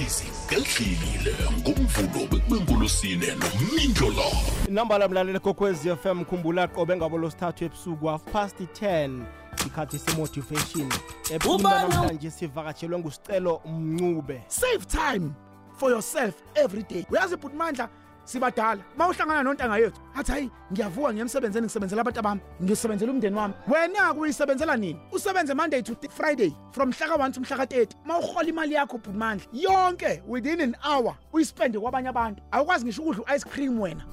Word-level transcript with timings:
ilisisi 0.00 0.46
ngelihlekile 0.46 1.36
ngomvulo 1.58 2.26
bekubengolosine 2.26 3.26
nomindlo 3.26 4.24
inambala 4.68 5.08
mlaleli 5.08 5.38
kokwezi 5.38 5.96
FM 5.96 6.24
khumbula 6.24 6.68
qobe 6.68 6.96
ngabo 6.96 7.18
losithathu 7.18 7.64
ebusuku 7.64 8.06
half 8.06 8.22
past 8.32 8.60
10 8.60 9.22
ikhathi 9.66 9.98
semotivation. 9.98 10.92
Ebukhuluma 11.30 11.82
namhlanje 11.82 12.30
sivakatshelwe 12.30 12.98
ngusicelo 12.98 13.60
mncube. 13.66 14.42
Save 14.48 14.86
time 14.86 15.30
for 15.76 15.90
yourself 15.90 16.34
every 16.54 16.82
day. 16.82 17.06
Uyazi 17.10 17.36
bhuti 17.36 17.56
mandla 17.56 17.88
sibadala. 18.30 18.82
Uma 18.96 19.08
uhlangana 19.08 19.42
nontanga 19.42 19.78
yethu 19.78 20.00
athi 20.14 20.32
hayi 20.32 20.50
ngiyavuka 20.72 21.12
ngiyemsebenzeni 21.12 21.64
ngisebenzela 21.66 22.00
abantu 22.00 22.20
abami 22.20 22.40
ngisebenzela 22.62 23.12
umndeni 23.12 23.36
wami. 23.36 23.54
Wena 23.68 24.14
kuyisebenzela 24.14 24.76
nini? 24.76 25.00
Usebenze 25.12 25.54
monday 25.54 25.82
to 25.82 25.96
friday 26.10 26.52
from 26.72 26.90
mhlaka 26.90 27.16
1 27.16 27.32
to 27.32 27.40
mhlaka 27.40 27.64
30 27.64 27.88
uma 28.04 28.18
uhola 28.18 28.48
imali 28.48 28.74
yakho 28.74 28.98
bhuti 28.98 29.18
mandla 29.18 29.46
yonke 29.52 30.22
within 30.26 30.60
an 30.60 30.76
hour 30.82 31.14
uyispende 31.32 31.78
kwabanye 31.78 32.08
abantu. 32.08 32.42
Awukwazi 32.52 32.84
ngisho 32.84 33.02
ukudla 33.02 33.24
u-ice 33.24 33.44
cream 33.44 33.80
wena. 33.80 34.04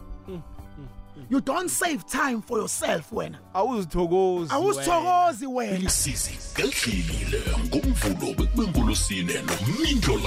You 1.30 1.42
don't 1.42 1.70
save 1.70 2.06
time 2.06 2.42
for 2.42 2.58
yourself 2.60 3.12
wena. 3.12 3.40
Awuzithokozi 3.54 4.54
awusithokozi 4.54 5.48
wena. 5.48 5.78
ilisisi 5.78 6.32
ngelihlekile 6.54 7.42
ngomvulo 7.66 8.34
bekubengolosine 8.34 9.34
nomindlo 9.34 10.20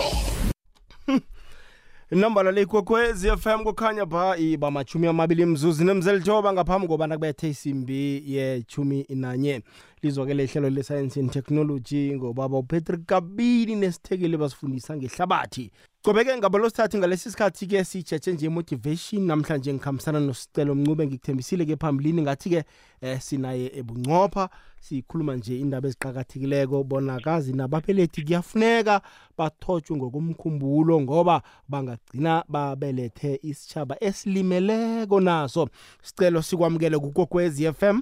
inambala 2.11 2.51
le 2.53 2.63
ikwekwezi 2.63 3.31
FM 3.37 3.65
kukhanya 3.65 4.07
ba 4.07 4.37
iba 4.37 4.71
machumi 4.71 5.07
amabili 5.07 5.47
mzuzu 5.47 5.85
nemzelithoba 5.85 6.53
ngaphambi 6.53 6.89
kobana 6.89 7.15
kubethe 7.15 7.49
isimbi 7.49 8.23
yechumi 8.33 9.07
nanye. 9.09 9.63
Lizwakele 10.03 10.45
ihlelo 10.45 10.71
le-science 10.71 11.21
and 11.21 11.31
technology 11.31 12.17
ngobaba 12.17 12.59
upatrick 12.59 13.07
kabili 13.07 13.75
nesithekeli 13.77 14.37
basifundisa 14.37 14.97
ngehlabathi. 14.97 15.71
Cobeke 16.03 16.37
ngabo 16.37 16.59
losithathi 16.59 16.99
ngalesi 16.99 17.31
sikhathi-ke 17.31 17.85
sijetshe 17.85 18.33
nje 18.33 18.49
motivation 18.49 19.23
namhlanje 19.23 19.73
ngikhambisana 19.75 20.21
nosicelo 20.21 20.75
mncube 20.75 21.07
ngikuthembisile-ke 21.07 21.77
phambilini 21.77 22.23
ngathi-ke 22.23 22.65
eh, 23.01 23.19
sinaye 23.21 23.71
ebuncopha 23.75 24.49
sikhuluma 24.81 25.37
nje 25.37 25.59
indaba 25.59 25.89
eziqakathekileko. 25.89 26.85
Bonakazi 26.85 27.53
nababelethi 27.53 28.23
kuyafuneka 28.23 29.01
bathotshwe 29.39 29.97
ngokomkhumbulo 29.97 31.01
ngoba 31.01 31.43
bangagcina 31.69 32.45
babelethe 32.49 33.41
isitshaba 33.43 33.97
esilimeleko 34.01 35.21
naso. 35.21 35.69
Sicelo 36.03 36.43
sikwamukele 36.43 36.99
kukokwezi 36.99 37.73
FM 37.73 38.01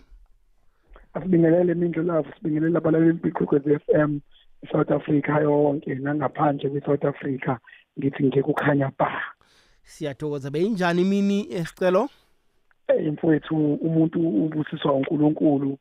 asibingelele 1.14 1.74
mindlo 1.74 2.02
lavo 2.02 2.28
sibingelele 2.36 2.78
abalaleli 2.78 3.12
bikwekwezi 3.12 3.72
f 3.72 3.82
m 3.94 4.20
i-south 4.62 4.90
africa 4.90 5.28
yonke 5.42 5.94
nangaphandle 5.94 6.70
kwe-south 6.70 7.04
africa. 7.04 7.58
Ngithi 7.98 8.24
ngekukhanya 8.24 8.92
ba. 8.98 9.22
Siyathokoza 9.82 10.50
beyinjani 10.50 11.02
imini 11.02 11.54
esicelo? 11.54 12.08
Eyi 12.88 13.10
mfowethu 13.10 13.74
umuntu 13.74 14.18
ubusiswa 14.20 14.92
unkulunkulu 14.92 15.78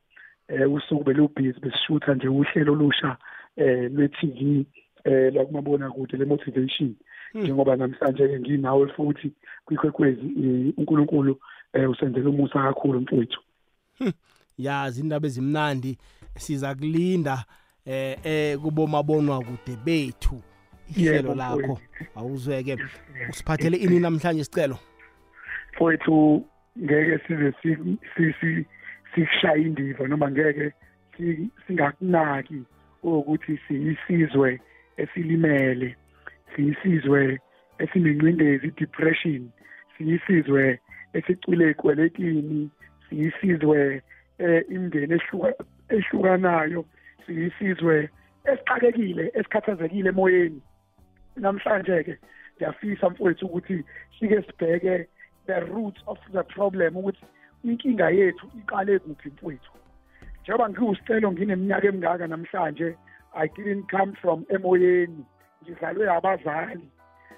eh 0.48 0.72
usuku 0.72 1.04
belubhizi 1.04 1.60
besishutha 1.60 2.14
nje 2.14 2.28
uhlelo 2.28 2.72
olusha 2.72 3.16
eh 3.56 3.90
lwe-TV 3.92 4.66
eh 5.04 5.34
la 5.34 5.44
kumabona 5.44 5.90
kude 5.90 6.16
le 6.16 6.24
motivation 6.24 6.94
njengoba 7.34 7.76
namhlanje 7.76 8.28
ke 8.28 8.40
nginawe 8.40 8.88
futhi 8.88 9.32
kwikwekwezi 9.64 10.26
uNkulunkulu 10.76 11.40
eh 11.72 11.90
usenzele 11.90 12.28
umusa 12.28 12.62
kakhulu 12.62 13.00
mfowethu. 13.00 13.40
Yazi 14.58 15.00
indaba 15.00 15.26
ezimnandi 15.26 15.98
siza 16.36 16.74
kulinda 16.74 17.44
eh 17.86 18.18
eh 18.24 18.58
kubomabonwa 18.58 19.38
kude 19.38 19.76
bethu. 19.84 20.42
Ihlelo 20.96 21.34
lakho. 21.34 21.78
awuzweke. 22.16 22.76
Usiphathele 23.30 23.76
ini 23.76 24.00
namhlanje 24.00 24.44
sicelo 24.44 24.78
mfowethu 25.74 26.44
ngeke 26.78 27.18
size 27.26 27.52
si- 27.62 27.98
si- 28.16 28.34
si- 28.40 28.66
sishaye 29.14 29.62
indiva 29.62 30.08
noma 30.08 30.30
ngeke 30.30 30.72
si- 31.16 31.50
singakunaki 31.66 32.62
ukuthi 33.02 33.58
siyisizwe 33.68 34.60
esilimele 34.96 35.96
siyisizwe 36.56 37.38
esinengcindezi 37.78 38.70
depression 38.76 39.50
siyisizwe 39.98 40.78
esicwile 41.12 41.70
ekweletini 41.70 42.70
siyisizwe 43.08 44.02
eh, 44.38 44.64
imindeni 44.70 45.14
ehluka- 45.14 45.64
ehlukanayo 45.88 46.84
siyisizwe 47.26 48.08
esixakekile 48.44 49.30
esikhathazekile 49.34 50.08
emoyeni. 50.08 50.62
Namhlanje 51.38 52.02
ke 52.02 52.18
ngiyafisa 52.56 53.10
mfowethu 53.10 53.46
ukuthi 53.46 53.84
sike 54.18 54.42
sibheke 54.42 55.06
the 55.46 55.60
root 55.60 55.96
of 56.06 56.18
the 56.32 56.42
problem 56.42 56.96
ukuthi 56.96 57.24
inkinga 57.64 58.10
yethu 58.10 58.46
iqale 58.58 58.98
kuphi 58.98 59.28
mfowethu. 59.28 59.72
Njengoba 60.42 60.68
ngiwusicelo 60.70 61.32
ngineminyaka 61.32 61.86
emingaka 61.88 62.26
namhlanje 62.26 62.96
i 63.34 63.48
didn't 63.48 63.90
come 63.90 64.12
from 64.20 64.44
emoyeni. 64.48 65.24
Ngizalwe 65.62 66.10
abazali 66.10 66.88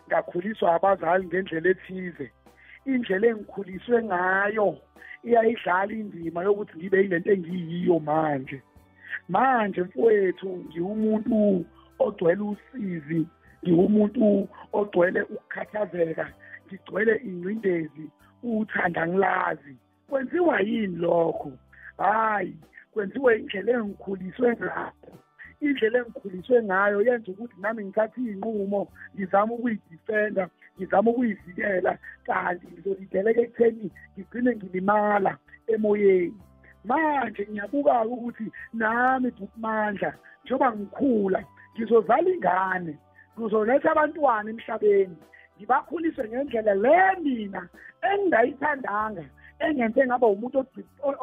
ngakhuliswa 0.09 0.75
abazali 0.75 1.27
ngendlela 1.27 1.71
ethize. 1.71 2.31
Indlela 2.87 3.27
engikhuliswe 3.27 4.03
ngayo 4.05 4.78
iyayidlala 5.25 5.93
indima 5.93 6.43
yokuthi 6.43 6.77
ngibe 6.77 7.03
yilento 7.03 7.31
engiyiyo 7.33 7.99
manje. 7.99 8.62
Manje 9.28 9.81
mfowethu 9.83 10.49
ngiwumuntu 10.49 11.65
ogcwele 11.99 12.43
usizi 12.43 13.27
ngiwumuntu 13.62 14.48
ogcwele 14.72 15.21
ukukhathazeka 15.22 16.26
ngigcwele 16.66 17.15
ingcindezi 17.28 18.04
uthanda 18.43 19.06
ngilazi. 19.06 19.76
Kwenziwa 20.09 20.60
yini 20.60 20.97
lokho? 20.97 21.53
Hayi 21.98 22.56
kwenziwe 22.93 23.38
indlela 23.38 23.72
engikhuliswe 23.72 24.56
ngayo. 24.56 24.93
Indlela 25.60 25.98
engikhuliswe 25.98 26.62
ngayo 26.62 27.03
yenza 27.03 27.32
ukuthi 27.32 27.54
nami 27.60 27.84
ngithathe 27.84 28.21
iy'nqumo 28.21 28.82
ngizame 29.15 29.53
ukuyidifenda 29.54 30.44
ngizame 30.77 31.10
ukuyivikela 31.10 31.92
kanti 32.27 32.66
ngizolideleka 32.72 33.41
ekutheni 33.41 33.87
ngigcine 34.12 34.50
ngilimala 34.56 35.32
emoyeni. 35.72 36.41
Manje 36.84 37.42
ngiyabuka-ke 37.50 38.09
ukuthi 38.16 38.47
nami 38.72 39.28
bhutimandla 39.37 40.10
njengoba 40.44 40.69
ngikhula 40.77 41.41
ngizozala 41.75 42.28
ingane. 42.31 42.94
Ngizoletha 43.38 43.91
abantwana 43.92 44.50
emhlabeni. 44.50 45.16
Ngibakhulise 45.56 46.22
ngendlela 46.28 46.74
le 46.74 46.96
mina 47.22 47.62
engingayithandanga 48.08 49.24
engenze 49.60 50.06
ngaba 50.06 50.26
umuntu 50.26 50.58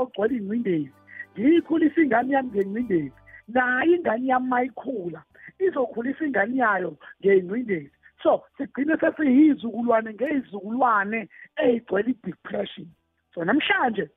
ogcwele 0.02 0.36
ingcindezi. 0.38 0.94
Ngiyikhulisa 1.34 2.02
ingane 2.02 2.34
yami 2.34 2.50
ngengcindezi. 2.52 3.20
Nayo 3.48 3.96
ingane 3.96 4.28
yami 4.32 4.48
mayikhula 4.48 5.22
izokhulisa 5.60 6.26
ingane 6.26 6.58
yayo 6.58 6.92
ngey'ngcindezi. 7.20 7.92
So 8.24 8.44
sigcine 8.58 8.98
sesiyizukulwane 8.98 10.14
ngey'zukulwane 10.14 11.30
ey'gcwele 11.58 12.12
i-depression. 12.12 12.88
So 13.34 13.44
namhlanje 13.44 14.10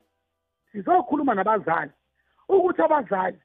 sizokhuluma 0.72 1.34
nabazali. 1.34 1.92
Ukuthi 2.48 2.82
abazali 2.82 3.38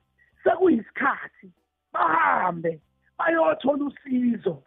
sekuyisikhathi 0.43 1.47
bahambe. 1.93 2.81
Bayothola 3.17 3.85
usizo. 3.85 4.63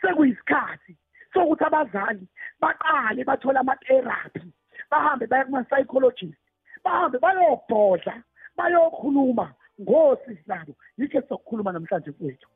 Sekuyisikhathi 0.00 0.96
sokuthi 1.34 1.64
abazali 1.64 2.26
baqale 2.60 3.24
bathole 3.24 3.58
ama-therapy 3.58 4.52
bahambe 4.90 5.26
baye 5.26 5.44
kuma-psychologist 5.44 6.38
bahambe 6.84 7.18
bayobhodla 7.18 8.22
bayokhuluma 8.56 9.54
ngosizi 9.80 10.42
labo 10.46 10.74
yikho 10.98 11.20
sizokukhuluma 11.20 11.72
namhlanje 11.72 12.12
kwethu. 12.12 12.48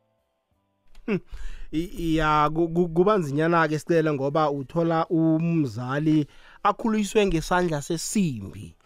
I- 1.73 2.17
ya 2.17 2.51
ku- 2.55 2.69
ku- 2.69 2.89
kubanzinyana-ke 2.89 3.79
sicele 3.79 4.13
ngoba 4.13 4.51
uthola 4.51 5.07
umzali 5.11 6.27
akhuliswe 6.63 7.27
ngesandla 7.27 7.83
sesimbi. 7.83 8.77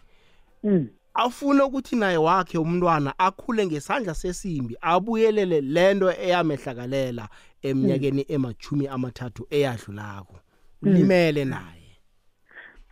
Mm. 0.63 0.89
Afuna 1.23 1.65
ukuthi 1.65 1.95
naye 1.95 2.17
wakhe 2.17 2.57
umntwana 2.57 3.13
akhule 3.19 3.65
ngesandla 3.65 4.13
sesimbi 4.13 4.77
abuyelele 4.81 5.61
lento 5.61 6.11
eyamehlakalela 6.11 7.25
eminyakeni 7.61 8.25
emachumi 8.35 8.87
amathathu 8.87 9.47
eyadlulako. 9.49 10.35
Limele 10.81 11.45
naye. 11.45 11.89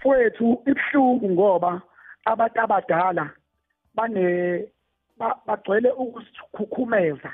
Fowethu 0.01 0.62
ibuhlungu 0.69 1.29
ngoba 1.29 1.81
abantu 2.25 2.59
abadala 2.62 3.25
bane 3.95 4.24
ba- 5.18 5.39
bagcwele 5.47 5.89
ukusikhukhumeza. 5.91 7.31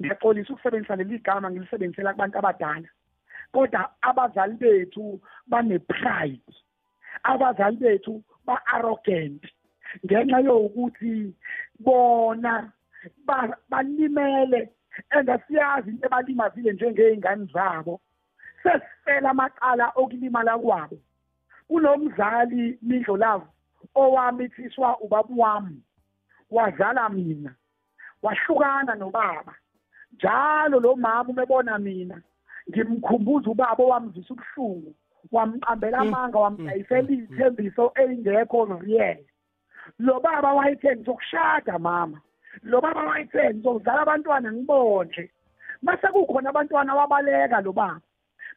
Ngiyaxolisa 0.00 0.52
ukusebenzisa 0.52 0.96
leli 0.96 1.18
gama 1.18 1.50
ngilisebenzisela 1.50 2.12
kubantu 2.12 2.38
abadala. 2.38 2.88
Kodwa 3.52 3.90
abazali 4.02 4.54
bethu 4.54 5.20
bane-pride. 5.46 6.52
Abazali 7.22 7.76
bethu 7.76 8.22
ba-arrogant. 8.46 9.42
Ngenxa 10.04 10.40
yokuthi 10.40 11.34
bona 11.78 12.72
ba- 13.26 13.56
balimele 13.70 14.70
engasiyazi 15.10 15.90
into 15.90 16.06
ebalimazile 16.06 16.72
njengey'ngane 16.72 17.44
zabo. 17.52 18.00
Sesifela 18.62 19.30
amacala 19.30 19.92
okulimala 19.94 20.58
kwabo. 20.58 20.98
Kunomzali 21.68 22.78
mindlo 22.82 23.16
lavo 23.16 23.48
owamithiswa 23.94 24.98
ubaba 25.00 25.34
wami. 25.36 25.82
Wazala 26.50 27.08
mina. 27.08 27.54
Wahlukana 28.22 28.94
nobaba. 28.94 29.54
Njalo 30.12 30.80
lo 30.80 30.96
mama 30.96 31.30
umebona 31.30 31.78
mina 31.78 32.22
ngimkhumbuza 32.70 33.50
ubaba 33.50 33.84
owamzisa 33.84 34.34
ubuhlungu. 34.34 34.94
Wamqambela 35.32 35.98
amanga 35.98 36.38
wamdayisela 36.38 37.10
iy'thembiso 37.10 37.92
ey'ngekho 37.94 38.64
real. 38.80 39.18
Lo 39.98 40.20
baba 40.20 40.52
wayethe 40.54 40.96
ngizokushada 40.96 41.78
mama. 41.78 42.20
Lo 42.62 42.80
baba 42.80 43.02
wayethe 43.02 43.54
ngizozala 43.54 44.02
abantwana 44.02 44.52
ngibonje. 44.52 45.30
Mase 45.82 46.08
kukhona 46.08 46.50
abantwana 46.50 46.94
wabaleka 46.94 47.60
lo 47.60 47.72
baba. 47.72 48.00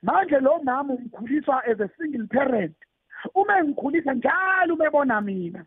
Manje 0.01 0.39
lo 0.39 0.59
mama 0.63 0.93
umkhuliswa 0.93 1.63
as 1.67 1.79
a 1.79 1.89
single 1.97 2.27
parent. 2.27 2.75
Uma 3.35 3.59
engikhulisa 3.59 4.13
njalo 4.13 4.73
umebona 4.73 5.21
mina 5.21 5.65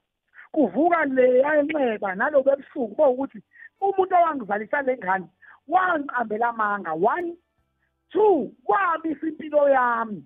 kuvuka 0.52 1.04
leya 1.04 1.58
enxeba 1.60 2.14
nalobo 2.14 2.52
ebusuku 2.52 2.94
bokuthi 2.96 3.38
umuntu 3.80 4.14
owangizalisa 4.14 4.82
le 4.82 4.96
ngane 4.96 5.28
wangiqambela 5.68 6.48
amanga. 6.48 6.92
One 6.92 7.36
two 8.12 8.52
wabisa 8.68 9.26
impilo 9.26 9.68
yami. 9.68 10.24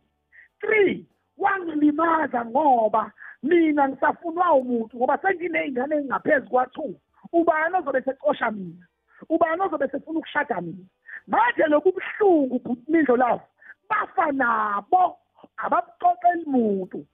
Three 0.60 1.06
wangilimaza 1.38 2.44
ngoba 2.44 3.12
mina 3.42 3.88
ngisafunwa 3.88 4.52
umuntu 4.54 4.96
ngoba 4.96 5.18
senginey'ngane 5.18 5.96
engingaphezu 5.96 6.48
kwa-two. 6.50 6.94
Ubani 7.32 7.76
ozobe 7.76 8.00
secosha 8.02 8.50
mina? 8.50 8.86
Ubani 9.28 9.62
ozobe 9.62 9.88
sefuna 9.88 10.18
ukushada 10.18 10.60
mina? 10.60 10.84
Manje 11.26 11.66
lobu 11.68 11.92
buhlungu 11.92 12.76
mindlo 12.88 13.16
lavo 13.16 13.42
bafa 13.88 14.32
nabo 14.32 15.18
ababuxoxeli 15.56 16.44
muntu 16.46 17.06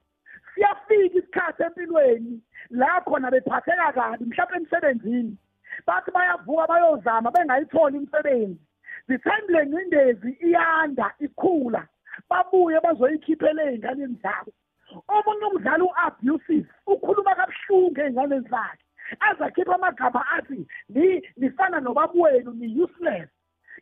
siyafika 0.54 1.18
isikhathi 1.18 1.62
empilweni 1.62 2.40
la 2.70 3.00
khona 3.00 3.30
bephatheka 3.30 3.92
kabi 3.92 4.24
mhlawumbe 4.24 4.56
emsebenzini. 4.56 5.36
Bathi 5.86 6.10
bayavuka 6.10 6.66
bayozama 6.66 7.30
bengayitholi 7.30 7.96
imisebenzi. 7.96 8.60
Zithembile 9.08 9.66
ngcindezi 9.66 10.30
iyanda 10.46 11.14
ikhula. 11.18 11.82
Babuye 12.28 12.80
bazoyikhiphela 12.80 13.62
ey'nganeni 13.64 14.16
zabo. 14.22 14.52
Omunye 15.14 15.44
umdlali 15.46 15.82
u-abusive 15.82 16.68
ukhuluma 16.86 17.34
kabuhlungu 17.34 18.00
ey'nganeni 18.00 18.48
zakhe. 18.50 18.84
Azakhipha 19.20 19.74
amagama 19.74 20.20
athi 20.36 20.66
nifana 21.36 21.80
nobabwenu 21.80 22.50
ni-useless 22.52 23.30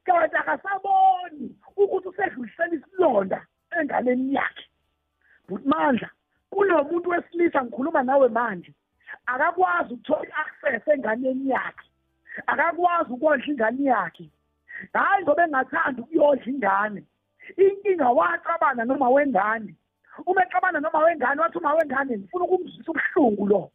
kanti 0.04 0.36
akasaboni 0.36 1.56
ukuthi 1.76 2.08
usedlulisela 2.08 2.74
isilonda 2.74 3.46
enganeni 3.78 4.34
yakhe. 4.34 4.66
But 5.48 5.64
mandla 5.66 6.10
kunomuntu 6.50 7.10
wesilisa 7.10 7.64
ngikhuluma 7.64 8.02
nawe 8.02 8.28
manje 8.28 8.72
akakwazi 9.26 9.94
ukuthola 9.94 10.28
i-access 10.28 10.88
enganeni 10.88 11.50
yakhe. 11.50 11.88
Akakwazi 12.46 13.12
ukondla 13.12 13.46
ingane 13.46 13.84
yakhe. 13.84 14.30
Hayi 14.92 15.22
ngoba 15.22 15.44
engathanda 15.44 16.02
ukuyodla 16.02 16.46
ingane 16.46 17.02
inkinga 17.56 18.08
waxabana 18.08 18.84
noma 18.84 19.08
wengane. 19.10 19.74
Uma 20.26 20.42
exabana 20.44 20.80
noma 20.80 20.98
wengane 20.98 21.40
wathi 21.40 21.58
uma 21.58 21.74
wengane 21.74 22.18
ngifuna 22.18 22.44
ukumzwisa 22.44 22.90
ubuhlungu 22.90 23.46
lo 23.46 23.70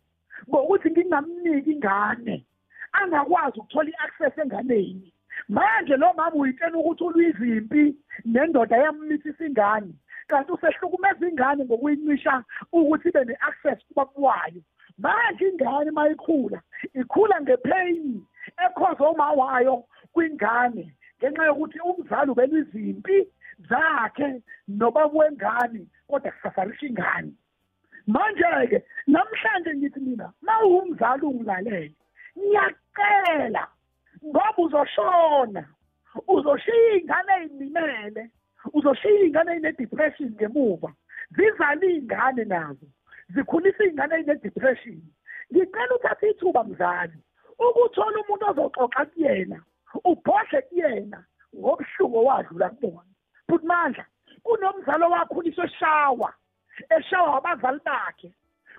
ngokuthi 0.49 0.91
ngingamniki 0.91 1.71
ingane 1.71 2.45
angakwazi 2.91 3.59
ukuthola 3.59 3.89
i-access 3.89 4.37
enganeni. 4.37 5.13
Manje 5.49 5.95
lo 5.97 6.13
mama 6.13 6.35
uyitshela 6.35 6.77
ukuthi 6.77 7.03
ulwizimpi 7.03 7.95
nendoda 8.25 8.77
yammithisa 8.77 9.45
ingane 9.45 9.93
kanti 10.27 10.51
usehlukumeza 10.51 11.27
ingane 11.29 11.65
ngokuyincisha 11.65 12.43
ukuthi 12.71 13.09
ibe 13.09 13.25
ne-access 13.25 13.79
kubaba 13.87 14.11
wayo 14.15 14.61
manje 14.97 15.47
ingane 15.49 15.91
mayikhula 15.91 16.61
ikhula 16.93 17.41
ngepain 17.41 18.23
ekhoze 18.65 19.03
uma 19.03 19.31
wayo 19.31 19.83
kwingane 20.13 20.93
ngenxa 21.17 21.45
yokuthi 21.45 21.79
umzali 21.79 22.31
ubelwa 22.31 22.59
izimpi 22.59 23.27
zakhe 23.69 24.41
nobaba 24.67 25.17
wengane 25.17 25.87
kodwa 26.07 26.31
kusafarisha 26.31 26.85
ingane. 26.87 27.33
Manje-ke 28.07 28.83
namhlanje 29.07 29.71
ngithi 29.75 29.99
mina 29.99 30.33
ma 30.41 30.63
uwumzali 30.63 31.25
ungilalele 31.25 31.91
ngiyacela 32.37 33.67
ngoba 34.25 34.57
uzoshona 34.57 35.63
uzoshiya 36.27 36.97
ingane 36.97 37.33
ey'limele 37.41 38.23
uzoshiya 38.73 39.25
ingane 39.25 39.51
ey'ne-depression 39.55 40.29
ngemuva 40.35 40.93
zizale 41.35 41.87
iy'ngane 41.87 42.43
nazo 42.45 42.87
zikhulisa 43.33 43.83
iy'ngane 43.83 44.15
ey'ne-depression. 44.15 45.01
Ngicela 45.51 45.95
uthathe 45.95 46.29
ithuba 46.29 46.63
mzali 46.63 47.17
ukuthola 47.59 48.17
umuntu 48.21 48.45
ozoxoxa 48.49 49.05
kuyena 49.11 49.57
ubhodle 50.03 50.61
kuyena 50.67 51.19
ngobuhlungu 51.57 52.17
owadlula 52.19 52.69
kubona. 52.69 53.11
Futhi 53.47 53.65
mandla 53.65 54.05
kunomzalo 54.45 55.09
wakhuliswa 55.09 55.65
eshawa 55.65 56.33
eshawa 56.97 57.37
abazali 57.37 57.79
bakhe. 57.85 58.29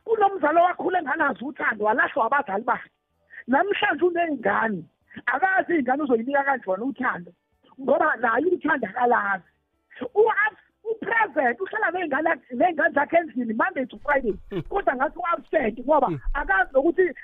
Kunomzalo 0.04 0.62
wakhula 0.62 0.98
enganazi 0.98 1.44
uthando 1.44 1.84
walahlwa 1.84 2.26
abazali 2.26 2.64
bakhe. 2.64 2.90
Namhlanje 3.46 4.04
uney'ngane 4.04 4.82
akazi 5.26 5.72
iy'ngane 5.74 6.02
uzoyinika 6.02 6.44
kanjani 6.44 6.84
uthando 6.90 7.30
ngoba 7.80 8.16
naye 8.16 8.46
uthando 8.46 8.86
akalazi. 8.86 9.50
Upresident 10.86 11.60
uhlala 11.60 11.90
ney'ngane 11.90 12.30
ney'ngane 12.54 12.94
zakhe 12.94 13.16
endlini 13.16 13.54
monday 13.54 13.86
to 13.86 13.98
friday 13.98 14.34
kodwa 14.68 14.94
ngathi 14.94 15.18
u-absent 15.18 15.78
ngoba 15.80 16.08
akazi 16.34 16.70
nokuthi 16.72 17.14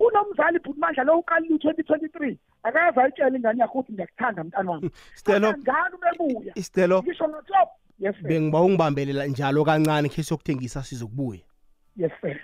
unomzali 0.00 0.58
bhuti 0.58 0.80
mandla 0.80 1.04
lo 1.04 1.18
uqalile 1.18 1.54
u-twenty 1.54 1.82
twenty 1.82 2.08
three 2.08 2.38
akaze 2.62 3.00
ayitshele 3.00 3.36
ingane 3.36 3.60
yakho 3.60 3.78
ukuthi 3.78 3.92
ngiyakuthanda 3.92 4.44
mntana 4.44 4.70
wami. 4.70 4.90
Ngane 5.28 5.94
umebuya 5.96 6.54
ngisho 7.02 7.26
notop. 7.26 7.68
Yes 8.00 8.14
sir. 8.22 8.28
Bengiba 8.28 8.60
ungibambelela 8.60 9.26
njalo 9.26 9.64
kancane 9.64 10.08
khe 10.08 10.22
sokuthengisa 10.22 10.82
sizokubuya. 10.82 11.40
Yes 11.96 12.12
sir. 12.20 12.40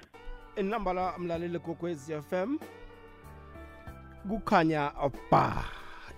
Inamba 0.56 0.92
la 0.92 1.18
mlaleli 1.18 1.58
gokwez 1.58 2.10
FM 2.30 2.58
kukhanya 4.28 4.92
ba 5.30 5.64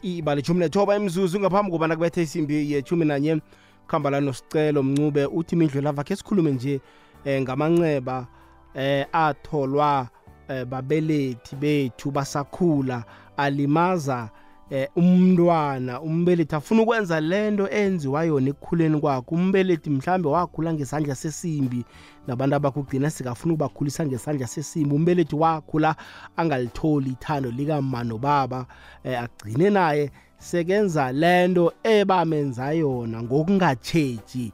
ibali 0.03 0.43
jumi 0.43 0.61
nethoba 0.61 0.97
imzuzu 0.97 1.41
ngaphambi 1.41 1.73
kobana 1.73 1.97
kubethe 1.97 2.23
isimbi 2.23 2.73
yechumi 2.73 3.05
nanye. 3.05 3.41
Kuhamba 3.87 4.11
la 4.11 4.21
nosicelo 4.21 4.83
mncube 4.83 5.27
uthi 5.27 5.55
imindlu 5.55 5.81
lava 5.81 6.05
khe 6.05 6.17
sikhulume 6.17 6.51
nje 6.51 6.81
eh, 7.25 7.43
ngamanceba 7.43 8.27
eh, 8.75 9.07
atholwa 9.13 10.09
eh, 10.49 10.65
babelethi 10.65 11.57
bethu 11.57 12.11
basakhula 12.11 13.05
alimaza 13.37 14.31
eh, 14.71 14.89
umntwana 14.97 16.01
umbelethi 16.01 16.55
afuna 16.55 16.83
ukwenza 16.83 17.21
lento 17.21 17.69
enziwa 17.71 18.25
yona 18.25 18.49
ekukhuleni 18.51 19.01
kwakhe. 19.01 19.35
Umbelethi 19.35 19.91
mhlambe 19.91 20.29
wakhula 20.29 20.73
ngesandla 20.73 21.15
sesimbi 21.15 21.85
nabantu 22.27 22.57
abakugcina 22.57 23.11
sikafuna 23.11 23.55
ukubakhulisa 23.55 24.07
ngesandla 24.07 24.47
sesimbi. 24.47 24.95
Umbelethi 24.95 25.37
wakhula 25.37 25.97
angalitholi 26.37 27.11
ithando 27.11 27.51
likama 27.51 28.05
nobaba 28.05 28.67
eh, 29.05 29.21
agcine 29.23 29.71
naye 29.71 30.11
sekenza 30.39 31.13
lento 31.13 31.73
ebamenza 31.83 32.73
yona 32.73 33.23
ngokungatsheji 33.23 34.53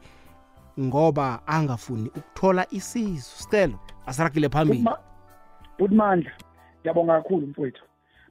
ngoba 0.80 1.40
angafuni 1.46 2.08
ukuthola 2.08 2.66
isizo 2.70 3.30
stelo 3.36 3.78
asiragile 4.06 4.48
phambili. 4.48 4.88
Budmandla 5.78 6.32
ngiyabonga 6.80 7.12
kakhulu 7.22 7.46
mfowethu. 7.46 7.84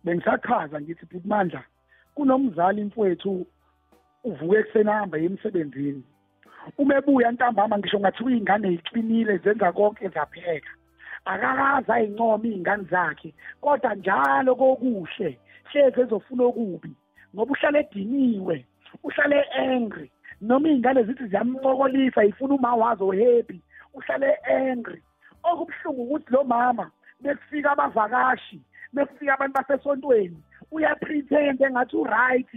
Bengisachaza 0.04 0.82
ngithi 0.82 1.06
Budmandla 1.06 1.64
kunomzali 2.16 2.84
mfowethu 2.84 3.46
uvuke 4.24 4.58
ekuseni 4.60 4.90
ahamba 4.90 5.18
emsebenzini. 5.18 6.04
Uma 6.78 6.96
ebuya 6.98 7.32
ntambama 7.32 7.78
ngisho 7.78 8.00
ngathi 8.00 8.24
uyingane 8.24 8.68
yiqinile 8.74 9.38
zenza 9.44 9.72
konke 9.72 10.08
zapheka 10.16 10.72
akakazi 11.26 11.92
ayincoma 11.92 12.48
iy'ngane 12.48 12.84
zakhe 12.92 13.34
kodwa 13.62 13.96
njalo 13.96 14.56
kokuhle 14.56 15.30
hlezi 15.70 16.00
ezofuna 16.02 16.44
okubi. 16.50 16.92
Ngoba 17.34 17.52
uhlale 17.54 17.80
ediniwe 17.80 18.66
uhlale 19.04 19.40
angry 19.68 20.08
noma 20.42 20.68
iy'ngane 20.70 21.04
zithi 21.04 21.28
ziyamncokolisa 21.28 22.24
yifuna 22.24 22.54
uma 22.56 22.76
wazo 22.76 23.12
happy 23.12 23.60
uhlale 23.94 24.30
angry. 24.46 25.02
Okubuhlungu 25.44 26.02
ukuthi 26.04 26.34
lo 26.34 26.44
mama 26.44 26.92
bekufika 27.22 27.72
abavakashi 27.72 28.60
bekufika 28.94 29.34
abantu 29.34 29.54
basesontweni 29.58 30.40
uyapretend 30.74 31.62
engathi 31.62 31.96
uright 31.98 32.52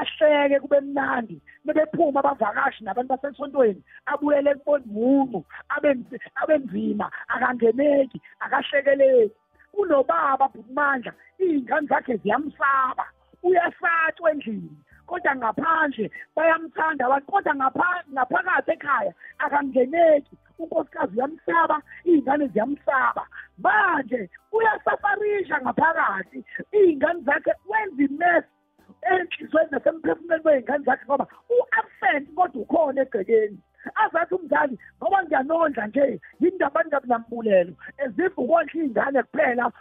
ahleke 0.00 0.60
kube 0.60 0.80
mnandi. 0.80 1.36
Bebephuma 1.64 2.20
abavakashi 2.20 2.84
nabantu 2.84 3.08
basesontweni 3.14 3.82
abuyele 4.06 4.54
kubona 4.54 4.84
mungu 4.86 5.44
abenzima 6.42 7.10
akangeneki 7.28 8.18
akahlekeleki. 8.40 9.34
Unobaba 9.78 10.48
bhukumandla 10.48 11.12
iy'ngane 11.40 11.86
zakhe 11.88 12.16
ziyamsaba 12.16 13.04
uyasatshwa 13.42 14.30
endlini. 14.32 14.76
Kodwa 15.08 15.32
ngaphandle 15.36 16.06
bayamthanda 16.36 17.02
abantu 17.06 17.26
kodwa 17.32 17.52
ngaphakathi 17.54 18.70
ekhaya 18.76 19.12
akangeneki. 19.44 20.34
Unkosikazi 20.58 21.14
uyamsaba 21.16 21.76
iy'ngane 22.10 22.46
ziyamsaba 22.52 23.22
manje 23.64 24.20
uyasafarisha 24.52 25.56
ngaphakathi 25.62 26.38
iy'ngane 26.78 27.20
zakhe 27.26 27.52
wenza 27.70 28.02
imess 28.06 28.44
enhlizweni 29.12 29.70
nasemphefumulweni 29.70 30.44
wey'ngane 30.46 30.84
zakhe 30.84 31.04
ngoba 31.06 31.26
u-absent 31.56 32.26
kodwa 32.36 32.62
ukhona 32.62 33.00
egcekeni. 33.02 33.58
Azathi 33.94 34.34
umzali 34.34 34.78
ngoba 34.98 35.22
ngiyanondla 35.24 35.86
nje 35.86 36.20
yindaba 36.40 36.84
ngabunambulelo 36.84 37.72
ezif 38.04 38.38
ukondla 38.38 38.74
iy'ngane 38.82 39.22
kuphela 39.22 39.72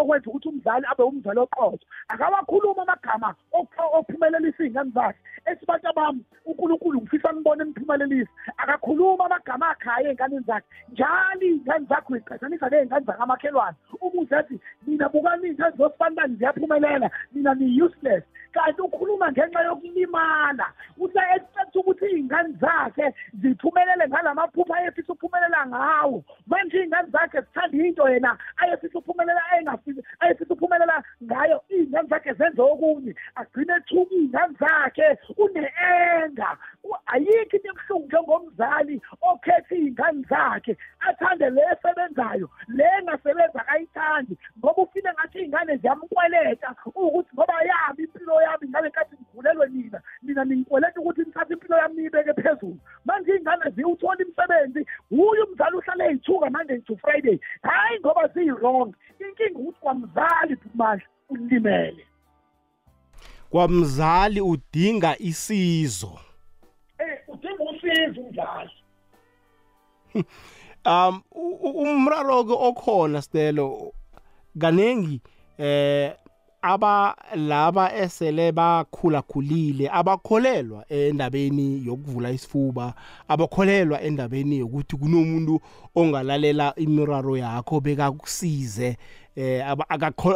okwenza 0.00 0.30
ukuthi 0.30 0.48
umzali 0.48 0.84
abe 0.90 1.02
umzali 1.02 1.40
oqotho. 1.40 1.86
Akawakhuluma 2.08 2.82
amagama 2.82 3.34
ophumelelisa 3.98 4.64
iy'ngane 4.64 4.90
zakhe. 4.94 5.18
Esibantu 5.46 5.92
bami 5.96 6.22
unkulunkulu 6.46 7.00
ngifisa 7.00 7.32
ngibone 7.32 7.64
niphumelelisa 7.64 8.30
akakhuluma 8.56 9.24
amagama 9.26 9.70
akhaya 9.70 10.08
ey'nganeni 10.10 10.44
zakhe. 10.46 10.66
Njalo 10.92 11.42
iy'ngane 11.42 11.86
zakhe 11.88 12.12
uyiqhathanisa 12.12 12.68
ney'ngane 12.70 13.04
zakamakhelwane. 13.06 13.76
Umuze 14.00 14.36
ethi 14.36 14.60
mina 14.86 15.08
bukani 15.08 15.46
iy'ngane 15.48 15.76
zosifanibani 15.76 16.36
ziyaphumelela 16.36 17.10
mina 17.32 17.54
ni-useless. 17.54 18.24
Kanti 18.52 18.82
ukhuluma 18.82 19.32
ngenxa 19.32 19.64
yokulimala. 19.64 20.66
Use-expect 20.98 21.76
ukuthi 21.76 22.06
iy'ngane 22.06 22.52
zakhe 22.60 23.06
ziphumelele 23.42 24.08
ngalamaphupha 24.08 24.74
ayefisa 24.76 25.12
ukuphumelela 25.12 25.66
ngawo. 25.66 26.24
Manje 26.46 26.76
iy'ngane 26.78 27.10
zakhe 27.10 27.40
zithanda 27.40 27.86
into 27.86 28.08
yena 28.08 28.38
ayefisa 28.56 28.98
ukuphumelela 28.98 29.40
ayefisa 30.20 30.54
ukuphumelela 30.54 31.02
ngayo. 31.22 31.62
Iy'ngane 31.70 32.08
zakhe 32.08 32.32
zenze 32.34 32.62
okunye 32.62 33.14
agcine 33.34 33.72
ethuka 33.76 34.14
iy'ngane 34.14 34.54
zakhe 34.60 35.08
une-enga 35.42 36.50
ayikho 37.12 37.56
into 37.56 37.68
ebuhlungu 37.68 38.06
njengomzali 38.06 39.00
okhetha 39.20 39.74
iy'ngane 39.74 40.22
zakhe. 40.30 40.76
Kwamzali 63.52 64.40
udinga 64.40 65.18
isizo. 65.18 66.18
Eh 66.98 67.18
udinga 67.28 67.64
usizo 67.70 68.20
umzali. 68.20 68.70
Um 70.84 71.22
umraro 71.62 72.44
ke 72.44 72.52
okhona 72.52 73.22
stelo 73.22 73.92
kanengi 74.58 75.20
eh 75.58 76.12
aba 76.62 77.16
laba 77.36 77.94
esele 77.94 78.52
bakhula 78.52 79.22
khulile 79.22 79.88
abakholelwa 79.92 80.84
endabeni 80.88 81.86
yokuvula 81.86 82.30
isifuba 82.30 82.94
abakholelwa 83.28 84.02
endabeni 84.02 84.58
yokuthi 84.58 84.96
kunomuntu 84.96 85.60
ongalalela 85.94 86.74
imiraro 86.76 87.36
yakho 87.36 87.80
bekakusize. 87.80 88.96
Eh 89.36 89.68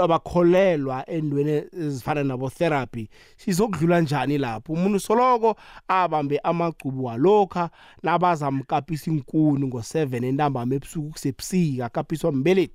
abakholelwa 0.02 1.10
endweni 1.10 1.64
ezifana 1.72 2.24
nabo 2.24 2.48
therapy 2.50 3.08
sizokudlula 3.36 4.00
njani 4.00 4.38
lapho? 4.38 4.72
Umuntu 4.72 5.00
soloko 5.00 5.56
abambe 5.88 6.38
amacubu 6.38 7.04
walokha 7.04 7.70
nabazamkapisa 8.02 9.10
inkuni 9.10 9.66
ngo7 9.66 10.24
entambama 10.24 10.74
ebusuku 10.74 11.10
kusebusika 11.10 11.88
kapiswa 11.88 12.32
mbelethi? 12.32 12.74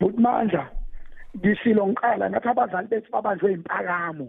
Butmandla 0.00 0.70
ngisilo 1.38 1.86
ngiqala 1.86 2.28
nathi 2.28 2.48
abazali 2.48 2.88
bethu 2.88 3.12
babanjwe 3.12 3.52
impakamo 3.52 4.28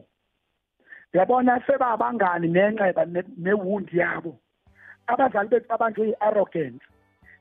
yabona 1.13 1.61
sebabangani 1.65 2.47
nenxeba 2.47 3.05
newundi 3.37 3.97
yabo. 3.97 4.39
Abazali 5.07 5.49
bethu 5.49 5.67
babanjwe 5.69 6.09
i-arrogance 6.09 6.85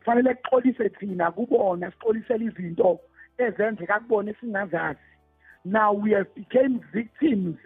kufanele 0.07 0.35
kuxolise 0.35 0.89
thina 0.89 1.31
kubona 1.31 1.91
sixolisele 1.91 2.45
izinto 2.45 3.01
ezenzeka 3.39 4.01
kubona 4.01 4.35
singazazi 4.41 5.01
now 5.65 5.93
we 5.93 6.15
have 6.15 6.31
became 6.35 6.79
victims 6.93 7.57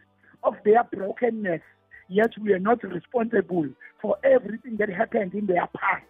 of 0.43 0.55
their 0.65 0.85
brokenness 0.91 1.61
yet 2.09 2.39
we 2.39 2.55
are 2.55 2.63
not 2.63 2.83
responsible 2.83 3.69
for 4.01 4.17
everything 4.23 4.77
that 4.79 4.89
happened 4.89 5.35
in 5.35 5.47
their 5.47 5.69
past 5.69 6.07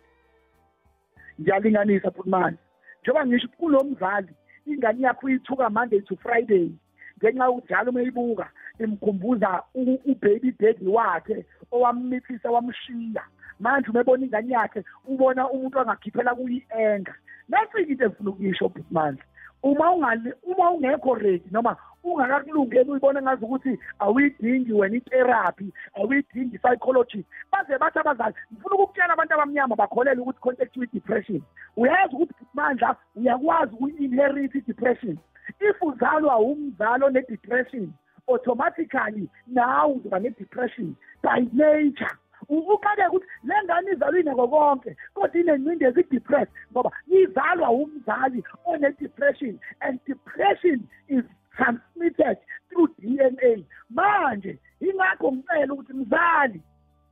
ngiyalinganisa 1.40 2.10
futhi 2.10 2.30
manje 2.30 2.58
njengoba 3.02 3.26
ngisho 3.26 3.48
kulo 3.48 3.84
mzali 3.84 4.34
ingane 4.66 5.02
yakho 5.02 5.26
uyithuka 5.26 5.70
monday 5.70 6.00
to 6.00 6.16
friday 6.16 6.70
ngenxa 7.18 7.44
yokunjalo 7.44 7.90
uma 7.90 8.02
ibuka 8.02 8.50
imkhumbuza 8.78 9.62
ubaby 10.04 10.54
daddy 10.60 10.86
wakhe 10.86 11.46
owammithisa 11.70 12.50
wamshiya 12.50 13.24
manje 13.60 13.90
umebona 13.90 14.24
ingane 14.24 14.52
yakhe 14.54 14.80
ubona 15.06 15.42
umuntu 15.50 15.80
angakhiphela 15.80 16.34
kuyi-enga 16.34 17.14
nasi-ke 17.48 17.92
into 17.92 18.04
efuna 18.04 18.30
ukuyisho 18.30 18.68
bhutmandla 18.68 19.24
uma 19.62 19.92
ungali 19.92 20.32
uma 20.42 20.70
ungekho 20.70 21.14
ready 21.14 21.48
noma 21.50 21.76
ungakakulungeli 22.04 22.90
uyibona 22.90 23.22
ngazi 23.22 23.44
ukuthi 23.44 23.78
awuyidingi 23.98 24.72
wena 24.72 24.96
itherapy 24.96 25.72
awuyidingi 25.94 26.58
psychologist 26.58 27.28
baze 27.52 27.78
bathi 27.78 27.98
abazali 27.98 28.34
ngifuna 28.52 28.74
ukukutshela 28.74 29.12
abantu 29.12 29.34
abamnyama 29.34 29.76
bakholelwe 29.76 30.22
ukuthi 30.22 30.40
contact 30.40 30.76
i-depression 30.76 31.42
uyazi 31.76 32.14
ukuthi 32.14 32.34
mandla 32.54 32.96
uyakwazi 33.16 33.74
uku-inherit 33.74 34.54
i-depression. 34.54 35.18
If 35.60 35.82
uzalwa 35.82 36.38
umzalo 36.38 37.06
one-depression 37.06 37.92
automatically 38.28 39.28
nawe 39.46 39.94
uzoba 39.94 40.18
ne-depression 40.18 40.94
by 41.22 41.40
nature. 41.52 42.16
Uqake 42.50 43.06
ukuthi 43.06 43.26
le 43.44 43.54
ngane 43.64 43.92
izalwe 43.92 44.20
inako 44.20 44.48
konke. 44.48 44.96
Kodwa 45.14 45.40
inencindezi 45.40 46.00
i-depressed 46.00 46.52
ngoba 46.72 46.90
izalwa 47.06 47.70
umzali 47.70 48.44
one-depression 48.64 49.58
and 49.80 50.00
depression 50.06 50.88
is 51.08 51.24
transmitted 51.56 52.36
through 52.68 52.90
DNA 52.98 53.64
manje 53.90 54.58
ingakho 54.80 55.32
ngicela 55.32 55.72
ukuthi 55.72 55.92
mzali 55.92 56.62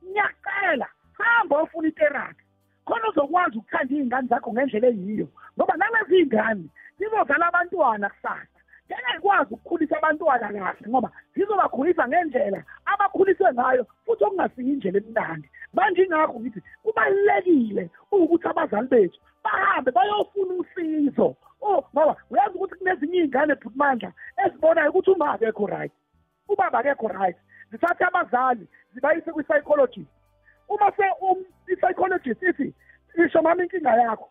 ngiyacela 0.03 0.87
hamba 1.13 1.63
ufuna 1.63 1.87
itherapy. 1.87 2.43
Khona 2.85 3.09
uzokwazi 3.09 3.57
ukuthanda 3.57 3.95
iy'ngane 3.95 4.27
zakho 4.27 4.53
ngendlela 4.53 4.87
eyiyo 4.87 5.27
ngoba 5.55 5.73
nalezi 5.77 6.15
iy'ngane 6.17 6.65
zizozala 6.97 7.47
abantwana 7.47 8.09
kusasa. 8.09 8.58
Ngeke 8.89 9.17
ikwazi 9.17 9.53
ukukhulisa 9.53 9.97
abantwana 9.97 10.47
kahle 10.47 10.89
ngoba 10.89 11.11
zizobakhulisa 11.35 12.07
ngendlela 12.07 12.63
abakhuliswe 12.85 13.53
ngayo 13.53 13.85
futhi 14.05 14.23
okungasiyo 14.23 14.67
indlela 14.73 14.97
emnandi. 14.97 15.47
Manje 15.73 16.03
ingakho 16.03 16.39
ngithi 16.39 16.61
kubalulekile 16.83 17.89
ukuthi 18.11 18.47
abazali 18.47 18.87
bethu 18.87 19.19
bahambe 19.43 19.91
bayofuna 19.91 20.53
usizo. 20.61 21.35
Oh 21.61 21.83
ngoba 21.93 22.15
uyazi 22.31 22.55
ukuthi 22.57 22.75
kunezinye 22.75 23.17
iy'ngane 23.19 23.55
phutmandla 23.61 24.09
ezibonayo 24.43 24.89
ukuthi 24.89 25.11
uma 25.11 25.33
akekho 25.33 25.65
right 25.67 25.93
ubaba 26.49 26.79
akekho 26.79 27.07
right 27.07 27.37
zithathe 27.71 28.03
abazali 28.05 28.67
zibayise 28.93 29.31
kwi-psychologist. 29.31 30.09
Uma 30.69 30.91
se 30.97 31.05
um 31.21 31.45
i-psychologist 31.67 32.41
ithi 32.41 32.73
isho 33.25 33.41
mama 33.41 33.63
inkinga 33.63 33.93
yakho. 34.01 34.29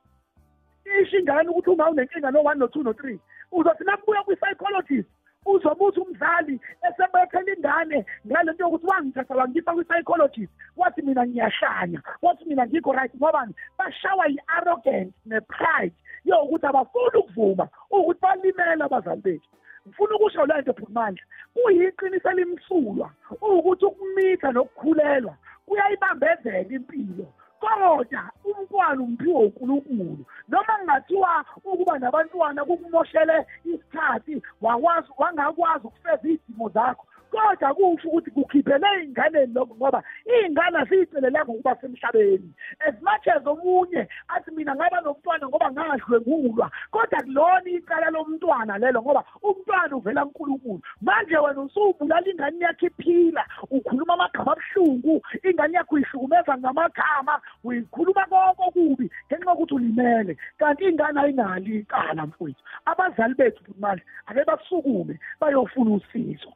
Isho 0.85 1.19
ingane 1.19 1.49
ukuthi 1.49 1.71
uma 1.71 1.91
unenkinga 1.91 2.31
no-one 2.31 2.59
no-two 2.59 2.83
no-three 2.83 3.21
uzothi 3.53 3.85
nakubuya 3.85 4.23
kwi-psychologist 4.23 5.09
uzobuthi 5.47 6.01
umdlali 6.01 6.61
esebethela 6.89 7.53
ingane 7.55 8.07
ngale 8.27 8.53
nto 8.53 8.65
yokuthi 8.65 8.87
wangithatha 8.87 9.35
wangipha 9.35 9.73
kwi-psychologist. 9.73 10.53
Wathi 10.77 11.03
mina 11.03 11.27
ngiyahlanya. 11.27 12.03
Wathi 12.23 12.45
mina 12.45 12.67
ngikho 12.67 12.93
right. 12.93 13.15
Ngobani 13.17 13.55
bashawa 13.79 14.27
yi-arrogance 14.27 15.13
ne-pride 15.27 15.97
yokuthi 16.25 16.67
abafuni 16.67 17.19
ukuvuma 17.19 17.69
ukuthi 17.91 18.21
balimele 18.21 18.85
abazali 18.85 19.21
bethu. 19.21 19.49
Ngifuna 19.87 20.15
ukusho 20.17 20.47
le 20.47 20.61
nto 20.61 20.73
phumandla 20.73 21.25
kuyiqiniso 21.55 22.31
elimsulwa 22.31 23.11
ukuthi 23.41 23.85
ukumitha 23.85 24.53
nokukhulelwa 24.53 25.35
kuyayibambezela 25.67 26.69
impilo. 26.77 27.27
Kodwa 27.61 28.23
umntwana 28.45 29.03
umphiwe 29.03 29.35
uNkulunkulu 29.45 30.25
noma 30.49 30.75
kungathiwa 30.79 31.45
ukuba 31.65 31.99
nabantwana 31.99 32.65
kukumoshele 32.65 33.47
isikhathi 33.65 34.43
wakwazi 34.63 35.09
wangakwazi 35.19 35.87
ukufeza 35.87 36.29
izidingo 36.29 36.69
zakho? 36.69 37.07
Kodwa 37.31 37.75
kusho 37.75 38.09
ukuthi 38.09 38.31
kukhiphele 38.31 38.87
ey'nganeni 38.97 39.55
lokho 39.55 39.75
ngoba 39.75 40.03
iy'ngane 40.27 40.79
asiyicelelanga 40.79 41.53
ukuba 41.53 41.77
semhlabeni. 41.81 42.51
As 42.81 42.95
much 43.03 43.27
as 43.29 43.45
omunye 43.47 44.09
athi 44.29 44.51
mina 44.51 44.75
ngaba 44.75 45.01
nomntwana 45.01 45.49
ngoba 45.49 45.71
ngadlwengulwa 45.73 46.71
kodwa 46.91 47.21
kulona 47.23 47.71
icala 47.71 48.11
lomntwana 48.11 48.79
lelo 48.79 49.03
ngoba 49.03 49.25
umntwana 49.43 49.97
uvela 49.97 50.25
kunkulunkulu. 50.25 50.83
Manje 51.01 51.37
wena 51.37 51.61
usubulala 51.63 52.27
ingane 52.31 52.65
yakho 52.65 52.87
iphila 52.87 53.45
ukhuluma 53.71 54.15
amagama 54.15 54.53
abuhlungu 54.53 55.23
ingane 55.45 55.77
yakho 55.77 55.95
uyihlukumeza 55.95 56.59
ngamagama 56.59 57.41
uyikhuluma 57.65 58.25
konke 58.27 58.63
okubi 58.69 59.11
ngenxa 59.27 59.51
yokuthi 59.51 59.75
ulimele. 59.75 60.37
Kanti 60.59 60.85
ingane 60.85 61.21
ayinalo 61.21 61.67
icala 61.67 62.27
mfowethu. 62.27 62.63
Abazali 62.85 63.35
bethu 63.35 63.63
manje 63.79 64.03
ake 64.27 64.45
basukume 64.45 65.19
bayofuna 65.41 65.91
usizo. 65.91 66.53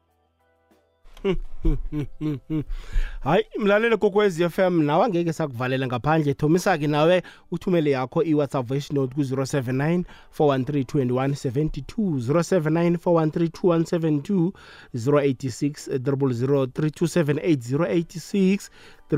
hayi 3.20 3.44
mlaleli 3.58 3.96
kokwez 3.96 4.42
FM 4.48 4.82
nawe 4.82 5.04
angeke 5.04 5.32
sakuvalela 5.32 5.86
ngaphandle. 5.86 6.34
Thomisa-ke 6.34 6.86
nawe 6.86 7.22
uthumele 7.50 7.90
yakho 7.90 8.22
i-whatsapp 8.22 8.66
voice 8.68 8.94
note 8.94 9.14
ku-079 9.14 10.04
413 10.38 12.18
079 12.18 12.96
413 12.96 14.52
086 14.94 15.98
0003278 15.98 18.68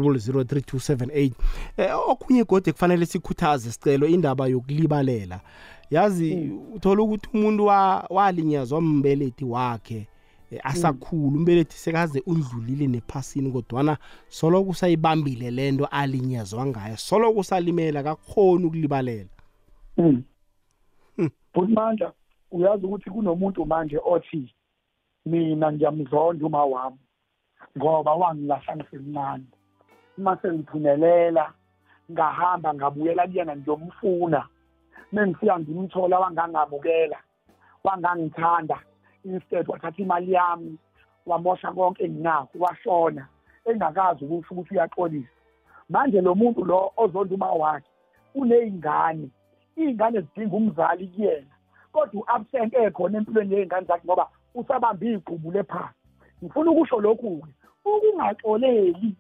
086 0.05 1.31
eh 1.77 1.91
okunye 2.09 2.45
gode 2.45 2.73
kufanele 2.73 3.07
sikhuthaze 3.07 3.73
sicelo 3.73 4.07
indaba 4.07 4.47
yokulibalela. 4.47 5.41
Yazi 5.91 6.51
uthola 6.75 7.03
ukuthi 7.03 7.29
umuntu 7.35 7.67
wa- 7.67 8.07
walinyazwa 8.11 8.81
mbelethi 8.81 9.45
wakhe. 9.45 9.97
eh, 9.97 10.05
asakhulu 10.63 11.37
umbelethi 11.39 11.77
sekaze 11.77 12.23
undlulile 12.27 12.87
nephasini 12.87 13.53
kodwana 13.53 13.97
solo 14.29 14.65
kusayibambile 14.65 15.51
lento 15.51 15.87
alinyazwa 15.87 16.67
ngayo 16.67 16.97
solo 16.97 17.33
kusalimela 17.33 18.03
kakhona 18.03 18.67
ukulibalela. 18.67 19.29
Mm. 19.97 20.23
Futhi 21.55 21.73
manje 21.73 22.09
uyazi 22.51 22.87
ukuthi 22.87 23.11
kunomuntu 23.11 23.67
manje 23.67 24.01
othi 24.05 24.55
mina 25.27 25.73
ngiyamzonda 25.73 26.47
uma 26.47 26.65
wami 26.65 26.99
ngoba 27.79 28.15
wangilahla 28.15 28.77
ngisemncane 28.77 29.45
uma 30.19 30.37
sengiphumelela 30.43 31.53
ngahamba 32.13 32.75
ngabuyela 32.75 33.27
kuyena 33.27 33.57
ngiyomfuna. 33.57 34.49
Mengifika 35.13 35.59
ngimthola 35.61 36.19
wangangamukela 36.19 37.19
wangangithanda 37.85 38.79
instead 39.25 39.69
wathatha 39.69 40.03
imali 40.03 40.33
yami 40.33 40.79
wamosha 41.27 41.73
konke 41.73 42.05
enginakho 42.05 42.59
washona 42.59 43.27
engakazi 43.65 44.25
ukusho 44.25 44.55
ukuthi 44.55 44.75
uyaxolisa. 44.75 45.29
Manje 45.89 46.21
lo 46.21 46.35
muntu 46.35 46.65
lo 46.65 46.93
ozonda 46.97 47.35
uma 47.35 47.53
wakhe 47.53 47.91
uney'ngane 48.35 49.29
iy'ngane 49.77 50.21
zidinga 50.21 50.57
umzali 50.57 51.07
kuyena 51.09 51.55
kodwa 51.93 52.21
u-absent 52.21 52.75
ekhona 52.75 53.19
empilweni 53.19 53.55
yey'ngane 53.55 53.87
zakhe 53.87 54.05
ngoba 54.07 54.29
usabambe 54.55 55.07
iy'gqubu 55.07 55.53
lephasi 55.53 55.95
ngifuna 56.43 56.71
ukusho 56.71 57.01
lokhu-ke 57.01 57.53
ukungaxoleli 57.85 59.11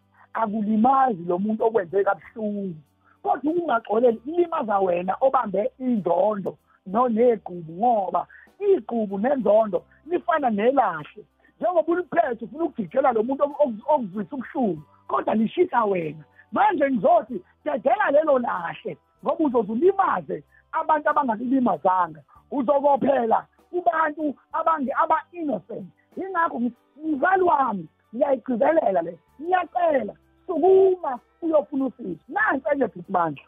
akulimazi 0.40 1.22
lo 1.28 1.38
muntu 1.38 1.64
okwenze 1.64 2.04
kabuhlungu 2.04 2.74
kodwa 3.22 3.52
ukungaxoleli 3.52 4.20
ilimaza 4.26 4.78
wena 4.78 5.16
obambe 5.20 5.72
indondo 5.78 6.52
noneqhubu 6.86 7.72
ngoba 7.72 8.26
iqhubu 8.58 9.18
nendondo 9.18 9.84
lifana 10.06 10.50
nelahle. 10.50 11.24
Njengoba 11.60 11.92
uliphethe 11.92 12.44
ufuna 12.44 12.64
ukujikela 12.64 13.12
lo 13.12 13.22
muntu 13.22 13.42
okuzwisa 13.88 14.36
ubuhlungu 14.36 14.82
kodwa 15.08 15.34
lishisa 15.34 15.84
wena. 15.84 16.24
Manje 16.52 16.90
ngizothi 16.90 17.44
dedela 17.64 18.10
lelo 18.10 18.38
lahle 18.38 18.96
ngoba 19.24 19.44
uzoze 19.44 19.72
ulimaze 19.72 20.42
abantu 20.72 21.10
abangakulimazanga. 21.10 22.20
Uzobophela 22.50 23.46
kubantu 23.70 24.34
abange 24.52 24.92
aba-innocent. 25.02 25.88
Yingakho 26.16 26.60
mzali 27.04 27.42
wami 27.42 27.88
ngiyayigcizelela 28.14 29.02
le. 29.02 29.18
Ngiyacela 29.40 30.14
sukuma 30.46 31.18
uyofuna 31.42 31.84
usizo. 31.86 32.20
Nansi 32.28 32.68
enye 32.72 32.88
futhi 32.88 33.12
bandla 33.12 33.44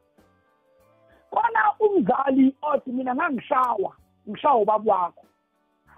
khona 1.37 1.63
umzali 1.81 2.55
othi 2.63 2.93
mina 2.93 3.15
ngangishawa 3.15 3.93
ngishawa 4.29 4.57
ubaba 4.61 4.93
wakho. 4.95 5.25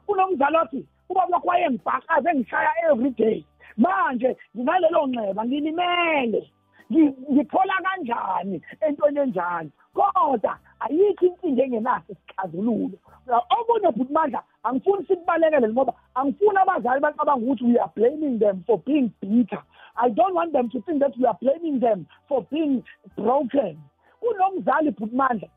Unomzali 0.08 0.56
othi 0.56 0.86
ubaba 1.08 1.36
wakho 1.36 1.48
wayengibhakaze 1.48 2.34
ngishaya 2.34 2.70
every 2.90 3.10
day. 3.10 3.44
Manje 3.76 4.36
nginalelo 4.56 5.06
nxeba 5.06 5.44
ngilimele. 5.44 6.50
Ngi- 6.90 7.14
ngithola 7.32 7.74
kanjani? 7.84 8.62
Entweni 8.80 9.20
enjani? 9.20 9.70
Kodwa 9.94 10.58
ayikho 10.80 11.26
inkinga 11.26 11.62
engenaso 11.64 12.12
isixazululo. 12.12 12.98
Okunye 13.60 13.92
futhi 13.92 14.12
mandla 14.12 14.42
angifuni 14.62 15.06
sikubalekele 15.06 15.68
ngoba 15.68 15.92
angifuni 16.14 16.58
abazali 16.58 17.00
bacabanga 17.00 17.44
ukuthi 17.44 17.64
we 17.64 17.78
are 17.78 17.90
blaming 17.96 18.38
them 18.38 18.62
for 18.66 18.78
being 18.78 19.10
bitter. 19.20 19.62
I 19.96 20.08
don't 20.10 20.34
want 20.34 20.52
them 20.52 20.70
to 20.70 20.80
think 20.82 21.00
that 21.00 21.16
we 21.18 21.26
are 21.26 21.36
blaming 21.42 21.80
them 21.80 22.06
for 22.28 22.42
being 22.50 22.82
broken. 23.16 23.78
Kunomzali 24.22 24.92
futhi 24.92 25.14
mandla 25.16 25.48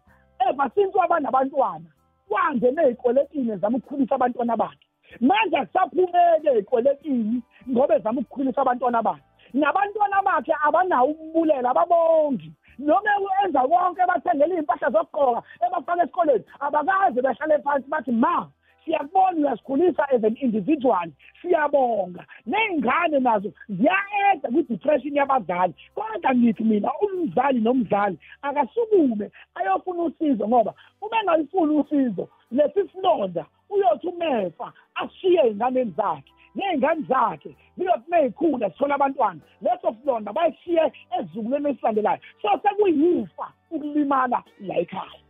eva 0.49 0.71
since 0.75 0.93
waba 0.97 1.19
nabantwana 1.19 1.85
wangena 2.31 2.81
ey'kweletini 2.83 3.51
ezama 3.51 3.77
ukukhulisa 3.77 4.15
abantwana 4.15 4.57
bakhe. 4.57 4.85
Manje 5.27 5.57
akusaphumeke 5.57 6.49
ey'kweletini 6.57 7.41
ngoba 7.69 7.95
ezama 7.95 8.21
ukukhulisa 8.21 8.61
abantwana 8.61 9.01
bakhe. 9.01 9.23
Nabantwana 9.53 10.21
bakhe 10.27 10.53
abanawo 10.67 11.11
ukubulela 11.11 11.69
ababongi. 11.69 12.51
Noma 12.79 13.09
enza 13.43 13.61
konke 13.67 14.01
bathengele 14.07 14.55
iy'mpahla 14.55 14.89
zokugqoka 14.93 15.41
ebafaka 15.65 16.03
esikoleni 16.03 16.43
abakaze 16.59 17.21
behlale 17.21 17.55
phansi 17.63 17.87
bathi 17.89 18.11
ma 18.11 18.47
siyakubona 18.85 19.37
uyasikhulisa 19.37 20.09
as 20.09 20.23
an 20.23 20.37
individual 20.41 21.09
siyabonga. 21.41 22.25
Ney'ngane 22.45 23.19
nazo 23.19 23.53
ziya-eda 23.69 24.49
kwi-depression 24.49 25.15
yabazali 25.15 25.73
kodwa 25.95 26.35
ngithi 26.35 26.63
mina 26.63 26.91
umzali 27.01 27.59
nomzali 27.59 28.17
akasukume 28.41 29.31
ayofuna 29.55 30.03
usizo 30.03 30.47
ngoba 30.47 30.73
uma 31.01 31.19
engalifuni 31.19 31.79
usizo 31.79 32.27
lesi 32.51 32.89
silonda 32.91 33.45
uyothi 33.69 34.07
umefa 34.07 34.73
ashiye 34.95 35.41
ey'nganeni 35.45 35.93
zakhe. 35.97 36.31
Ney'ngane 36.55 37.05
zakhe 37.09 37.55
ziyothi 37.77 38.11
mey'khula 38.11 38.69
zithola 38.69 38.95
abantwana 38.95 39.41
leso 39.61 39.95
silonda 40.01 40.33
bayishiye 40.33 40.91
ezizukulweni 41.19 41.69
esilandelayo. 41.69 42.19
So 42.41 42.49
sekuyifa 42.63 43.47
ukulimala 43.71 44.43
la 44.59 44.75
ekhaya. 44.77 45.21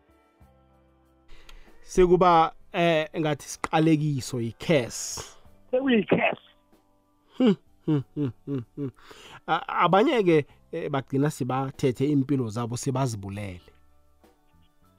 Sekuba 1.82 2.52
eh 2.74 3.08
ngathi 3.20 3.50
siqalekiso 3.50 4.42
i-case 4.42 5.22
sekuyikhesi 5.72 6.42
Hmm, 7.86 8.04
hmm, 8.16 8.32
hmm, 8.46 8.62
hmm. 8.76 8.90
A- 9.48 9.84
abanye-ke 9.84 10.46
eh, 10.72 10.90
bagcina 10.90 11.30
sibathethe 11.30 12.06
impilo 12.06 12.50
zabo 12.50 12.78
sibazibulele. 12.78 13.62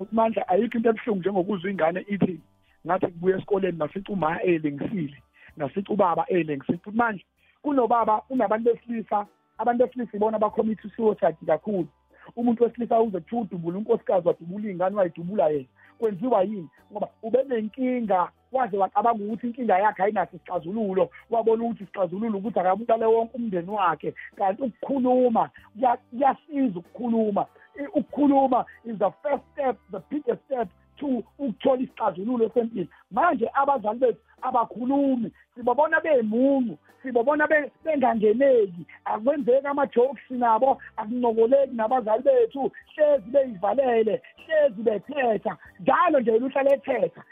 Ukumandla 0.01 0.49
ayikho 0.49 0.79
into 0.79 0.89
ebuhlungu 0.91 1.21
njengokuzwa 1.21 1.71
ingane 1.71 2.01
ithi 2.09 2.41
ngathi 2.87 3.07
kubuya 3.07 3.37
esikoleni 3.37 3.79
nasica 3.79 4.13
uma 4.13 4.43
elengisile 4.43 5.23
nasica 5.57 5.93
ubaba 5.93 6.27
elengisile 6.29 6.79
futhi 6.79 6.97
manje 6.97 7.25
kunobaba 7.63 8.23
unabantu 8.31 8.73
besilisa 8.75 9.27
abantu 9.59 9.87
besilisa 9.87 10.17
ibona 10.17 10.37
abakhomitha 10.37 10.89
suicide 10.97 11.47
kakhulu. 11.47 11.89
Umuntu 12.37 12.65
wesilisa 12.65 13.01
uze 13.01 13.21
kuthiwa 13.21 13.43
udubula 13.43 13.79
unkosikazi 13.79 14.29
wadubula 14.29 14.69
iy'ngane 14.69 14.97
wayidubula 14.97 15.49
yena. 15.49 15.69
Kwenziwa 16.03 16.43
yini? 16.43 16.69
Ngoba 16.93 17.09
ube 17.23 17.45
nenkinga 17.49 18.29
waze 18.53 18.77
wacabanga 18.77 19.25
ukuthi 19.25 19.47
inkinga 19.47 19.79
yakhe 19.79 20.03
ayinaso 20.03 20.37
isixazululo. 20.37 21.11
Wabona 21.31 21.65
ukuthi 21.65 21.83
isixazululo 21.85 22.39
ukuthi 22.39 22.59
akabulale 22.61 23.05
wonke 23.07 23.37
umndeni 23.37 23.71
wakhe. 23.71 24.15
Kanti 24.37 24.63
ukukhuluma 24.63 25.51
kuya- 25.75 25.97
kuyasiza 26.11 26.79
ukukhuluma. 26.79 27.47
I- 27.79 27.87
ukukhuluma 27.99 28.65
is 28.85 28.99
the 28.99 29.11
first 29.23 29.43
step 29.53 29.77
the 29.91 30.01
biggest 30.11 30.45
step 30.45 30.69
to 30.69 30.75
ukuthola 31.07 31.83
isixazululo 31.83 32.51
sempilo. 32.55 32.87
Manje 33.11 33.51
abazali 33.55 33.99
bethu 33.99 34.19
abakhulumi 34.43 35.31
sibabona 35.55 36.01
bemungu 36.01 36.79
sibabona 37.03 37.47
be- 37.47 37.71
bengangeneki. 37.85 38.87
Akwenzeki 39.05 39.67
ama-jokes 39.67 40.31
nabo 40.31 40.79
akuncokoleki 40.97 41.75
nabazali 41.75 42.23
bethu. 42.23 42.71
Hlezi 42.97 43.31
beyivalele 43.31 44.23
hlezi 44.47 44.83
bethetha 44.83 45.57
njalo 45.81 46.21
nje 46.21 46.33
yena 46.33 46.47
uhlale 46.47 46.71
ethetha. 46.71 47.23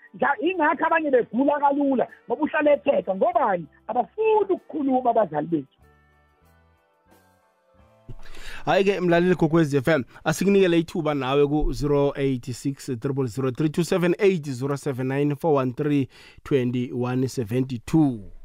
Ingakho 0.41 0.87
abanye 0.87 1.11
begula 1.11 1.61
kalula 1.61 2.09
ngoba 2.29 2.43
uhlale 2.43 2.73
ethetha. 2.73 3.15
Ngobani? 3.15 3.67
Abafuni 3.89 4.51
ukukhuluma 4.51 5.11
abazali 5.11 5.47
bethu. 5.47 5.80
Hayi-ke 8.65 9.01
mlaleli 9.01 9.35
kokwez 9.35 9.77
FM 9.83 10.03
asikunikele 10.25 10.79
ithuba 10.79 11.15
nawe 11.15 11.47
ku-086 11.47 12.95
0003278 12.95 14.41
079 14.41 15.35
413 15.35 16.07
2172 16.45 18.40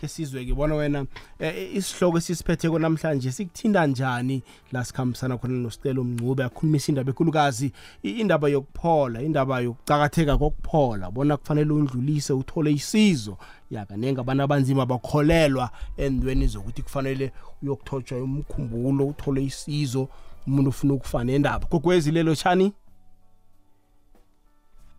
ke 0.00 0.08
sizwe 0.08 0.44
ke 0.44 0.54
bona 0.54 0.74
wena 0.74 1.06
eh, 1.38 1.76
isihloko 1.76 2.18
esisiphetheko 2.18 2.78
namhlanje 2.78 3.32
sikuthinda 3.32 3.86
njani 3.86 4.42
la 4.72 4.84
sikhambisana 4.84 5.38
khona 5.38 5.54
nosicelo 5.54 6.04
mncube 6.04 6.44
akhulumisa 6.44 6.92
indaba 6.92 7.10
ekhulukazi 7.10 7.72
i- 8.02 8.10
indaba 8.20 8.48
yokuphola 8.48 9.22
indaba 9.22 9.60
yokucakatheka 9.60 10.38
kokuphola. 10.38 11.10
Bona 11.10 11.36
kufanele 11.36 11.72
undlulise 11.72 12.32
uthole 12.32 12.72
isizo. 12.72 13.36
Yakanenge 13.70 14.20
abantu 14.20 14.42
abanzima 14.42 14.86
bakholelwa 14.86 15.70
endweni 15.96 16.46
zokuthi 16.46 16.82
kufanele 16.82 17.32
uyokuthotshwa 17.62 18.18
umkhumbulo 18.22 19.06
uthole 19.06 19.44
isizo 19.44 20.08
umuntu 20.46 20.70
ufuna 20.70 20.94
ukufa 20.94 21.24
nendaba. 21.24 21.66
Gogwezi 21.70 22.10
lelo 22.10 22.34
chani 22.34 22.72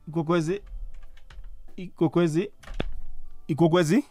igogwezi 0.07 0.61
igogwezi 1.75 2.51
igogwezi 3.47 4.03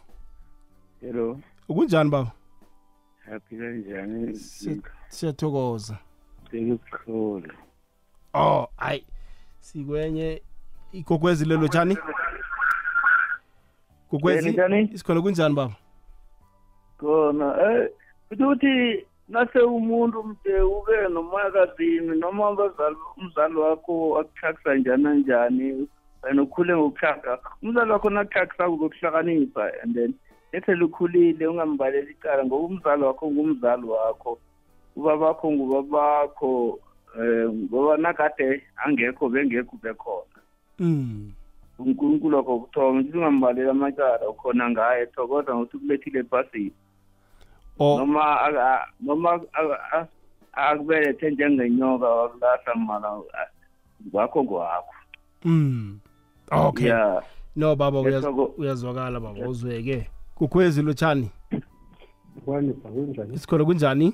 Hello, 1.01 1.39
ukunjani 1.69 2.09
baba 2.09 2.31
haphila 3.25 3.69
njani? 3.69 4.35
Si- 4.35 4.81
siyathokoza 5.07 5.97
Ngikukhulu. 6.55 7.53
oh 8.33 8.67
hayi 8.77 9.05
sikwenye 9.59 10.41
igogwezi 10.91 11.45
lelo 11.45 11.67
tshani 11.67 11.97
gogwezi 14.11 14.49
njani? 14.51 14.89
isikhona 14.93 15.21
kunjani 15.21 15.55
baba 15.55 15.75
Khona 16.97 17.55
eh 17.71 17.89
ukuthi 18.31 19.05
nase 19.27 19.59
umuntu 19.59 20.23
mde 20.23 20.61
ube 20.61 21.07
nomagazini 21.09 22.19
noma 22.19 22.47
abazali 22.47 22.95
umzali 23.17 23.55
wakho 23.55 24.19
akuthakisa 24.19 24.75
njani 24.75 25.19
njani 25.19 25.87
and 26.23 26.39
ukhule 26.39 26.75
ngokuthaka 26.75 27.39
umzali 27.63 27.91
wakho 27.91 28.09
nakuthakisa 28.09 28.69
ukukuhlakanipha 28.69 29.71
and 29.83 29.95
then 29.95 30.13
ethe 30.51 30.75
lukhulile 30.75 31.47
ungambaleli 31.47 32.11
icala 32.11 32.45
ngoba 32.45 32.65
umzali 32.67 33.03
wakho 33.03 33.31
ngumzali 33.31 33.85
wakho. 33.85 34.39
Ubabakho 34.95 35.51
ngubabakho 35.51 36.79
eh 37.19 37.47
ngoba 37.49 37.97
nakade 37.97 38.63
angekho 38.85 39.29
bengekho 39.29 39.75
bekhona 39.83 40.39
mm. 40.79 41.31
Unkulunkulu 41.79 42.37
wakho 42.37 42.59
kuthoma 42.59 42.99
ngithi 43.01 43.17
ungambaleli 43.17 43.69
amacala 43.69 44.29
ukhona 44.29 44.69
ngaye 44.69 45.05
thokoza 45.05 45.55
ngokuthi 45.55 45.77
ukulethile 45.77 46.19
ephasini 46.19 46.71
oh 47.79 47.97
noma 47.97 48.41
aka- 48.41 48.87
noma 48.99 49.31
aka- 49.33 49.83
a- 49.93 50.07
akubelethe 50.53 51.31
njengenyoka 51.31 52.07
wakulahla 52.09 52.75
mala 52.75 53.21
wakho 54.13 54.43
kwakho. 54.43 54.93
Mm. 55.45 55.99
Okay. 56.51 56.87
Ya. 56.89 57.23
No 57.55 57.75
baba 57.75 57.99
uyaz- 57.99 58.23
Yesoko- 58.23 58.53
uyazwakala 58.57 59.19
baba 59.19 59.47
uzweke. 59.47 60.09
Gogwezi 60.41 60.81
lo 60.81 60.93
tshani 60.93 61.29
kwani 62.45 62.73
kunjani 62.73 63.33
isikhona 63.33 63.65
kunjani 63.65 64.13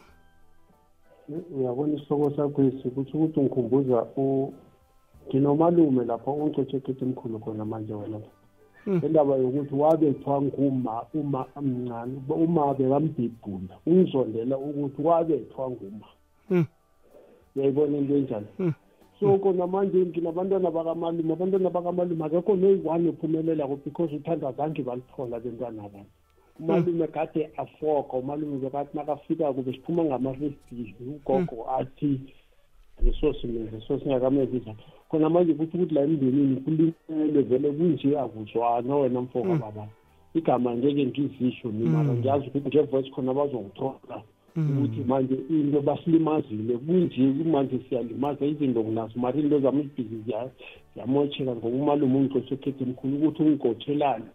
uyabona 1.55 1.93
isihloko 1.93 2.35
sakho 2.35 2.61
esi 2.63 2.89
kutsho 2.89 3.17
ukuthi 3.17 3.39
ngikhumbuza 3.41 4.05
u 4.17 4.53
nginomalume 5.27 6.05
lapho 6.05 6.33
ungicecekete 6.33 7.05
emkhulu 7.05 7.39
khona 7.39 7.65
manje 7.65 7.93
wena 7.93 8.19
Hmm. 8.85 9.01
indaba 9.05 9.35
yokuthi 9.35 9.75
wabethwa 9.75 10.41
nguma 10.41 11.03
uma 11.13 11.45
mncane 11.61 12.21
uma 12.29 12.73
bekambhibhula 12.73 13.75
ungizondela 13.85 14.57
ukuthi 14.57 15.01
wabethwa 15.01 15.69
nguma 15.71 16.07
Hmm. 16.49 16.65
uyayibona 17.55 17.97
into 17.97 18.15
enjani 18.15 18.47
Hmm. 18.57 18.73
So 19.19 19.37
kona 19.37 19.67
manje 19.67 19.97
nginabantwana 19.97 20.71
bakamalume 20.71 21.33
abantwana 21.33 21.69
bakamalume 21.69 22.25
akekho 22.25 22.55
noyi-one 22.55 23.09
ophumelelako 23.09 23.75
because 23.83 24.13
uthanda 24.15 24.51
zange 24.51 24.83
balithola 24.83 25.39
bentwana 25.39 25.83
abantu. 25.85 26.11
Umalume 26.59 27.07
kade 27.07 27.49
afoka 27.57 28.17
umalume 28.17 28.57
bekathi 28.57 28.97
nakafikako 28.97 29.61
besiphuma 29.61 30.03
ngama-fifties 30.03 30.93
ugogo 31.01 31.65
athi 31.77 32.19
leso 33.03 33.33
simo 33.33 33.69
leso 33.71 33.99
singakamezisa 33.99 34.75
khona 35.09 35.29
manje 35.29 35.53
kuthi 35.53 35.77
ukuthi 35.77 35.93
la 35.95 36.01
emndenini 36.01 36.55
kulimele 36.61 37.41
vele 37.41 37.71
kunje 37.71 38.19
akuzwana 38.19 38.95
wena 38.95 39.21
mfoka 39.21 39.55
baba. 39.55 39.87
Igama 40.33 40.75
ngeke 40.75 41.05
ngizisho 41.05 41.71
mara 41.71 42.13
ngiyazi 42.13 42.47
ukuthi 42.47 42.67
ngevoice 42.67 43.11
khona 43.11 43.33
bazongithola. 43.33 44.21
Ukuthi 44.57 45.03
manje 45.07 45.35
into 45.49 45.81
basilimazile 45.81 46.77
kunje 46.77 47.21
manje 47.53 47.79
siyalimaza 47.89 48.45
izinto 48.45 48.83
nginazo 48.83 49.19
mara 49.19 49.39
into 49.39 49.59
zami 49.59 49.81
ibhizi 49.83 50.23
ziyamotsheka 50.93 51.55
ngoba 51.55 51.77
umalume 51.77 52.17
ungixoshe 52.17 52.53
ekhethe 52.55 52.85
mkhulu 52.85 53.15
ukuthi 53.17 53.43
ungigotshelani 53.43 54.25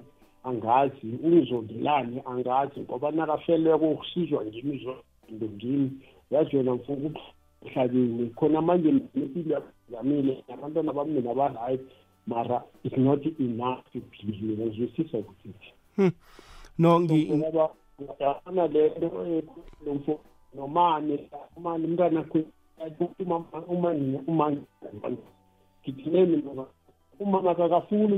angazi 0.44 1.06
ungizondelani 1.24 2.22
angazi 2.24 2.80
ngoba 2.80 3.11
nakafeleko 3.11 3.90
ukusizwa 3.90 4.44
ngimi 4.44 4.78
zozinto 4.85 5.46
ngimi. 5.56 5.90
Yazi 6.30 6.56
wena 6.56 6.74
mfuka 6.74 7.20
emhlabeni 7.62 8.30
khona 8.37 8.62
manje 8.62 8.92
nempilo 9.14 9.62
yamile 9.92 10.44
nabantwana 10.48 10.92
bami 10.92 11.20
ba-right 11.20 11.80
mara 12.26 12.62
it's 12.85 12.96
not 12.96 13.24
enough 13.40 13.82
to 13.92 14.00
phile 14.11 14.66
ngizwisisa 14.66 15.18
ukuthi. 15.18 15.54
No 16.78 17.00
ngi 17.00 17.30
yabona 18.20 18.66
lento 18.66 19.09
lomfo 19.87 20.20
nomane 20.55 21.28
umane 21.57 21.85
umntwana 21.87 22.24
umane 23.68 24.18
umane 24.26 24.59
ngithini 25.83 26.26
mina 26.26 26.64
umama 27.20 27.55
kakafuni 27.55 28.14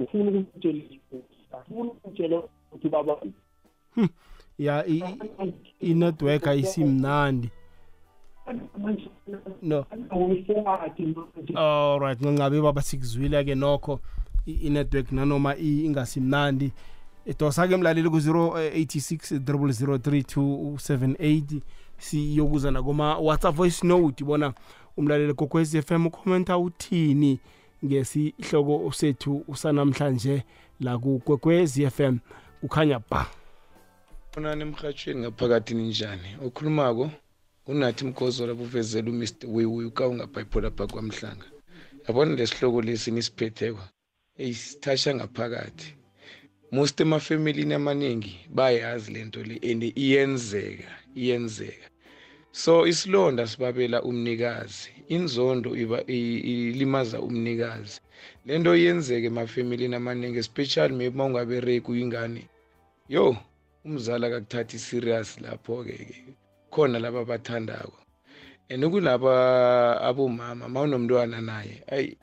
ukumtshela 0.00 0.80
ufuna 1.60 1.90
ukumtshela 1.90 2.42
ukuthi 2.72 2.88
baba 2.88 3.16
ya 4.58 4.86
i- 4.86 5.02
i- 5.44 5.54
i-network 5.90 6.46
ayisimnandi. 6.46 7.50
No. 9.62 9.84
Manje 9.90 10.54
alright 11.54 12.20
ngangabe 12.22 12.60
baba 12.60 12.82
sikuzwile 12.82 13.44
ke 13.44 13.54
nokho 13.54 14.00
i-network 14.46 15.12
nanoma 15.12 15.56
ingasimnandi. 15.56 16.72
Idosa 17.26 17.68
ke 17.68 17.76
mlaleli 17.76 18.10
ku-086 18.10 19.38
003278 19.38 21.60
siyokuza 21.98 22.70
nakuma 22.70 23.18
whatsapp 23.18 23.56
voice 23.56 23.86
note 23.86 24.24
bona 24.24 24.54
umlaleli 24.96 25.34
kokwez 25.34 25.80
FM 25.80 26.06
ukhomenta 26.06 26.58
uthini 26.58 27.38
ngesihloko 27.84 28.92
sethu 28.92 29.44
usanamhlanje 29.48 30.42
la 30.80 30.98
kukwekwez 30.98 31.88
FM 31.88 32.18
kukhanya 32.60 33.00
ba. 33.10 33.26
Khonani 34.34 34.62
emhatshweni 34.62 35.20
ngaphakathi 35.20 35.74
ninjani? 35.74 36.36
Okhulumako 36.44 37.10
unathi 37.66 38.04
mgozola 38.04 38.54
buvezela 38.54 39.10
umr 39.10 39.28
wewe 39.48 39.84
ukawungabhayiphola 39.84 40.70
pha 40.70 40.86
kwamhlanga. 40.86 41.44
Yabona 42.08 42.34
lesihloko 42.34 42.82
lesi 42.82 43.10
nisiphetheko 43.10 43.80
eyisithasha 44.38 45.14
ngaphakathi. 45.14 45.94
Most 46.72 47.00
emafemilini 47.00 47.74
amaningi 47.74 48.40
bayazi 48.54 49.12
lento 49.12 49.42
le 49.42 49.60
and 49.72 49.82
iyenzeka 49.82 50.90
iyenzeka. 51.14 51.88
So 52.52 52.86
isilonda 52.86 53.46
sibabela 53.46 54.02
umnikazi 54.02 54.90
inzondo 55.08 55.76
iba 55.76 56.00
i- 56.06 56.38
ilimaza 56.70 57.20
umnikazi. 57.20 58.00
Lento 58.46 58.76
iyenzeka 58.76 59.26
emafemilini 59.26 59.94
amaningi 59.94 60.38
especially 60.38 60.94
maybe 60.94 61.16
mawungabereki 61.16 61.90
uyingane 61.90 62.46
yo 63.08 63.36
umzali 63.84 64.26
akakuthathi 64.26 64.78
serious 64.78 65.40
lapho-ke 65.40 65.92
ke 65.92 66.24
khona 66.70 66.98
laba 66.98 67.20
abathandako. 67.20 67.98
And 68.68 68.82
kulaba 68.84 70.00
abomama 70.00 70.68
mawunomntwana 70.68 71.40
naye 71.40 71.82
ayi 71.90 72.16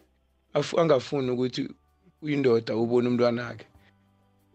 afu- 0.53 0.79
angafuni 0.79 1.31
ukuthi 1.31 1.69
uyindoda 2.21 2.75
ubone 2.75 3.07
umntwana 3.07 3.47
akhe 3.49 3.65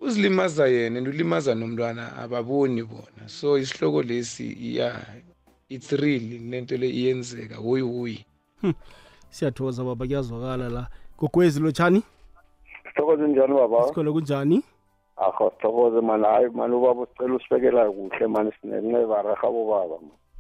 uzilimaza 0.01 0.67
yena 0.69 0.99
and 0.99 1.09
ulimaza 1.09 1.55
nomntwana 1.55 2.17
ababoni 2.17 2.83
bona. 2.83 3.29
So 3.29 3.59
isihloko 3.59 4.03
lesi 4.03 4.77
ya 4.77 5.01
it's 5.69 5.93
real 5.93 6.23
lento 6.51 6.77
le 6.77 6.89
iyenzeka 6.89 7.57
hoyi 7.57 7.83
hoyi 7.83 8.25
siyathokoza 9.31 9.85
baba. 9.85 10.07
Kuyazwakala 10.07 10.69
la. 10.69 10.89
Gogwezi 11.19 11.61
lotshani? 11.61 12.03
Sithokoze 12.89 13.29
njani 13.29 13.55
baba? 13.55 13.89
Sikhona 13.89 14.13
kunjani? 14.13 14.63
Akho 15.17 15.51
sithokoze 15.51 16.01
mani 16.01 16.25
hayi 16.25 16.51
mani 16.51 16.75
ubaba 16.75 17.03
usicela 17.03 17.35
usibekela 17.35 17.91
kuhle 17.91 18.27
mani 18.27 18.53
sinenceba 18.61 19.23
raha 19.23 19.51
bobaba 19.51 19.97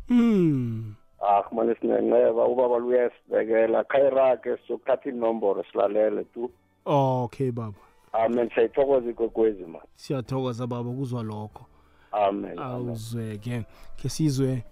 mm. 0.08 0.94
ah 1.20 1.42
mani 1.52 1.74
sinenceba 1.80 2.46
ubaba 2.46 2.78
luyasibekela 2.78 3.84
khayirake 3.84 4.56
sizokuthatha 4.56 5.10
inomboro 5.10 5.64
silalele 5.72 6.24
tu. 6.24 6.50
Okay 6.86 7.50
baba. 7.50 7.87
Amen. 8.24 8.50
Siyayithokoza 8.54 9.10
ikwekwezi 9.10 9.62
mani 9.64 9.84
siyathokoza 9.96 10.66
baba. 10.66 10.90
Kuzwa 10.90 11.22
lokho. 11.22 11.66
Amen. 12.12 12.44
Amen. 12.44 12.58
awuzweke. 12.58 13.64
Ke 13.96 14.08
sizwe 14.08 14.64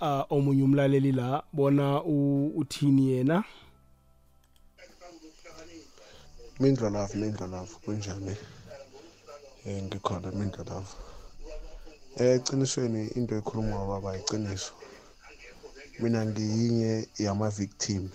uh, 0.00 0.22
omunye 0.32 0.62
umlaleli 0.62 1.12
la 1.12 1.42
bona 1.52 2.02
u- 2.04 2.52
uthini 2.56 3.08
yena? 3.10 3.44
Mindlolavu 6.60 7.16
mindlolavu 7.18 7.78
kunjani? 7.84 8.36
Um 9.66 9.72
ngikhona 9.86 10.30
mindlo 10.32 10.64
lava 10.64 10.86
um 12.20 12.26
eqinisweni 12.26 13.08
into 13.16 13.34
ekhuluma 13.36 13.86
baba 13.86 14.16
iqiniso. 14.18 14.72
Mina 16.00 16.26
ngiyinye 16.26 17.08
yama-victim 17.18 18.08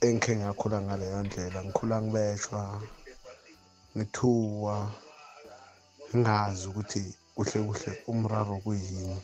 engikhe 0.00 0.36
ngakhula 0.36 0.80
ngaleyo 0.82 1.22
ndlela. 1.22 1.64
Ngikhula 1.64 2.02
ngibeshwa. 2.02 2.82
Ngithuwa 3.96 4.76
ngingazi 6.16 6.64
ukuthi 6.70 7.02
kuhle 7.34 7.58
kuhle 7.66 7.92
umraro 8.10 8.56
kuyini. 8.64 9.20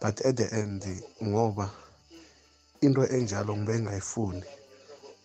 But 0.00 0.20
at 0.28 0.36
the 0.36 0.46
end 0.60 0.82
ngoba 1.22 1.70
into 2.80 3.02
enjalo 3.16 3.56
ngibe 3.56 3.80
ngayifuni 3.80 4.44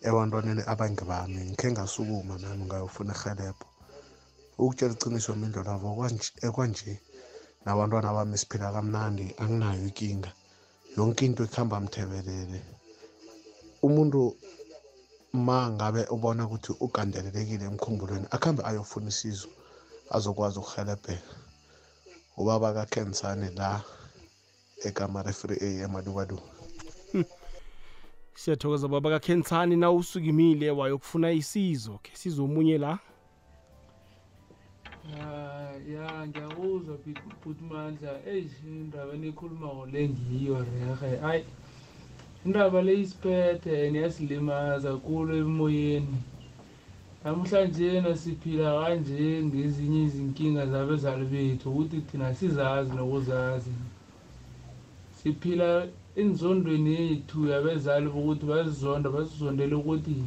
ebantwaneni 0.06 0.62
abangibami 0.72 1.40
ngikhe 1.50 1.68
ngasukuma 1.72 2.34
nami 2.42 2.62
ngayofuna 2.66 3.14
ihelebho 3.14 3.66
ukutshela 4.58 4.94
iqiniso 4.94 5.32
mindlo 5.40 5.62
lavo 5.68 5.88
ekwanje 6.46 6.92
nabantwana 7.64 8.16
bami 8.16 8.36
siphila 8.40 8.74
kamnandi 8.74 9.26
anginayo 9.42 9.82
inkinga. 9.88 10.30
Yonke 10.96 11.24
into 11.24 11.44
ikuhamba 11.44 11.80
mthebelele 11.80 12.60
umuntu 13.86 14.36
ma 15.32 15.70
ngabe 15.70 16.02
ubona 16.14 16.44
ukuthi 16.46 16.72
ugandelelekile 16.80 17.64
emkhumbulweni 17.64 18.26
akuhambe 18.34 18.62
ayofuna 18.68 19.08
isizo 19.08 19.48
azokwazi 20.16 20.58
ukuhelebheka 20.58 21.32
ubaba 22.40 22.68
kakhensane 22.76 23.48
la 23.58 23.70
ekamara 24.88 25.32
free 25.32 25.58
a 25.66 25.68
emadukaduka 25.84 26.48
siyathokoza 28.40 28.88
baba 28.88 29.10
kakhensani 29.10 29.76
na 29.76 29.90
usukimile 29.90 30.70
wayokufuna 30.70 31.32
isizo 31.32 31.98
khe 32.02 32.12
sizomunye 32.16 32.78
la? 32.78 32.98
Ah, 35.16 35.72
ya 35.94 36.26
ngiyakuzwa 36.26 36.96
bhuti 37.42 37.64
mandla 37.70 38.20
eyi 38.26 38.50
indaba 38.64 39.12
enikhulumako 39.12 39.86
le 39.86 40.08
ngiyo 40.08 40.56
rehe 40.64 41.20
ayi 41.28 41.44
indaba 42.46 42.82
le 42.82 42.94
isiphethe 43.00 43.90
niyasilimaza 43.90 44.90
kulo 45.04 45.36
emoyeni. 45.36 46.18
Namhlanje 47.24 48.00
nasiphila 48.00 48.68
kanje 48.80 49.42
ngezinye 49.46 50.00
izinkinga 50.04 50.66
zabezali 50.66 51.24
bethu 51.32 51.70
ukuthi 51.70 52.00
thina 52.08 52.34
sizazi 52.34 52.90
nokuzazi. 52.96 53.74
Siphila 55.18 55.86
enzondweni 56.16 56.90
yethu 57.00 57.38
yabezali 57.52 58.08
bokuthi 58.14 58.44
basizonda 58.46 59.08
basizondele 59.10 59.74
ukuthi 59.74 60.18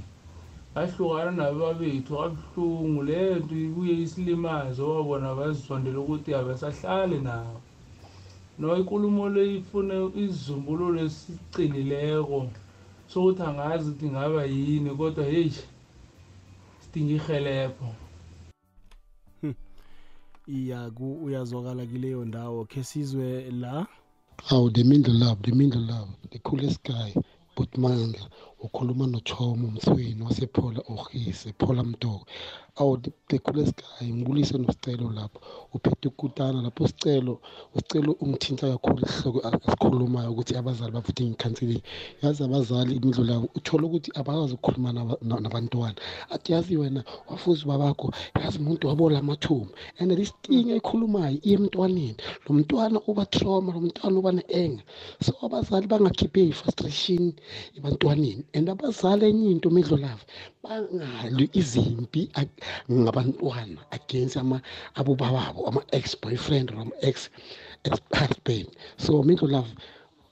bahlukana 0.73 1.31
nababethu 1.31 2.11
kabuhlungu. 2.19 3.03
Leyo 3.03 3.35
nto 3.39 3.55
ibuye 3.65 3.93
isilimaze 4.05 4.81
wabona 4.81 5.35
bazisondele 5.35 5.97
ukuthi 5.97 6.29
abasahlali 6.39 7.19
nawo 7.27 7.59
no 8.59 8.77
ikulumo 8.77 9.29
le 9.29 9.43
ifune 9.57 9.95
isizumbululo 10.23 10.99
esiqinileko 11.07 12.39
sokuthi 13.11 13.41
angazi 13.43 13.89
ukuthi 13.89 14.07
ngaba 14.13 14.41
yini 14.45 14.89
kodwa 14.99 15.23
heyi 15.31 15.53
sidinga 16.81 17.13
ihelebho 17.19 17.89
iya 20.47 20.91
ku 20.97 21.05
uyazwakala 21.25 21.85
kileyo 21.85 22.25
ndawo. 22.25 22.65
Khe 22.65 22.83
sizwe 22.83 23.51
la? 23.51 23.87
Awu 24.51 24.69
the 24.69 24.83
middle 24.83 25.13
love 25.13 25.41
the 25.41 25.51
middle 25.51 25.81
love 25.81 26.09
the 26.31 26.39
coolest 26.39 26.83
guy 26.83 27.13
but 27.55 27.71
mandla 27.77 28.29
ukhuluma 28.65 29.05
nochomo 29.07 29.67
mthweni 29.75 30.21
wasephola 30.27 30.79
ohise 30.93 31.53
phola 31.59 31.83
mdoko 31.83 32.25
awu 32.77 32.97
the, 32.97 33.11
the 33.29 33.39
coolest 33.39 33.75
guy 33.99 34.07
ngibulise 34.13 34.57
nosicelo 34.57 35.09
lapho. 35.11 35.39
Uphethe 35.73 36.07
ukutana 36.07 36.61
lapho 36.61 36.87
sicelo 36.87 37.39
usicelo 37.75 38.11
ungithinta 38.19 38.67
kakhulu 38.71 39.01
isihloko 39.07 39.39
asikhulumayo 39.47 40.31
ukuthi 40.31 40.57
abazali 40.57 40.91
bavuthe 40.91 41.23
ngikhanseling 41.25 41.81
yazi 42.23 42.43
abazali 42.43 42.95
imidlo 42.95 43.23
labo 43.23 43.49
uthola 43.55 43.83
ukuthi 43.87 44.11
abakwazi 44.19 44.53
ukukhuluma 44.53 44.91
naba- 44.93 45.17
na- 45.21 45.39
nabantwana. 45.39 45.95
Athi 46.29 46.51
yazi 46.53 46.77
wena 46.77 47.03
wafuza 47.29 47.63
ubabakho 47.65 48.11
yazi 48.41 48.57
umuntu 48.59 48.87
wabola 48.87 49.19
amathumba 49.19 49.71
and 49.99 50.11
this 50.17 50.33
thing 50.43 50.71
ayikhulumayo 50.71 51.37
iye 51.43 51.55
emntwaneni. 51.55 52.15
Lo 52.49 52.55
mntwana 52.55 52.99
uba 53.07 53.25
trauma 53.25 53.73
lo 53.73 53.79
mntwana 53.81 54.19
uba 54.19 54.31
ne-enga 54.31 54.83
so 55.23 55.31
abazali 55.41 55.87
bangakhiphe 55.87 56.43
i-frustration 56.51 57.33
ebantwaneni. 57.77 58.43
And 58.55 58.67
abazali 58.73 59.25
enye 59.29 59.47
into 59.53 59.69
midlo 59.75 59.97
lavo 60.05 60.23
bangalwi 60.63 61.45
izimpi 61.61 62.21
ngabantwana 63.01 63.81
against 63.97 64.37
abobababo 64.99 65.59
ama-ex 65.69 66.05
boyfriend 66.21 66.67
or 66.71 66.79
ama-ex 66.85 67.15
husband 68.19 68.67
so 69.03 69.11
midlo 69.27 69.47
lavo 69.55 69.73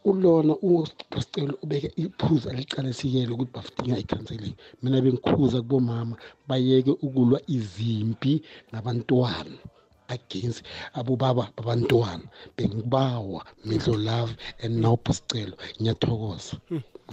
ulona 0.06 0.54
usicelo 1.16 1.54
ubeke 1.64 1.90
iphuzu 2.04 2.46
aliqalesikele 2.50 3.32
ukuthi 3.34 3.54
bafudinga 3.56 4.02
i-counseling. 4.04 4.56
Mina 4.82 5.02
bengikhuza 5.04 5.58
kubomama 5.62 6.16
bayeke 6.48 6.92
ukulwa 7.06 7.40
izimpi 7.58 8.34
nabantwana. 8.72 9.58
Against 10.14 10.64
abobaba 10.94 11.44
babantwana. 11.58 12.24
Bengibawa 12.58 13.42
midlo 13.66 13.96
love 13.98 14.32
and 14.64 14.74
nawupho 14.82 15.14
sicelo 15.14 15.56
ngiyathokoza. 15.82 16.56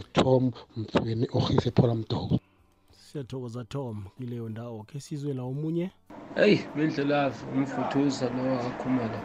Utom 0.01 0.53
mthweni 0.77 1.27
ohise 1.33 1.71
phola 1.77 1.95
mdoko. 1.95 2.39
Siyathokoza 2.93 3.65
tom 3.65 4.05
kileyo 4.19 4.49
ndawo. 4.49 4.83
Khe 4.89 5.01
sizwe 5.01 5.35
la 5.35 5.43
omunye? 5.43 5.91
Eyi 6.37 6.57
bendlelavu 6.75 7.47
umfuthuza 7.51 8.29
lo 8.31 8.45
akakhumala 8.59 9.21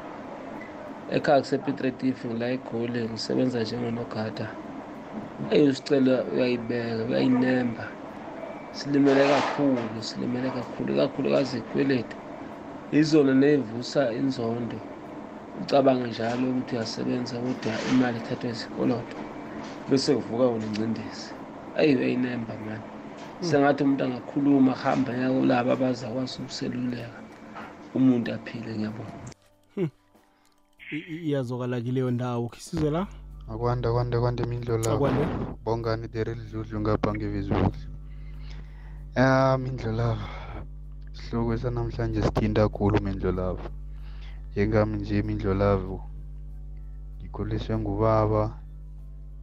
ekhaya 1.08 1.42
kusepetretifi 1.42 2.28
ngila 2.28 2.48
egoli 2.56 3.00
ngisebenza 3.10 3.62
njengonogada. 3.64 4.48
Eyi 5.54 5.68
usicela 5.70 6.24
uyayibeka 6.26 7.04
uyayinemba. 7.06 7.86
Silimele 8.72 9.24
kakhulu 9.34 10.04
silimele 10.04 10.52
kakhulu 10.52 10.94
ikakhulukazi 10.94 11.58
ikweletu 11.58 12.18
izona 12.92 13.34
neyivusa 13.34 14.14
inzondo. 14.14 14.78
Ucabange 15.62 16.08
njalo 16.08 16.50
ukuthi 16.50 16.76
uyasebenza 16.76 17.36
kodwa 17.40 17.74
imali 17.92 18.18
ithathwa 18.18 18.50
isikoloto 18.52 19.16
bese 19.90 20.14
uvuka 20.16 20.46
unengcindezi 20.48 21.30
eyi 21.80 21.96
uyayinemba 21.96 22.54
mani 22.66 22.84
sengathi 23.42 23.84
umuntu 23.84 24.04
angakhuluma 24.04 24.72
ahamba 24.76 25.12
yakulaba 25.14 25.72
abazakwazi 25.74 26.36
ukuseluleka 26.42 27.20
umuntu 27.96 28.34
aphile 28.34 28.72
ngiyabona 28.76 29.14
I- 30.92 31.06
i- 31.14 31.22
iyazwakala 31.28 31.82
kileyo 31.82 32.12
ndawo. 32.12 32.50
Khe 32.50 32.60
sizwe 32.60 32.90
la? 32.92 33.08
Akwanda 33.50 33.92
kwanda 33.92 34.20
kwanda 34.20 34.44
imindlo 34.44 34.76
Akwande. 34.76 35.22
lavo 35.22 35.58
bongani 35.66 36.08
dere 36.08 36.34
lidludlu 36.36 36.80
ngapha 36.82 37.14
ngevezukudla 37.16 37.86
ya 39.16 39.58
mindlo 39.58 39.92
lavo 39.92 40.28
isihloko 41.16 41.58
sanamhlanje 41.58 42.20
sithinta 42.22 42.62
kakhulu 42.66 42.96
mindlo 43.06 43.32
lavo 43.40 43.68
njengami 44.52 44.98
nje 44.98 45.16
imindlo 45.20 45.54
lavo 45.54 45.98
ngikhuliswe 47.18 47.74
ngubaba 47.82 48.44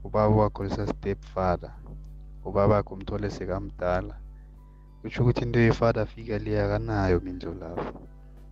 ubaba 0.07 0.35
wakhulisa 0.43 0.87
step 0.93 1.21
father 1.35 1.73
ubaba 2.45 2.75
wakhe 2.75 2.91
umthole 2.95 3.31
sekamdala. 3.31 4.15
Kusho 5.01 5.23
ukuthi 5.23 5.43
into 5.45 5.59
ye-father 5.67 6.07
figure 6.07 6.39
le 6.39 6.53
akanayo 6.65 7.21
mindlo 7.21 7.55
lavo 7.63 7.85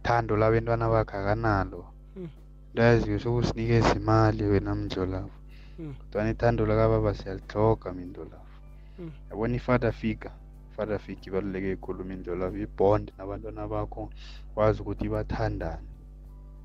thando 0.03 0.33
labentwana 0.37 0.89
bakhe 0.95 1.17
akanalo. 1.21 1.81
Into 2.69 2.83
yaziyo 2.83 3.19
sokusinikeza 3.23 3.93
imali 4.01 4.43
wena 4.51 4.75
mindlo 4.75 5.07
lavo 5.07 5.35
kodwana 5.99 6.31
ithando 6.31 6.67
lakababa 6.67 7.15
siyalitloga 7.15 7.89
mindlo 7.93 8.25
lavo 8.33 8.55
yabona 9.31 9.55
i-father 9.57 9.93
figure? 9.93 10.35
Father 10.81 10.99
figure 10.99 11.29
ibaluleke 11.29 11.77
khulu 11.77 12.05
mindlo 12.05 12.35
lavo 12.41 12.59
ibond 12.67 13.13
nabantwana 13.19 13.69
bakho 13.73 14.03
wazi 14.57 14.81
ukuthi 14.81 15.07
bathandane 15.15 15.85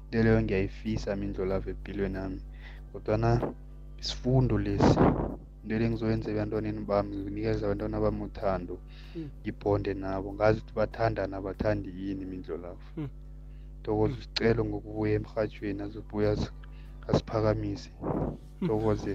into 0.05 0.23
leyo 0.23 0.39
ngiyayifisa 0.43 1.09
mindlulavo 1.19 1.67
empilweni 1.73 2.17
yami 2.21 2.41
kodwana 2.91 3.29
isifundo 4.01 4.55
lesi 4.65 4.99
into 5.63 5.75
le 5.79 5.85
ngizoyenza 5.89 6.27
ebantwaneni 6.31 6.81
bami 6.89 7.13
nginikeza 7.17 7.61
abantwana 7.65 8.03
bami 8.03 8.21
uthando 8.27 8.75
ngibhonde 9.41 9.91
nabo 10.03 10.27
ngazi 10.35 10.57
ukuthi 10.59 10.73
bathandane 10.79 11.33
abathandi 11.35 11.89
yini 11.99 12.23
mindlo 12.31 12.55
ntokoze 12.63 12.85
tokoze 13.83 14.13
isicelo 14.19 14.61
ngokubuya 14.65 15.13
emrhatshweni 15.19 15.81
azobuya 15.85 16.31
asiphakamise. 16.31 16.61
Asiphakamise 17.09 17.89
tokoze 18.67 19.13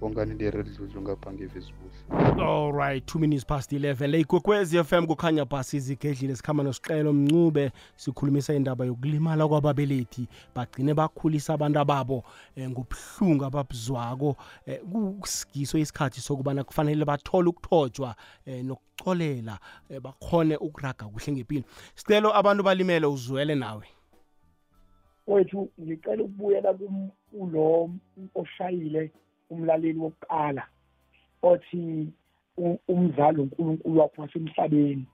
bongani 0.00 0.34
lere 0.34 0.62
lidludlu 0.62 1.02
ngapha 1.02 1.32
ngevesbuhle 1.32 2.42
all 2.42 2.72
right 2.72 3.14
2 3.14 3.18
minutes 3.20 3.46
past 3.46 3.72
11 3.72 4.06
le 4.06 4.20
ikwekwezi 4.20 4.84
FM 4.84 5.06
kukhanya 5.06 5.44
bhasi 5.44 5.76
izigedlile 5.76 6.36
sikhamba 6.36 6.64
nosiqelo 6.64 7.12
mncube 7.12 7.70
sikhulumisa 7.96 8.54
indaba 8.54 8.84
yokulimala 8.84 9.48
kwababelethi. 9.48 10.28
Bagcine 10.54 10.94
bakhulisa 10.94 11.54
abantu 11.54 11.78
ababo 11.78 12.24
eh, 12.56 12.70
ngobuhlungu 12.70 13.44
ababuzwako 13.44 14.36
eh, 14.66 14.80
kusigiso 15.20 15.78
isikhathi 15.78 16.20
sokubana 16.20 16.64
kufanele 16.64 17.04
bathole 17.04 17.48
ukuthotshwa 17.48 18.14
eh, 18.46 18.64
nokucolela 18.64 19.58
eh, 19.88 20.00
bakhone 20.00 20.56
ukuraga 20.56 21.04
kuhle 21.06 21.32
ngempilo. 21.32 21.64
Sicelo 21.94 22.36
abantu 22.36 22.62
balimele 22.62 23.06
uzwele 23.06 23.54
nawe. 23.54 23.86
Wethu 25.26 25.68
ngicela 25.80 26.22
ukubuyela 26.22 26.72
kum- 26.74 27.10
kulo 27.30 27.90
oshayile. 28.34 29.12
Umlaleli 29.50 29.98
wokuqala 29.98 30.62
othi 31.42 32.08
umzali 32.88 33.40
uNkulunkulu 33.40 33.98
wakho 34.00 34.22
wasemhlabeni. 34.22 35.06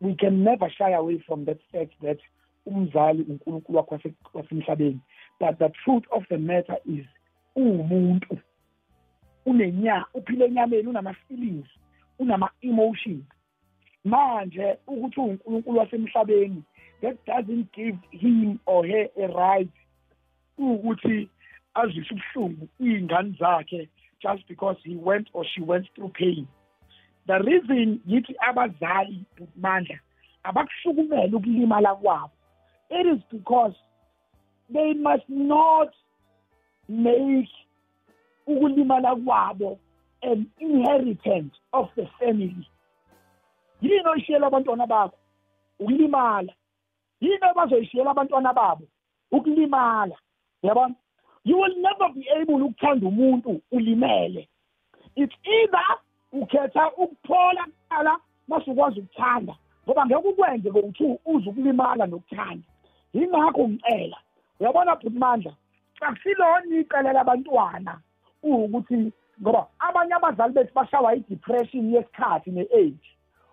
We 0.00 0.14
can 0.14 0.44
never 0.44 0.70
shy 0.70 0.92
away 0.92 1.18
from 1.26 1.44
that 1.44 1.58
fact 1.72 1.92
that 2.02 2.18
umzali 2.66 3.22
uNkulunkulu 3.22 3.78
wakho 3.78 3.94
wase- 3.94 4.14
wasemhlabeni 4.34 5.00
but 5.40 5.58
the 5.58 5.68
truth 5.84 6.04
of 6.10 6.24
the 6.28 6.38
matter 6.38 6.76
is 6.84 7.06
uwumuntu. 7.56 8.38
Unenya 9.46 10.04
uphile 10.14 10.44
enyameni 10.44 10.88
unama-feelings 10.88 11.66
unama-emotions 12.18 13.24
manje 14.04 14.76
ukuthi 14.86 15.20
uwunkulunkulu 15.20 15.78
wasemhlabeni 15.78 16.62
that 17.00 17.16
doesn't 17.26 17.72
give 17.72 17.98
him 18.10 18.58
or 18.66 18.86
her 18.86 19.08
a 19.16 19.26
right 19.26 19.70
ukuthi 20.58 21.28
azwise 21.80 22.14
ubuhlungu 22.14 22.68
iy'ngane 22.80 23.36
zakhe 23.38 23.88
just 24.22 24.42
because 24.48 24.76
he 24.84 24.96
went 24.96 25.28
or 25.32 25.44
she 25.44 25.60
went 25.62 25.86
through 25.94 26.12
pain. 26.20 26.46
The 27.26 27.38
reason 27.38 28.00
yithi 28.06 28.34
abazali 28.48 29.24
mandla 29.56 29.98
abakuhlukumele 30.44 31.36
ukulimala 31.36 31.94
kwabo 31.94 32.36
it 32.90 33.06
is 33.06 33.22
because 33.30 33.74
they 34.70 34.94
must 34.94 35.28
not 35.28 35.88
make 36.88 37.50
ukulimala 38.46 39.16
kwabo 39.16 39.78
an 40.22 40.46
inheritance 40.58 41.54
of 41.72 41.88
the 41.96 42.06
family. 42.18 42.68
Yini 43.82 44.08
oyishiyela 44.08 44.46
abantwana 44.46 44.86
bakho? 44.86 45.18
Ukulimala. 45.80 46.52
Yini 47.20 47.38
abazoyishiyela 47.42 48.10
abantwana 48.10 48.52
babo? 48.52 48.88
Ukulimala. 49.30 50.16
Yabona? 50.62 50.94
You 51.46 51.56
will 51.56 51.76
never 51.78 52.12
be 52.12 52.26
able 52.40 52.62
ukuthanda 52.62 53.06
umuntu 53.06 53.60
ulimele. 53.72 54.48
It's 55.14 55.34
either 55.44 55.88
ukhetha 56.32 56.90
ukuphola 56.96 57.64
kuqala 57.64 58.18
masukwazi 58.48 59.00
ukuthanda 59.00 59.54
ngoba 59.84 60.06
ngeke 60.06 60.28
ukwenze 60.28 60.70
ngokuthi 60.70 61.18
uze 61.24 61.50
ukulimala 61.50 62.06
nokuthanda. 62.06 62.66
Yingakho 63.14 63.68
ngicela 63.68 64.16
uyabona 64.60 64.96
bhutimandla 64.96 65.52
akusilona 66.00 66.76
icala 66.80 67.12
labantwana 67.12 67.98
ukuthi 68.42 69.12
ngoba 69.40 69.66
abanye 69.78 70.14
abazali 70.14 70.52
bethu 70.52 70.74
bashawa 70.74 71.14
i-depression 71.14 71.94
yesikhathi 71.94 72.50
ne-age. 72.50 73.08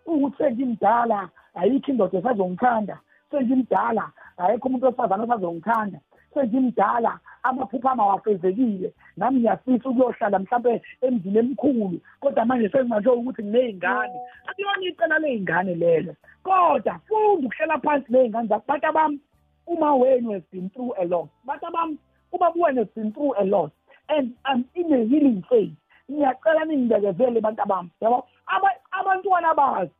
Ukuthi 0.05 0.37
sengimdala 0.37 1.29
ayikho 1.55 1.91
indoda 1.91 2.17
esazongithanda 2.17 2.97
sengimdala 3.31 4.11
ayikho 4.37 4.67
umuntu 4.67 4.85
wesifazane 4.85 5.23
osazongithanda 5.23 5.99
sengimdala 6.33 7.19
amaphupho 7.43 7.89
ami 7.89 8.01
awafezekile 8.01 8.93
nami 9.17 9.39
ngiyafisa 9.39 9.89
ukuyohlala 9.89 10.39
mhlawumbe 10.39 10.81
emzini 11.01 11.37
emkhulu 11.39 11.99
kodwa 12.19 12.45
manje 12.45 12.69
sengimanje 12.69 13.09
ukuthi 13.09 13.43
nginey'ngane. 13.43 14.17
Akuyona 14.47 14.85
icala 14.85 15.19
ley'ngane 15.19 15.75
lelo 15.75 16.15
kodwa 16.43 16.99
funda 17.07 17.47
ukuhlela 17.47 17.77
phansi 17.79 18.11
ney'ngane 18.11 18.47
zakho. 18.47 18.65
Bantu 18.67 18.87
abami 18.87 19.19
uma 19.67 19.95
wenu 19.95 20.31
has 20.33 20.43
been 20.51 20.69
through 20.69 20.93
a 21.01 21.05
lot. 21.05 21.29
Bantu 21.45 21.65
abami 21.67 21.97
uma 22.31 22.51
buwena 22.51 22.79
has 22.81 22.87
been 22.95 23.11
through 23.11 23.33
a 23.39 23.43
lot 23.45 23.71
and 24.09 24.33
I'm 24.45 24.65
in 24.75 24.93
a 24.93 25.05
healing 25.05 25.43
phase 25.49 25.75
ngiyacela 26.11 26.65
ningibekezele 26.65 27.41
bantu 27.41 27.61
abami. 27.61 27.89
Yabo? 28.01 28.25
Aba- 28.47 28.81
abantwana 28.91 29.53
bazi. 29.53 29.91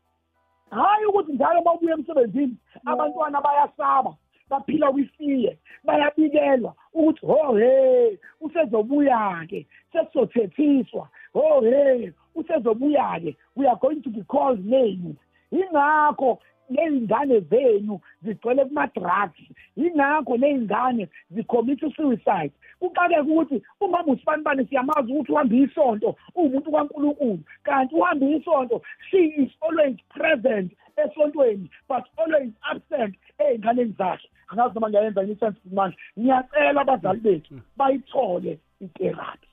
Hayi 0.72 1.06
ukuthi 1.06 1.34
njalo 1.34 1.62
babuye 1.62 1.94
emsebenzini 1.94 2.56
abantwana 2.86 3.42
bayasaba. 3.42 4.14
Baphila 4.50 4.92
kwifiye 4.92 5.58
bayabikelwa 5.84 6.74
ukuthi 6.94 7.26
ho 7.26 7.56
he 7.56 8.20
usezobuya-ke 8.42 9.68
sesizothethiswa. 9.92 11.10
Ho 11.34 11.62
he 11.62 12.12
usezobuya-ke 12.36 13.36
we 13.56 13.68
are 13.68 13.80
going 13.82 14.02
to 14.02 14.10
be 14.10 14.24
called 14.24 14.66
names 14.66 15.18
yingakho 15.52 16.40
ley'ngane 16.70 17.40
zenu 17.40 18.00
zigcwele 18.24 18.66
kuma-drugs. 18.66 19.42
Yingakho 19.78 20.38
ley'ngane 20.38 21.10
zicommit 21.32 21.80
suicide 21.96 22.52
kuqakeke 22.80 23.22
ukuthi 23.22 23.62
umama 23.80 24.14
usibanibani 24.14 24.68
siyamazi 24.68 25.12
ukuthi 25.12 25.32
uhambe 25.32 25.58
isonto 25.58 26.16
uwumuntu 26.36 26.72
kankulunkulu. 26.72 27.40
Kanti 27.64 27.96
uhambe 27.96 28.38
isonto 28.38 28.82
she 29.12 29.18
is 29.18 29.52
always 29.62 29.98
present 30.10 30.72
esontweni 30.98 31.70
but 31.88 32.04
always 32.18 32.52
absent 32.72 33.16
ey'nganeni 33.40 33.96
zakhe. 33.98 34.30
Angazi 34.48 34.76
noma 34.76 34.90
ngiyayenza 34.90 35.22
yini 35.22 35.34
isense 35.34 35.60
manje. 35.72 35.98
Ngiyacela 36.20 36.82
abazali 36.82 37.20
bethu 37.20 37.54
bayithole 37.78 38.60
itherapy. 38.82 39.48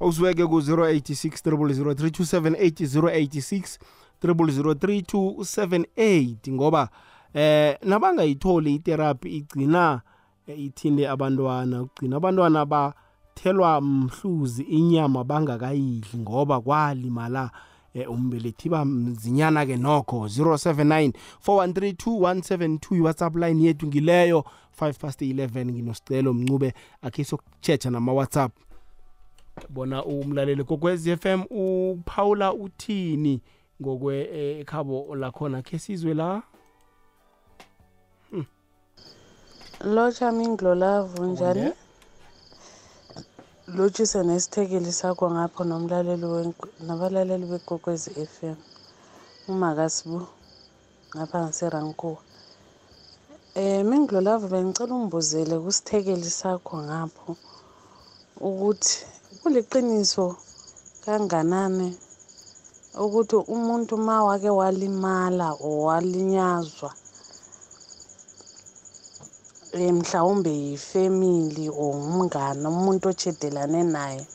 Awusiweke 0.00 0.46
ku-086 0.46 1.42
03278 1.42 2.86
086 2.86 3.78
ngoba 6.52 6.88
eh 7.34 7.76
nabangayitholi 7.82 8.74
itherapy 8.74 9.36
igcina 9.36 10.00
eh, 10.46 10.60
ithinde 10.60 11.08
abantwana. 11.08 11.82
Ugcina 11.82 12.16
abantwana 12.16 12.66
bathelwa 12.66 13.80
mhluzi 13.80 14.62
inyama 14.62 15.24
bangakayidli 15.24 16.18
ngoba 16.18 16.60
kwalimala 16.60 17.50
eh, 17.94 18.10
umbelethi 18.10 18.68
bamzinyana 18.68 19.66
ke 19.66 19.76
nokho. 19.76 20.26
079 20.26 21.12
4132172 21.46 22.96
iwhatsapp 22.96 23.36
line 23.36 23.64
yethu 23.64 23.86
ngileyo. 23.86 24.44
5 24.80 24.92
past 24.92 25.20
11 25.20 25.66
nginosicelo 25.66 26.34
mncube 26.34 26.74
akhe 27.02 27.24
sokuchecha 27.24 27.90
nama-whatsapp. 27.90 28.52
Bona 29.68 30.04
umlaleli 30.04 30.64
kokwez 30.64 31.16
FM 31.16 31.42
uphawula 31.50 32.54
uthini? 32.54 33.40
Ngokwe 33.82 34.14
eh, 34.38 34.60
ekhabo 34.62 35.14
lakhona. 35.16 35.62
Khe 35.62 35.78
sizwe 35.78 36.14
la? 36.14 36.42
Lotsha 39.84 40.32
mingilolavu 40.32 41.24
njani? 41.24 41.60
Onge. 41.60 41.74
lotshise 43.76 44.22
nesithekeli 44.22 44.92
sakho 44.92 45.30
ngapho 45.30 45.64
nomlaleli 45.64 46.24
wenk- 46.26 46.72
nabalaleli 46.86 47.46
bekokwezi 47.46 48.10
FM 48.34 48.56
umakasibu 49.48 50.26
ngapha 51.16 51.38
ngaserankuwa 51.44 52.16
eh 53.54 53.84
mingilolavu 53.84 54.48
bengicela 54.48 54.94
ungibuzele 54.94 55.58
kusithekeli 55.64 56.30
sakho 56.30 56.76
ngapho 56.82 57.36
ukuthi 58.40 58.96
kuliqiniso 59.42 60.36
kanganani 61.04 61.88
ukuthi 62.94 63.36
umuntu 63.36 63.96
ma 63.96 64.24
wake 64.24 64.50
walimala 64.50 65.48
or 65.60 65.76
walinyazwa 65.86 66.90
eh 69.72 69.92
mhlawumbe 69.92 70.50
yifamily 70.50 71.68
or 71.68 71.92
umngane 71.94 72.64
umuntu 72.68 73.08
ochedelane 73.08 73.82
naye 73.82 74.26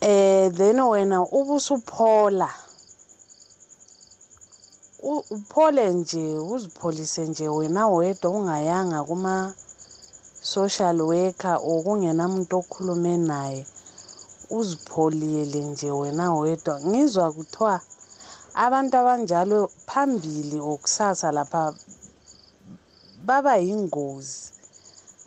eh 0.00 0.50
then 0.52 0.80
wena 0.80 1.22
ubusuphola. 1.22 2.50
Uphole 5.30 5.92
nje 5.92 6.38
uzipholise 6.38 7.26
nje 7.26 7.48
wena 7.48 7.88
wedwa 7.88 8.30
ungayanga 8.30 9.04
kuma 9.04 9.54
social 10.42 11.00
worker 11.02 11.58
or 11.62 11.82
kungenamuntu 11.84 12.56
okhulume 12.58 13.16
naye. 13.16 13.66
Uzipholile 14.58 15.60
nje 15.70 15.90
wena 16.00 16.26
wedwa. 16.40 16.74
Ngizwa 16.88 17.26
kuthiwa 17.36 17.74
abantu 18.64 18.94
abanjalo 19.02 19.58
phambili 19.88 20.58
or 20.60 20.78
kusasa 20.82 21.28
lapha 21.36 21.62
baba 23.26 23.54
yingozi. 23.56 24.38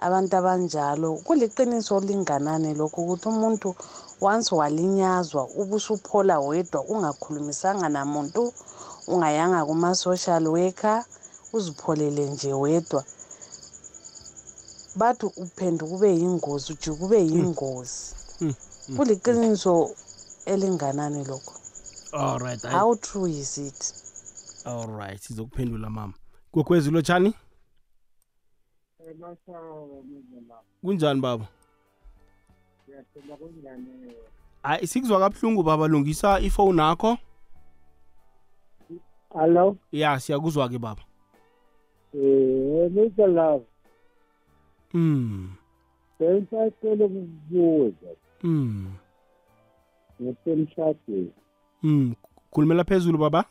Abantu 0.05 0.33
abanjalo 0.37 1.09
kuliqiniso 1.25 1.95
linganani 2.07 2.69
lokho 2.79 3.01
ukuthi 3.01 3.27
umuntu 3.33 3.69
once 4.21 4.49
walinyazwa 4.59 5.43
ubusuphola 5.61 6.35
wedwa 6.47 6.79
ungakhulumisanga 6.93 7.87
namuntu 7.95 8.41
ungayanga 9.11 9.65
kuma-social 9.65 10.43
worker 10.47 11.05
uzipholele 11.53 12.23
nje 12.31 12.53
wedwa. 12.53 13.03
Bathi 14.95 15.25
uphenduka 15.43 15.93
ube 15.95 16.09
yingozi 16.21 16.73
ujuke 16.73 17.03
ube 17.05 17.19
yingozi. 17.33 18.15
Mm, 18.41 18.53
kuliqiniso 18.97 19.89
elinganani 20.45 21.25
lokho? 21.25 21.53
Alright 22.13 22.61
hayi. 22.61 22.73
how 22.73 22.95
true 22.95 23.25
is 23.29 23.57
it? 23.57 23.93
Alright 24.65 25.21
sizokuphendula 25.21 25.89
mama. 25.89 26.13
Gogwezi 26.53 26.91
lotshani 26.91 27.33
kunjani 30.81 31.21
baba? 31.21 31.47
Hayi 34.63 34.87
sikuzwa 34.87 35.19
kabuhlungu 35.19 35.63
baba. 35.63 35.87
Lungisa 35.87 36.39
ifowuni 36.39 36.79
yakho 36.79 37.17
Hello, 39.33 39.77
ya 39.91 40.19
siyakuzwa 40.19 40.69
ke 40.69 40.79
baba. 40.79 41.01
Eh, 42.13 42.91
Mr. 42.91 43.27
Love, 43.27 43.65
mm 44.93 45.55
bengisacela 46.19 47.05
ukubuza 47.05 48.15
mm 48.43 48.93
ngesemshadweni. 50.21 51.31
mm 51.83 52.13
khulumela 52.51 52.83
phezulu 52.83 53.17
baba 53.17 53.45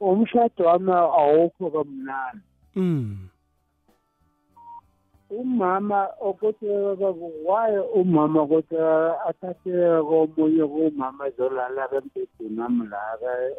Umshado 0.00 0.64
wami 0.64 0.92
awukho 0.92 1.70
kamnandi. 1.70 2.42
mm 2.76 3.28
Umama 5.30 6.08
ukuthi 6.20 6.66
why 7.44 7.78
umama 7.94 8.42
ukuthi 8.42 8.76
athathe 9.28 10.02
komunye 10.08 10.64
kumama 10.66 11.26
ezolala 11.28 11.88
embhedeni 11.96 12.56
nami 12.56 12.86
la 12.86 13.02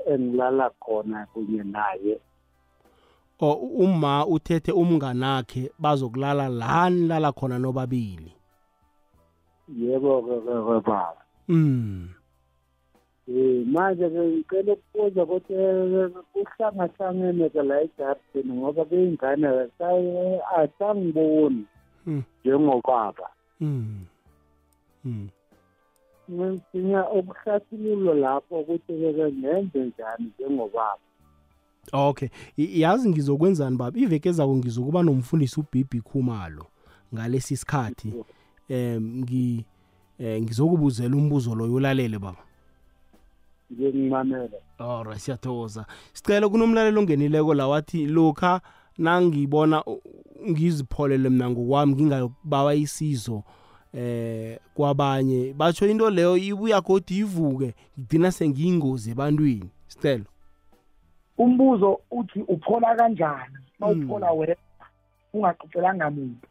engilala 0.07 0.70
khona 0.82 1.28
kunye 1.34 1.63
naye. 1.63 2.20
o 3.39 3.53
uma 3.53 4.26
uthethe 4.28 4.72
umnganakhe 4.72 5.72
bazokulala 5.80 6.49
la 6.49 6.89
nilala 6.89 7.32
khona 7.32 7.59
nobabili 7.59 8.38
Yebo 9.78 10.22
ke 10.22 10.36
baba. 10.45 11.13
mm 11.47 12.09
Eh 13.30 13.65
manje 13.67 14.09
ke 14.09 14.22
ngicela 14.26 14.74
ukubuza 14.74 15.24
ukuthi 15.24 15.53
eh, 15.53 16.09
kuhlangahlangene 16.34 17.49
ke 17.49 17.61
la 17.63 17.82
egarden 17.86 18.47
ngoba 18.57 18.86
kuyingane 18.86 19.70
saye 19.78 20.41
asangiboni 20.57 21.65
Mm. 22.05 22.24
njengobaba. 22.45 23.30
mm 23.59 24.05
mm 25.05 25.28
Ngifuna 26.32 27.09
ukuhlathululo 27.09 28.13
lapho 28.13 28.59
ukuthi 28.59 28.93
ke 28.93 29.32
ngenze 29.32 29.80
njani 29.80 30.32
njengobaba. 30.39 30.99
okay 31.93 32.30
yazi 32.57 33.09
ngizokwenzani 33.09 33.78
baba 33.78 33.99
iveke 33.99 34.30
ezako 34.30 34.55
ngizokuba 34.55 35.03
nomfundisi 35.03 35.59
uBibi 35.59 36.01
Khumalo 36.01 36.65
ngalesi 37.13 37.57
sikhathi 37.57 38.07
em 38.07 38.24
ngi 38.72 39.65
eh 40.20 40.41
ngizokubuzela 40.41 41.15
umbuzo 41.15 41.55
loyo 41.55 41.74
ulalele 41.74 42.20
baba. 42.20 42.43
Ngiyangimamela. 43.74 44.57
alright 44.80 45.20
siyathokoza. 45.20 45.86
Sicela 46.13 46.49
kunomlalelo 46.49 46.99
ongenileko 46.99 47.53
la 47.53 47.67
wathi 47.67 48.05
lokha 48.05 48.61
nangibona 48.97 49.84
ngizipholele 50.49 51.30
mina 51.30 51.49
ngokwami 51.49 51.93
ngingayokubawa 51.93 52.76
isizo 52.76 53.43
eh 53.93 54.59
kwabanye 54.74 55.53
batsho 55.53 55.88
into 55.88 56.09
leyo 56.09 56.38
ibuya 56.38 56.82
godi 56.82 57.17
ivuke 57.17 57.74
ngigcina 57.99 58.32
sengiyingozi 58.32 59.11
ebantwini. 59.11 59.70
Sicelo 59.88 60.26
umbuzo 61.38 61.99
uthi 62.11 62.41
uphola 62.41 62.95
kanjani? 62.95 63.57
Mawuphola 63.80 64.32
wena 64.32 64.55
ungaxoxelanga 65.34 66.09
muntu. 66.11 66.47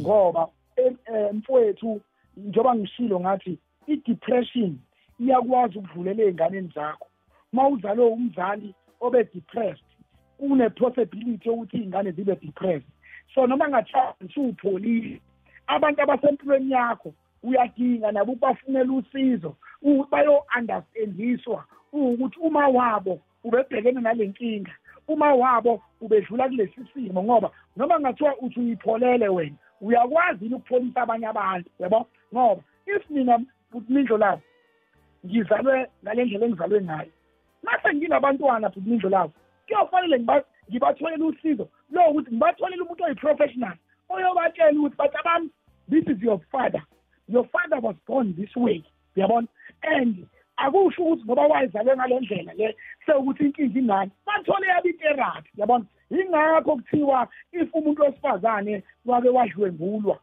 Ngoba 0.00 0.48
mfowethu 1.32 2.00
njengoba 2.36 2.74
ngishilo 2.74 3.20
ngathi 3.20 3.58
i-depression 3.86 4.78
iyakwazi 5.20 5.78
ukudlulela 5.78 6.22
ey'nganeni 6.22 6.70
zakho. 6.74 7.06
Uma 7.52 7.68
uzalwe 7.68 8.04
umzali 8.04 8.74
obe-depressed 9.00 9.88
kune-possibility 10.38 11.48
yokuthi 11.48 11.76
iy'ngane 11.76 12.10
zibe 12.12 12.36
depressed. 12.36 12.88
So 13.34 13.46
noma 13.46 13.68
ngathiwa 13.68 14.14
usupholile 14.24 15.20
abantu 15.66 16.02
abasempilweni 16.02 16.70
yakho 16.70 17.12
uyadinga 17.42 18.12
nabo 18.12 18.32
ukubafunela 18.32 18.92
usizo 18.92 19.56
bayo-understandiswa 20.10 21.64
ukuthi 21.92 22.40
uma 22.40 22.68
wabo 22.68 23.20
ubebhekene 23.44 24.00
nale 24.00 24.26
nkinga 24.26 24.72
uma 25.08 25.34
wabo 25.34 25.82
ubedlula 26.00 26.48
kulesi 26.48 26.80
simo 26.94 27.22
ngoba 27.22 27.50
noma 27.76 28.00
ngathiwa 28.00 28.38
uthi 28.38 28.60
uyipholele 28.60 29.28
wena 29.28 29.56
uyakwazi 29.80 30.44
yini 30.44 30.54
ukupholisa 30.54 31.02
abanye 31.02 31.26
abantu 31.26 31.70
yabo? 31.78 32.06
Ngoba 32.34 32.62
if 32.86 33.10
mina 33.10 33.38
mindlo 33.88 34.16
labo 34.18 34.42
ngizalwe 35.26 35.86
ngale 36.02 36.24
ndlela 36.24 36.46
engizalwe 36.46 36.82
ngayo 36.82 37.10
mase 37.62 37.94
nginabantwana 37.94 38.70
futhi 38.70 38.88
mindlo 38.90 39.10
labo 39.10 39.32
kuyofanele 39.66 40.18
ngiba- 40.18 40.44
ngibatholele 40.70 41.24
usizo 41.24 41.68
lo 41.90 42.10
ukuthi 42.10 42.30
ngibatholele 42.30 42.82
umuntu 42.82 43.04
oyi-professional 43.04 43.76
oyobatshela 44.08 44.78
ukuthi 44.78 44.96
bathi 44.96 45.16
abami 45.16 45.50
this 45.90 46.04
is 46.06 46.22
your 46.22 46.40
father. 46.52 46.82
Your 47.28 47.46
father 47.48 47.80
was 47.80 47.96
born 48.06 48.34
this 48.36 48.54
way. 48.56 48.84
Uyabona? 49.16 49.48
And 49.82 50.26
akusho 50.58 51.02
ukuthi 51.02 51.24
ngoba 51.24 51.46
wayezalwe 51.46 51.96
ngale 51.96 52.20
ndlela 52.20 52.52
le 52.54 52.76
sekuthi 53.06 53.44
inkinga 53.44 53.78
inani. 53.78 54.10
Bathole 54.26 54.66
yabo 54.66 54.88
itherapy 54.88 55.50
yabona? 55.56 55.84
Yingakho 56.10 56.76
kuthiwa 56.76 57.28
if 57.52 57.74
umuntu 57.74 58.02
wesifazane 58.02 58.82
wake 59.06 59.28
wadlwengulwa 59.28 60.18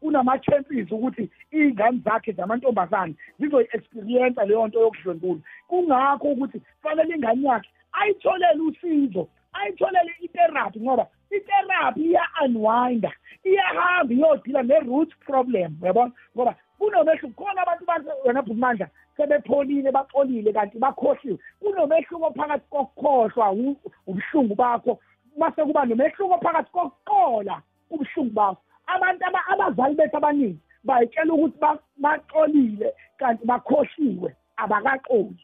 kunama-chances 0.00 0.92
ukuthi 0.92 1.30
iy'ngane 1.52 2.00
zakhe 2.04 2.32
zamantombazane 2.32 3.14
zizoyi-experienca 3.38 4.44
leyo 4.44 4.66
nto 4.66 4.80
yokudlwengulwa. 4.80 5.42
Kungakho 5.68 6.28
ukuthi 6.28 6.62
fanele 6.82 7.14
ingane 7.14 7.48
yakhe 7.48 7.70
ayitholele 7.92 8.62
usizo 8.62 9.28
ayitholele 9.52 10.12
itherapy 10.20 10.80
ngoba 10.80 11.06
itherapy 11.30 12.00
iya-unwinda 12.00 13.12
iyahamba 13.44 14.14
iyodila 14.14 14.62
ne-root 14.62 15.10
problem 15.26 15.76
uyabona 15.82 16.12
ngoba 16.36 16.54
kunomehluko 16.78 17.44
khona 17.44 17.62
abantu 17.62 18.10
wena 18.24 18.42
bhumandla 18.42 18.88
sebepholile 19.20 19.92
baxolile 19.92 20.52
kanti 20.52 20.78
bakhohliwe. 20.78 21.38
Kunomehluko 21.60 22.30
phakathi 22.32 22.66
kokukhohlwa 22.70 23.52
ubuhlungu 24.06 24.54
bakho. 24.54 24.98
Mase 25.38 25.62
kuba 25.64 25.84
nomehluko 25.84 26.38
phakathi 26.40 26.70
kokuqola 26.72 27.62
ubuhlungu 27.90 28.32
bakho. 28.34 28.62
Abantu 28.86 29.24
aba- 29.26 29.46
abazali 29.52 29.94
bethu 29.94 30.16
abaningi 30.16 30.58
bayitshela 30.84 31.34
ukuthi 31.34 31.58
ba- 31.60 31.78
baxolile 31.98 32.92
kanti 33.18 33.46
bakhohliwe 33.46 34.30
abakaqoli 34.56 35.36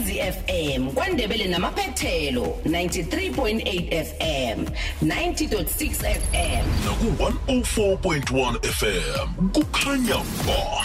fm 0.00 0.90
kwandebele 0.90 1.44
namaphethelo 1.44 2.42
93.8 2.66 4.04
fm 4.04 4.64
90.6 5.04 5.94
fm 5.94 6.64
naku-104.1 6.84 8.58
fm 8.62 9.48
kukhanya 9.52 10.16
ba 10.46 10.84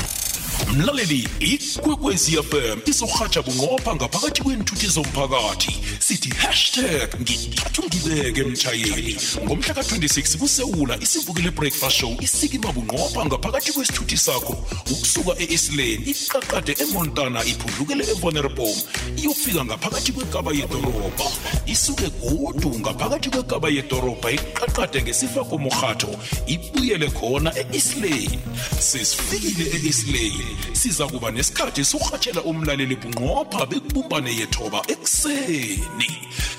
mlaleli 0.78 1.28
ikwekwezi 1.40 2.32
fm 2.32 2.80
izohatsha 2.86 3.42
bunqopha 3.42 3.96
ngaphakathi 3.96 4.42
kwenthuthi 4.42 4.88
zomphakathi. 4.88 5.78
Sithi 6.00 6.30
hashtag 6.30 7.10
ngithathu 7.22 7.84
ngibeke 7.84 8.44
mtshayeli 8.44 9.18
ngomhla 9.44 9.74
ka-26 9.74 10.38
kusewula 10.38 10.98
isivukile 11.02 11.52
breakfast 11.52 11.96
show 11.96 12.18
isikima 12.22 12.72
bunqopha 12.72 13.26
ngaphakathi 13.26 13.72
kwesithuthi 13.72 14.18
sakho. 14.18 14.56
Ukusuka 14.92 15.32
e-eslane 15.40 16.04
iqaqade 16.06 16.76
emontana 16.84 17.46
iphundlukele 17.46 18.04
evonerbom 18.12 18.78
iyofika 19.18 19.66
ngaphakathi 19.66 20.12
kwekaba 20.12 20.52
yedorobha. 20.52 21.28
Isuke 21.66 22.10
godu 22.22 22.80
ngaphakathi 22.80 23.30
kwekaba 23.30 23.70
yedorobha 23.70 24.32
iqaqade 24.32 25.02
ngesifako 25.02 25.58
morhatho 25.58 26.20
ibuyele 26.48 27.10
khona 27.10 27.52
e-eslane 27.58 28.40
sesifikile 28.80 29.66
e-eslane 29.76 30.67
siza 30.74 31.08
kuba 31.08 31.32
nesikhathi 31.32 31.86
sokurhatshela 31.86 32.42
umlaleli 32.44 32.96
bunqopha 32.96 33.66
bekubumbane 33.66 34.32
yethoba 34.40 34.82
ekuseni. 34.88 36.10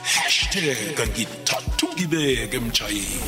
Hashtag 0.03 1.09
ngithathu 1.09 1.87
ngibeke 1.95 2.59
mtshayeli 2.59 3.19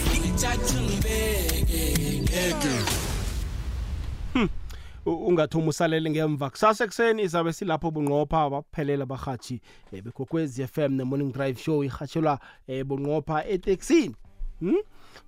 U- 5.06 5.26
ungathomi 5.26 5.68
usalele 5.68 6.10
ngemva. 6.10 6.50
Kusasa 6.50 6.84
ekuseni 6.84 7.22
izabe 7.22 7.52
silapho 7.52 7.90
bunqopha 7.90 8.50
baphelela 8.50 9.06
barhatshi 9.06 9.60
um 9.92 10.00
begokwezi 10.00 10.66
FM 10.66 10.92
ne-morning 10.96 11.32
drive 11.32 11.58
show 11.58 11.82
irhatshelwa 11.84 12.38
um 12.68 12.84
bunqopha 12.84 13.44
eteksini. 13.48 14.14
Hmm? 14.60 14.76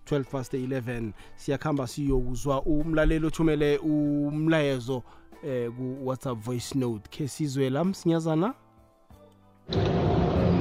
12 0.07 0.25
past 0.25 0.53
11 0.55 1.13
siyakuhamba 1.37 1.87
siyokuzwa 1.87 2.63
umlaleli 2.63 3.27
othumele 3.27 3.79
umlayezo 3.79 5.03
um 5.45 5.73
ku-whatsapp 5.77 6.39
voice 6.39 6.75
note. 6.79 7.09
Khe 7.11 7.29
sizwe 7.29 7.71
la 7.71 7.85
msinyazana? 7.85 8.55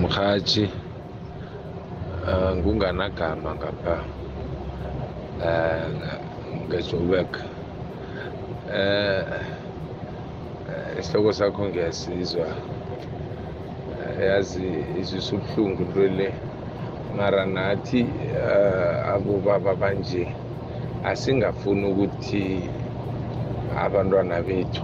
Mhaji 0.02 0.70
uh, 2.24 2.58
ngunganagama 2.58 3.56
ngapha 3.56 4.04
uh, 5.40 6.68
ngejoburg. 6.68 7.38
Eh 8.74 9.26
isihloko 11.00 11.34
sakho 11.34 11.66
ngiyasizwa. 11.66 12.48
Eh, 14.20 14.28
yazi 14.28 14.64
izwisa 15.00 15.36
ubuhlungu 15.36 15.82
into 15.84 16.08
le. 16.08 16.34
Mara 17.18 17.46
nathi 17.46 18.04
uh, 18.04 19.14
abobaba 19.14 19.76
banje 19.76 20.28
asingafuni 21.04 21.86
ukuthi 21.92 22.70
abantwana 23.78 24.42
bethu. 24.42 24.84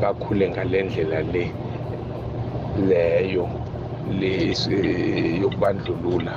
Bakhule 0.00 0.50
ngale 0.50 0.82
ndlela 0.82 1.22
le 1.22 1.44
leyo 2.88 3.48
le 4.20 4.32
yokubandlulula. 5.40 6.34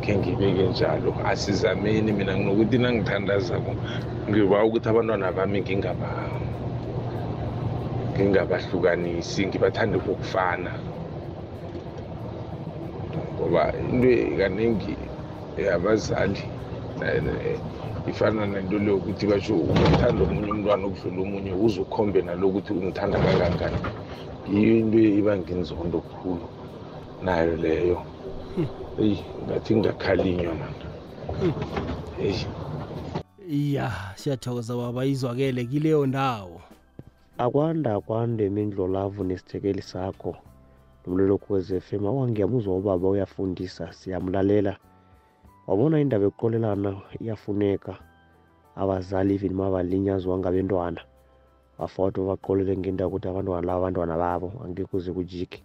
Khe 0.00 0.16
ngibeke 0.16 0.68
njalo. 0.68 1.14
Asizameni 1.24 2.12
mina 2.12 2.36
nginokuthi 2.36 2.78
nangithandazako 2.78 3.72
ngiba 4.28 4.64
ukuthi 4.64 4.88
abantwana 4.88 5.32
bami 5.32 5.60
ngingaba 5.60 6.10
ngingabahlukanisi 8.12 9.46
ngibathande 9.46 9.98
kokufana 9.98 10.72
ngoba 13.34 13.72
into 13.80 14.12
kaningi 14.38 14.94
abazali 15.74 16.44
ifana 18.08 18.46
nento 18.46 18.78
le 18.78 18.90
yokuthi 18.90 19.26
basho 19.26 19.54
ukuthanda 19.56 20.22
omunye 20.24 20.50
umntwana 20.52 20.86
okudlula 20.86 21.20
omunye 21.22 21.52
uze 21.52 21.80
ukhombe 21.80 22.22
nalokuthi 22.22 22.72
umthanda 22.72 23.18
kangangani. 23.18 23.78
Yiyo 24.52 24.78
into 24.78 24.98
ibanga 24.98 25.50
inzondo 25.52 26.00
kukhulu 26.00 26.46
nayo 27.22 27.56
leyo. 27.56 27.98
Eyi 28.98 29.18
ngathi 29.44 29.74
ngingakhalinywa 29.76 30.54
mani 30.54 30.84
eyi. 32.20 32.46
Iya 33.48 33.92
siyathokoza 34.16 34.76
baba 34.76 35.04
izwakele 35.04 35.64
kileyo 35.64 36.06
ndawo. 36.06 36.60
Akwanda 37.38 37.94
akwande 37.94 38.48
mindlolavu 38.48 39.24
nesithekeli 39.24 39.82
sakho. 39.82 40.36
Nomlilo 41.06 41.40
wezefema 41.48 42.08
f 42.08 42.12
m. 42.12 42.16
Awa 42.16 42.28
ngiyamuzwa 42.28 42.76
ubaba 42.76 43.08
uyafundisa 43.08 43.92
siyamlalela 43.92 44.76
wabona 45.66 46.00
indaba 46.00 46.24
yokuqolelana 46.24 46.90
iyafuneka? 47.20 47.92
Abazali 48.80 49.34
even 49.34 49.54
mabalinyazwa 49.60 50.38
ngabentwana 50.38 51.00
bafoto 51.78 52.18
baqolele 52.28 52.72
ngento 52.76 53.02
yokuthi 53.04 53.26
abantwana 53.28 53.66
laba 53.66 53.78
abantwana 53.80 54.14
babo 54.22 54.48
angeke 54.62 54.88
kuze 54.90 55.10
kujike. 55.16 55.58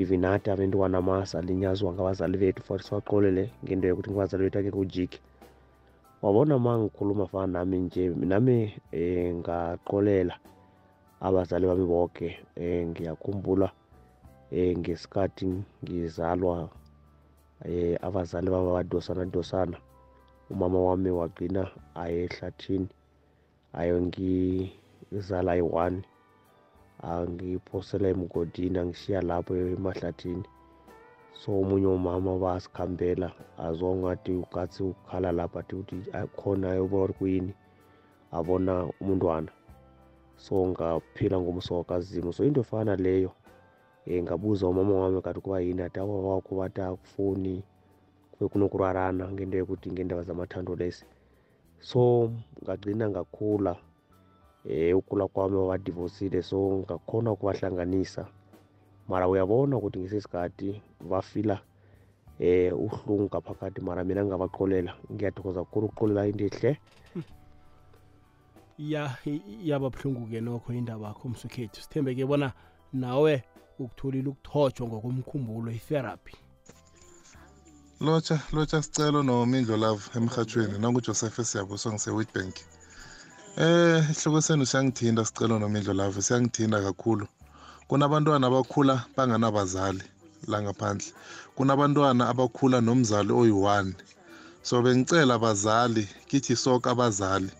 Even 0.00 0.20
nathi 0.20 0.48
abentwana 0.50 0.98
masalinyazwa 1.08 1.92
ngabazali 1.92 2.36
bethu 2.42 2.60
futhi 2.66 2.84
sibaqolele 2.84 3.42
ngento 3.64 3.84
yokuthi 3.88 4.10
ngabazali 4.10 4.42
bethu 4.44 4.58
angeke 4.58 5.20
wabona 6.22 6.58
ma 6.58 6.78
ngikhuluma 6.78 7.26
fana 7.26 7.52
nami 7.52 7.76
nje 7.78 8.08
nami 8.08 8.56
um 8.94 9.38
ngaqolela 9.38 10.34
abazali 11.26 11.66
bami 11.66 11.84
bonke 11.92 12.28
um 12.56 12.86
ngiyakhumbula 12.90 13.68
um 14.52 14.78
ngesikhathi 14.78 15.46
ngizalwa 15.82 16.54
um 17.64 17.96
abazali 18.02 18.50
baba 18.50 18.72
badosana 18.72 19.24
dosana 19.24 19.76
umama 20.50 20.78
wami 20.78 21.10
wagcina 21.10 21.70
aye 21.94 22.24
ehlathini 22.24 22.88
ayongizala 23.80 25.52
ayi-one. 25.52 26.02
Angiphosela 27.02 28.08
emgodini 28.08 28.78
angishiya 28.78 29.20
lapho 29.28 29.52
emahlathini 29.56 30.46
so 31.40 31.48
omunye 31.60 31.86
umama 31.86 32.38
basikhambela 32.38 33.28
azwa 33.58 33.96
ngathi 33.96 34.32
ukathi 34.44 34.82
ukhala 34.82 35.32
lapha 35.32 35.60
athi 35.60 35.74
ukuthi 35.74 35.96
khona 36.38 36.70
ayobona 36.70 37.12
kuyini 37.18 37.52
abona 38.32 38.86
umntwana. 39.00 39.50
So 40.36 40.66
ngaphila 40.66 41.36
ngomsoka 41.40 42.00
zimo 42.00 42.32
so 42.32 42.44
into 42.44 42.60
efana 42.60 42.96
leyo 42.96 43.30
um 43.30 43.41
ngabuza 44.10 44.66
umama 44.68 44.94
wami 44.94 45.22
kati 45.22 45.40
yini 45.60 45.82
ati 45.82 46.00
awa 46.00 46.34
wakho 46.34 46.54
bathi 46.54 46.80
akufuni 46.80 47.62
kube 48.32 48.48
kunokurarana 48.48 49.32
ngento 49.32 49.58
yokuthi 49.58 49.92
ngendaba 49.92 50.22
zamathando 50.22 50.76
lesi. 50.76 51.04
So 51.80 52.30
ngagcina 52.62 53.08
ngakhula 53.08 53.76
um 54.64 54.98
ukula 54.98 55.28
kwami 55.28 55.56
wabadivosile 55.56 56.42
so 56.42 56.78
ngakhona 56.78 57.32
ukubahlanganisa 57.32 58.26
mara 59.08 59.28
uyabona 59.28 59.76
ukuthi 59.76 59.98
ngesesikhathi 59.98 60.82
bafila 61.10 61.60
um 62.40 62.86
uhlungu 62.86 63.24
ngaphakathi 63.24 63.80
mara 63.80 64.04
mina 64.04 64.24
ngingabaqolela 64.24 64.94
ngiyathokoza 65.12 65.64
kukhulu 65.64 65.86
ukuqolela 65.86 66.26
into 66.26 66.44
ehle. 66.44 66.78
Ya 68.78 69.16
yababuhlungu-ke 69.62 70.40
nokho 70.40 70.72
indaba 70.72 71.06
yakho 71.06 71.28
msukhethu 71.28 71.82
sithembeke 71.82 72.26
bona 72.26 72.52
nawe 72.92 73.44
ukutholile 73.84 74.28
ukuthotshwa 74.28 74.86
ngokomkhumbulo 74.86 75.70
itherapy. 75.78 76.34
Lotsha 78.00 78.36
lotsha 78.52 78.82
sicelo 78.82 79.22
nomindlo 79.22 79.76
love 79.76 80.02
emhathweni 80.16 80.78
nangujoseph 80.78 81.38
esiyabuso 81.38 81.92
ngise-witbank. 81.92 82.54
Eh 83.56 84.10
ihloko 84.10 84.40
senu 84.40 84.66
siyangithinda 84.66 85.24
sicelo 85.24 85.58
nomindlo 85.58 85.92
love 85.94 86.22
siyangithinda 86.22 86.82
kakhulu. 86.82 87.26
Kunabantwana 87.88 88.46
abakhula 88.46 88.94
banganabazali 89.16 90.04
la 90.50 90.62
ngaphandle. 90.62 91.12
Kunabantwana 91.56 92.28
abakhula 92.32 92.80
nomzali 92.80 93.32
oyi-one. 93.32 93.94
So 94.62 94.82
bengicela 94.82 95.34
abazali 95.34 96.08
kithi 96.28 96.56
soke 96.56 96.88
abazali 96.90 97.50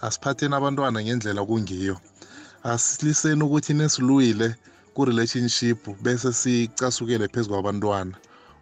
asiphatheni 0.00 0.54
abantwana 0.54 0.98
ngendlela 1.02 1.42
kungiyo 1.44 1.96
asiliseni 2.64 3.42
ukuthi 3.44 3.74
nesiluyile 3.74 4.54
ku-relationship 4.94 5.78
bese 6.02 6.32
sicasukele 6.32 7.28
phezu 7.32 7.48
kwabantwana. 7.50 8.14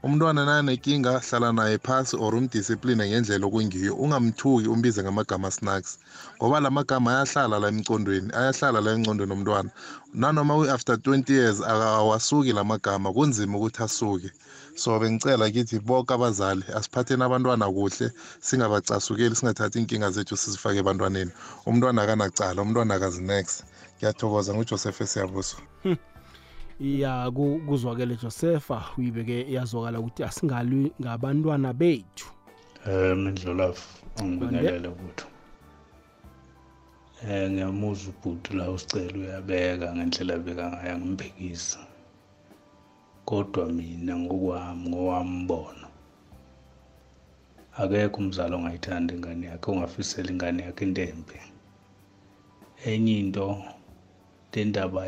Umntwana 0.03 0.45
nanenkinga 0.45 1.21
hlala 1.21 1.53
naye 1.53 1.79
phasi 1.79 2.17
or 2.17 2.33
umdiscipline 2.35 3.05
ngendlela 3.05 3.47
okungiyo 3.47 3.93
ungamthuki 4.03 4.69
umbize 4.69 5.03
ngamagama 5.03 5.51
snacks. 5.51 5.99
Ngoba 6.39 6.61
la 6.61 6.71
magama 6.71 7.11
ayahlala 7.11 7.59
la 7.61 7.69
emcondweni 7.69 8.33
ayahlala 8.33 8.81
la 8.81 8.91
emcondweni 8.97 9.33
omntwana 9.33 9.71
nanoma 10.15 10.55
after 10.73 10.97
20 10.97 11.33
years 11.33 11.61
awasuki 11.61 12.53
la 12.53 12.65
magama 12.65 13.13
kunzima 13.13 13.59
ukuthi 13.59 13.83
asuke. 13.83 14.31
So 14.75 14.99
bengicela 14.99 15.51
kithi 15.51 15.79
bonke 15.81 16.15
abazali 16.15 16.65
asiphatheni 16.77 17.23
abantwana 17.23 17.67
kuhle 17.69 18.11
singabacasukeli 18.41 19.37
singathathi 19.37 19.79
inkinga 19.79 20.11
zethu 20.11 20.37
sizifake 20.37 20.79
ebantwaneni. 20.81 21.31
Umntwana 21.67 22.03
akanacala 22.03 22.63
umntwana 22.63 22.95
akazinex 22.95 23.47
ngiyathokoza 23.99 24.55
ngujoseph 24.55 25.01
esiyabuso 25.01 25.57
ya 26.81 27.31
kuzwakele 27.67 28.17
josefa 28.17 28.85
uyibeke 28.99 29.53
yazwakala 29.53 30.01
ukuthi 30.01 30.25
asingalwi 30.25 30.93
ngabantwana 31.01 31.73
bethu. 31.73 32.29
Um 32.87 33.25
mindlolafu 33.25 33.89
angibingelele 34.17 34.89
butho. 34.89 35.27
Um 37.23 37.53
ngiyamuzwa 37.53 38.13
ubhuti 38.13 38.57
la 38.57 38.71
usicela 38.71 39.19
uyabeka 39.19 39.95
ngendlela 39.95 40.35
abeka 40.35 40.71
ngayo 40.71 40.95
angimbhekisa 40.95 41.79
kodwa 43.25 43.67
mina 43.67 44.17
ngokwami 44.17 44.89
ngowami 44.89 45.37
mbono 45.45 45.89
akekho 47.77 48.19
umzali 48.21 48.55
ongayithanda 48.55 49.15
ingane 49.15 49.47
yakhe 49.47 49.71
ongafisela 49.71 50.31
ingane 50.33 50.63
yakhe 50.63 50.85
into 50.85 51.03
embi. 51.03 51.39
Enye 52.85 53.19
into 53.19 53.47
le 54.53 54.65
ndaba 54.65 55.03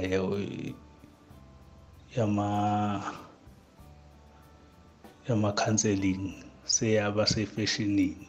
yama 2.17 3.03
yama-counseling 5.29 6.35
seyaba 6.65 7.27
sefeshinini. 7.27 8.29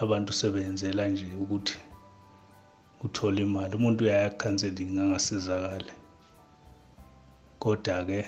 Abantu 0.00 0.32
sebenzela 0.32 1.08
nje 1.08 1.26
ukuthi 1.42 1.78
uthole 3.04 3.42
imali. 3.42 3.76
Umuntu 3.76 4.04
uyaya 4.04 4.30
counseling 4.30 4.98
angasizakale 4.98 5.92
kodwa-ke 7.58 8.20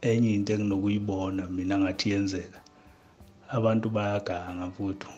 enye 0.00 0.34
into 0.34 0.52
enginokuyibona 0.52 1.42
mina 1.46 1.78
ngathi 1.78 2.10
yenzeka 2.10 2.60
abantu 3.56 3.86
bayaganga 3.90 4.66
mfuthu 4.66 5.10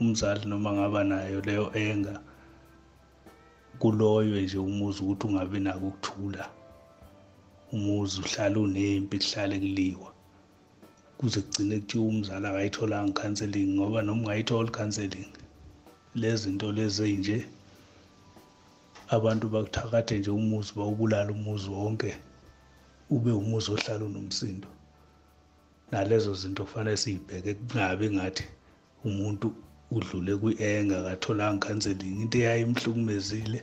umzali 0.00 0.44
noma 0.46 0.70
ngaba 0.72 1.04
nayo 1.04 1.40
leyo 1.46 1.66
enga 1.74 2.14
kuloywe 3.80 4.42
nje 4.42 4.58
umuzi 4.58 4.98
ukuthi 5.02 5.26
ungabi 5.26 5.58
nako 5.60 5.86
ukuthula 5.86 6.44
umuzi 7.76 8.14
uhlala 8.24 8.58
unempi 8.66 9.16
kuhlale 9.22 9.56
kuliwa. 9.62 10.10
Kuze 11.18 11.40
kugcine 11.44 11.76
kuthiwa 11.80 12.06
umzali 12.12 12.46
akayitholanga 12.46 13.10
i-counseling 13.12 13.68
ngoba 13.76 13.98
noma 14.02 14.20
ungayitholi 14.22 14.68
i-counseling 14.70 15.30
lezi 16.20 16.42
zinto 16.42 16.68
lezi 16.76 17.00
ey'nje 17.08 17.38
abantu 19.16 19.44
bakuthakathe 19.52 20.14
nje 20.18 20.30
umuzi 20.30 20.70
bawubulala 20.76 21.30
umuzi 21.36 21.68
wonke 21.76 22.10
ube 23.14 23.30
umuzi 23.40 23.68
ohlala 23.74 24.04
unomsindo. 24.10 24.68
Nalezo 25.90 26.34
zinto 26.40 26.64
kufanele 26.66 26.96
siyibheke 27.02 27.50
kungabi 27.54 28.06
ngathi 28.14 28.44
umuntu 29.06 29.46
udlule 29.94 30.32
kwi-enga 30.40 30.96
akatholanga 31.00 31.62
counseling. 31.66 32.16
Into 32.22 32.38
eyayimhlukumezile 32.38 33.58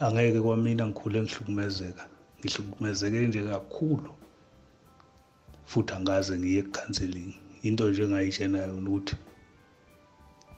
angeke 0.00 0.40
kwamina 0.44 0.84
ngikhule 0.86 1.18
ngihlukumezeka. 1.22 2.04
Ngihlukumezeke 2.40 3.18
nje 3.26 3.40
kakhulu 3.50 4.10
futhi 5.70 5.92
angaze 5.96 6.34
ngiye 6.38 6.62
ku-counseling 6.62 7.32
into 7.66 7.84
nje 7.90 8.02
engayitshenayo 8.04 8.74
ukuthi 8.80 9.14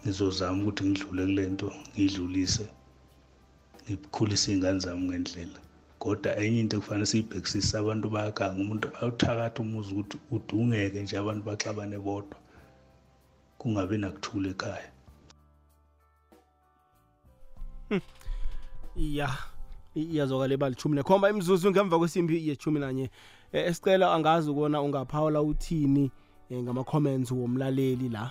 ngizozama 0.02 0.58
ukuthi 0.62 0.82
ngidlule 0.88 1.22
kule 1.26 1.44
nto 1.52 1.68
ngiyidlulise 1.90 2.64
ngikhulise 3.84 4.46
iy'ngane 4.52 4.78
zami 4.84 5.04
ngendlela. 5.08 5.58
Kodwa 6.02 6.30
enye 6.42 6.60
into 6.60 6.76
kufanele 6.80 7.06
siyibhekisise 7.10 7.74
abantu 7.78 8.06
bayaganga 8.14 8.58
umuntu 8.64 8.86
bayawuthakatha 8.92 9.58
umuzi 9.62 9.90
ukuthi 9.92 10.16
udungeke 10.34 10.98
nje 11.02 11.14
abantu 11.18 11.42
baxabane 11.48 11.98
bodwa 12.06 12.38
kungabi 13.58 13.96
nakuthula 13.98 14.48
ekhaya. 14.54 14.90
Ya 19.18 19.28
iyazokala 19.94 20.54
ebalitshumi 20.54 20.96
nekhomba 20.96 21.30
imzuzu 21.30 21.70
ngemva 21.70 21.98
kwesimbi 21.98 22.48
yeshumi 22.48 22.80
nanye. 22.80 23.10
Eh, 23.52 23.66
esicela 23.68 24.14
angazi 24.14 24.50
ukona 24.50 24.82
ungaphawula 24.82 25.42
uthini 25.42 26.10
eh, 26.50 26.62
ngama-comments 26.62 27.30
womlaleli 27.30 28.08
la? 28.08 28.30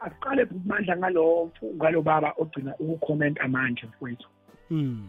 Asiqale 0.00 0.46
mandla 0.64 0.96
ngalo 0.96 1.50
ngalo 1.74 2.02
baba 2.02 2.32
ogcina 2.38 2.74
ukukhomenta 2.78 3.48
manje 3.48 3.86
mfowethu. 3.86 4.28
Hmm. 4.68 5.08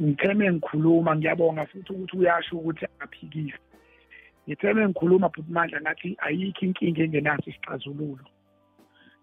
Ngitheme 0.00 0.52
ngikhuluma 0.52 1.16
ngiyabonga 1.16 1.66
futhi 1.66 1.92
ukuthi 1.92 2.16
uyasho 2.16 2.56
ukuthi 2.56 2.86
aphikise. 3.00 3.58
Ngitheme 4.48 4.88
ngikhuluma 4.88 5.30
futhi 5.30 5.52
mandla 5.52 5.80
ngathi 5.80 6.16
ayikho 6.18 6.66
inkinga 6.66 7.02
engenaso 7.02 7.50
isixazululo. 7.50 8.24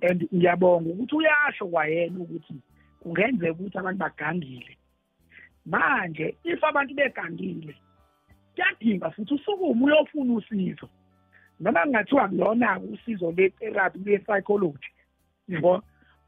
And 0.02 0.28
ngiyabonga 0.36 0.90
ukuthi 0.90 1.16
uyasho 1.16 1.68
kwayena 1.68 2.20
ukuthi 2.20 2.56
kungenzeka 3.00 3.52
ukuthi 3.52 3.78
abantu 3.78 4.00
bagangile 4.00 4.78
manje 5.66 6.36
if 6.44 6.64
abantu 6.64 6.94
begangile 6.96 7.76
kuyadinga 8.56 9.12
futhi 9.12 9.34
usukume 9.34 9.86
uyofuna 9.86 10.34
usizo. 10.34 10.90
Noma 11.60 11.84
kungathiwa 11.84 12.28
kulona-ke 12.30 12.86
usizo 12.94 13.32
le-therapy 13.32 14.00
le-psychology 14.00 14.90
yabo 15.48 15.82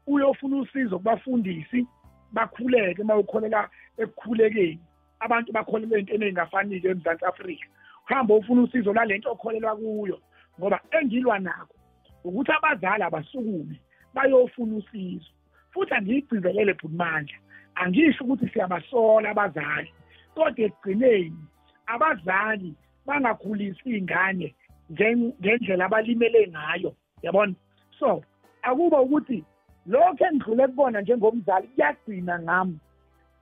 uyofuna 0.06 0.56
usizo 0.56 0.98
kubafundisi 0.98 1.86
bakhuleke 2.32 3.02
uma 3.02 3.16
ukholela 3.16 3.70
ekukhulekeni. 3.98 4.80
Abantu 5.20 5.52
bakholelwa 5.52 5.98
ey'ntweni 5.98 6.24
ey'ngafanile 6.26 6.90
emzantsi 6.90 7.24
afrika. 7.24 7.66
Uhambe 8.04 8.34
ufuna 8.34 8.62
usizo 8.62 8.92
lalento 8.92 9.32
okholelwa 9.32 9.76
kuyo 9.76 10.18
ngoba 10.58 10.80
engilwa 10.90 11.38
nakho 11.38 11.74
ukuthi 12.24 12.52
abazali 12.52 13.02
abasukume 13.02 13.76
bayofuna 14.14 14.76
usizo 14.76 15.30
futhi 15.72 15.94
angiyigcizelele 15.94 16.74
bhutimandla 16.74 17.36
angisho 17.80 18.24
ukuthi 18.24 18.48
siyabasola 18.52 19.30
abazali 19.30 19.90
kodwa 20.34 20.64
ekugcineni 20.66 21.38
abazali 21.86 22.70
bangakhulisi 23.06 23.88
iy'ngane 23.90 24.48
ngen- 24.92 25.34
ngendlela 25.40 25.84
abalimele 25.86 26.40
ngayo 26.54 26.90
yabona? 27.22 27.54
So 27.98 28.22
akuba 28.62 29.00
ukuthi 29.00 29.44
lokhu 29.86 30.24
engidlule 30.24 30.66
kubona 30.66 31.00
njengomzali 31.00 31.66
kuyagcina 31.68 32.34
ngami. 32.40 32.78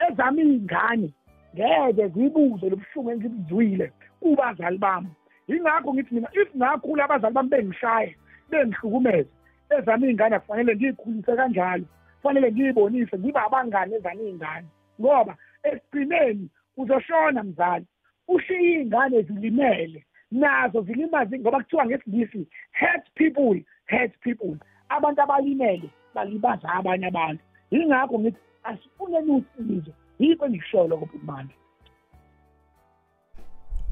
Ezami 0.06 0.42
iy'ngane 0.42 1.08
ngeke 1.54 2.08
zibuze 2.14 2.66
lobuhlungu 2.70 3.10
engibuzwile 3.10 3.86
kubazali 4.20 4.78
bami. 4.78 5.10
Yingakho 5.48 5.94
ngithi 5.94 6.14
mina 6.14 6.28
if 6.32 6.48
ngakhula 6.56 7.04
abazali 7.04 7.34
bami 7.34 7.48
bengishaya 7.48 8.12
bengihlukumeze 8.50 9.30
ezami 9.78 10.06
iy'ngane 10.06 10.36
akufanele 10.36 10.76
ngiyikhulise 10.76 11.32
kanjalo. 11.36 11.86
Kufanele 12.26 12.52
ngiyibonise 12.52 13.18
ngibe 13.18 13.38
abangane 13.40 13.96
ezami 13.96 14.22
iy'ngane. 14.28 14.66
Ngoba 15.00 15.36
ekugcineni 15.62 16.48
uzoshona 16.76 17.42
mzali 17.42 17.86
ushiye 18.28 18.80
iy'ngane 18.82 19.22
zilimele. 19.22 20.04
Nazo 20.30 20.82
zilimazi 20.82 21.38
ngoba 21.38 21.58
kuthiwa 21.62 21.86
ngesingisi 21.86 22.46
hurt 22.80 23.04
people 23.14 23.64
hurt 23.90 24.12
people. 24.20 24.56
Abantu 24.88 25.22
abalimele 25.22 25.90
balibaza 26.14 26.68
abanye 26.68 27.06
abantu. 27.06 27.42
Yingakho 27.70 28.18
ngithi 28.18 28.38
asifuneni 28.64 29.32
usizo. 29.32 29.92
Yikho 30.18 30.46
engikushoyo 30.46 30.88
lokho 30.88 31.06
bhutimandla 31.06 31.54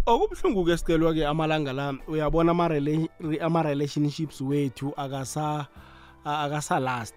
okubuhlungu-ke 0.07 0.77
sicelwa-ke 0.77 1.27
amalanga 1.27 1.73
la 1.73 1.95
uyabona 2.09 2.51
ama-rela- 2.53 3.09
re- 3.21 3.41
ama-relationships 3.41 4.41
wethu 4.41 4.93
akasa 4.97 5.67
a- 6.25 6.45
akasalast. 6.45 7.15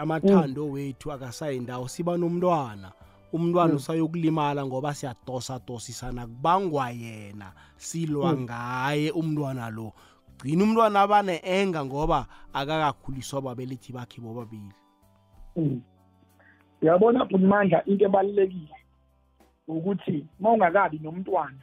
Amathando 0.00 0.70
wethu 0.70 1.12
akasayindawo 1.12 1.88
siba 1.88 2.16
nomntwana 2.16 2.92
umntwana 3.32 3.70
Mm. 3.72 3.76
usayokulimala 3.76 4.66
ngoba 4.66 4.90
siyadosa-dosisana 4.94 6.26
kubangwa 6.26 6.90
yena 6.90 7.52
silwa 7.76 8.32
Mm. 8.32 8.40
ngaye 8.42 9.10
umntwana 9.10 9.70
lo 9.70 9.92
gcina 10.38 10.64
umntwana 10.64 11.00
abane-enga 11.06 11.84
ngoba 11.84 12.26
akakakhuliswa 12.52 13.42
babelethi 13.42 13.92
bakhe 13.92 14.20
bobabili 14.20 14.74
Mm. 15.56 15.80
uyabona 16.82 17.24
bhutimandla 17.24 17.84
into 17.86 18.04
ebalulekile 18.04 18.76
ukuthi 19.68 20.26
uma 20.40 20.50
ungakabi 20.52 20.98
nomntwana 20.98 21.62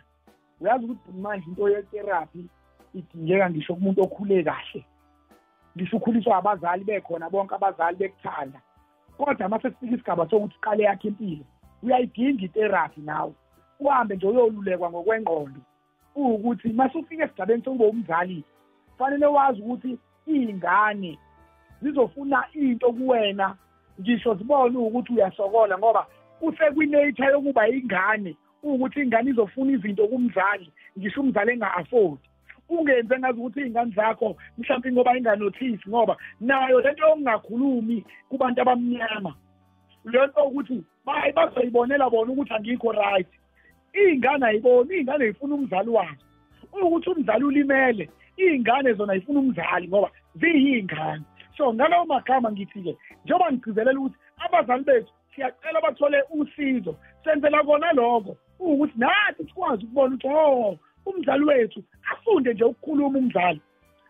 uyazi 0.61 0.85
ukuthi 0.85 1.01
bhutimandla 1.05 1.45
into 1.47 1.69
ye-therapy 1.69 2.45
idingeka 2.93 3.49
ngisho 3.49 3.75
kumuntu 3.75 4.01
okhule 4.03 4.43
kahle 4.43 4.85
ngisho 5.77 5.97
ukhuliswa 5.97 6.37
abazali 6.37 6.83
bekhona 6.83 7.29
bonke 7.29 7.55
abazali 7.55 7.97
bekuthanda. 7.97 8.59
Kodwa 9.17 9.47
uma 9.47 9.61
sesifika 9.61 9.95
isigaba 9.95 10.29
sokuthi 10.29 10.55
uqale 10.57 10.83
yakhe 10.83 11.07
impilo 11.07 11.45
uyayidinga 11.83 12.45
itherapy 12.45 13.01
nawe. 13.01 13.33
Uhambe 13.79 14.15
nje 14.15 14.27
uyolulekwa 14.27 14.89
ngokwengqondo. 14.89 15.61
Kuwukuthi 16.13 16.69
uma 16.69 16.89
sufika 16.89 17.25
esigabeni 17.25 17.63
sokuba 17.63 17.85
umzali 17.85 18.43
kufanele 18.91 19.25
wazi 19.25 19.61
ukuthi 19.61 19.97
iy'ngane 20.27 21.17
zizofuna 21.81 22.43
into 22.53 22.93
kuwena. 22.93 23.55
Ngisho 24.01 24.35
zibone 24.35 24.77
ukuthi 24.77 25.13
uyasokola 25.13 25.77
ngoba 25.77 26.07
usekwinature 26.41 27.31
yokuba 27.31 27.67
ingane 27.67 28.35
ukuthi 28.63 28.99
ingane 28.99 29.29
izofuna 29.29 29.71
izinto 29.71 30.07
kumzali. 30.07 30.71
Ngisho 30.97 31.21
umzali 31.21 31.51
enga-afford. 31.51 32.19
Ungenze 32.69 33.19
ngazi 33.19 33.39
ukuthi 33.39 33.59
iy'ngane 33.61 33.91
zakho 33.95 34.37
mhlawumpe 34.57 34.91
ngoba 34.91 35.17
inganothisi 35.17 35.89
ngoba 35.89 36.17
nayo 36.39 36.81
lento 36.81 37.07
yokungakhulumi 37.07 38.05
kubantu 38.29 38.61
abamnyama. 38.61 39.33
Lento 40.05 40.43
ukuthi 40.43 40.83
bayi 41.05 41.31
bazoyibonela 41.33 42.09
bona 42.09 42.31
ukuthi 42.31 42.53
angikho 42.53 42.91
right. 42.91 43.27
Iy'ngane 43.93 44.45
ayiboni 44.45 44.93
iy'ngane 44.95 45.25
yifuna 45.25 45.55
umzali 45.55 45.89
wazo. 45.89 46.25
Ukuthi 46.73 47.09
umzali 47.09 47.43
ulimele 47.43 48.09
iy'ngane 48.37 48.93
zona 48.93 49.13
yifuna 49.13 49.39
umzali 49.39 49.87
ngoba 49.87 50.09
ziyiy'ngane 50.35 51.23
so 51.57 51.73
ngalawo 51.73 52.05
magama 52.05 52.51
ngithi-ke 52.51 52.97
njengoba 53.25 53.51
ngigcizelela 53.51 53.99
ukuthi 53.99 54.17
abazali 54.45 54.83
bethu 54.83 55.11
siyacela 55.35 55.81
bathole 55.81 56.23
usizo 56.29 56.95
senzela 57.23 57.63
kona 57.63 57.93
lokho. 57.93 58.37
Ukuthi 58.59 58.93
nathi 58.97 59.43
sikwazi 59.47 59.85
ukubona 59.85 60.15
ukuthi 60.15 60.27
oh 60.27 60.79
umzali 61.09 61.43
wethu 61.43 61.83
afunde 62.11 62.53
nje 62.53 62.63
ukukhuluma 62.63 63.19
umzali 63.19 63.61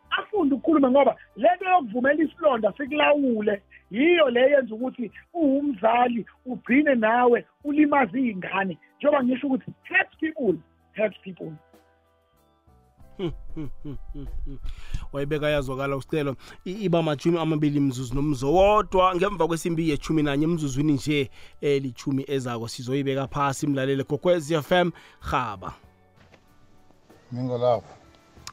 afunde 0.10 0.56
ukukhuluma 0.56 0.92
ngoba 0.92 1.16
lento 1.36 1.66
yokuvumela 1.66 2.24
isilonda 2.24 2.74
sikulawule. 2.78 3.62
Yiyo 3.92 4.30
le 4.30 4.42
yenza 4.52 4.76
ukuthi 4.76 5.12
uwumzali 5.34 6.26
ugcine 6.46 6.96
nawe 6.96 7.46
ulimaze 7.64 8.20
iy'ngane. 8.20 8.78
Njengoba 8.98 9.24
ngisho 9.24 9.48
ukuthi 9.48 9.72
hurt 9.90 10.10
people 10.20 10.56
hurt 10.96 11.16
people. 11.24 11.52
Wayibeka 15.14 15.50
yazwakala 15.50 15.96
usicelo. 15.96 16.36
I- 16.66 16.72
iba 16.86 17.04
majumi 17.04 17.38
amabili 17.40 17.80
mzuzu 17.80 18.16
nomzo 18.16 18.54
wodwa 18.54 19.16
ngemva 19.16 19.48
kwesimbi 19.48 19.90
yechumi 19.90 20.24
nanye 20.24 20.44
emzuzwini 20.44 20.94
nje 20.94 21.30
elichumi 21.62 22.26
ezako 22.28 22.68
sizoyibeka 22.68 23.28
phasi 23.28 23.68
mlalele 23.68 24.04
gokwez 24.04 24.54
fm 24.62 24.92
haba 25.20 25.74
Mingolapho 27.32 27.94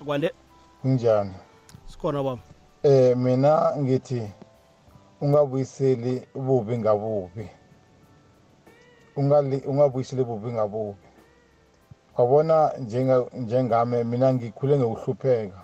kwande? 0.05 0.31
Kunjani? 0.83 1.35
Sikhona 1.87 2.23
baba 2.23 2.43
eh 2.83 3.17
mina 3.17 3.73
ngithi 3.79 4.23
ungabuyiseli 5.21 6.29
ububi 6.35 6.79
ngabubi. 6.79 7.49
Ungali 9.17 9.57
ungabuyiseli 9.67 10.25
bubi 10.25 10.53
ngabubi. 10.53 11.09
Wabona 12.17 12.73
njenga 12.79 13.25
njengami 13.33 14.05
mina 14.05 14.35
ngikhule 14.35 14.79
ngikuhlupheka 14.79 15.61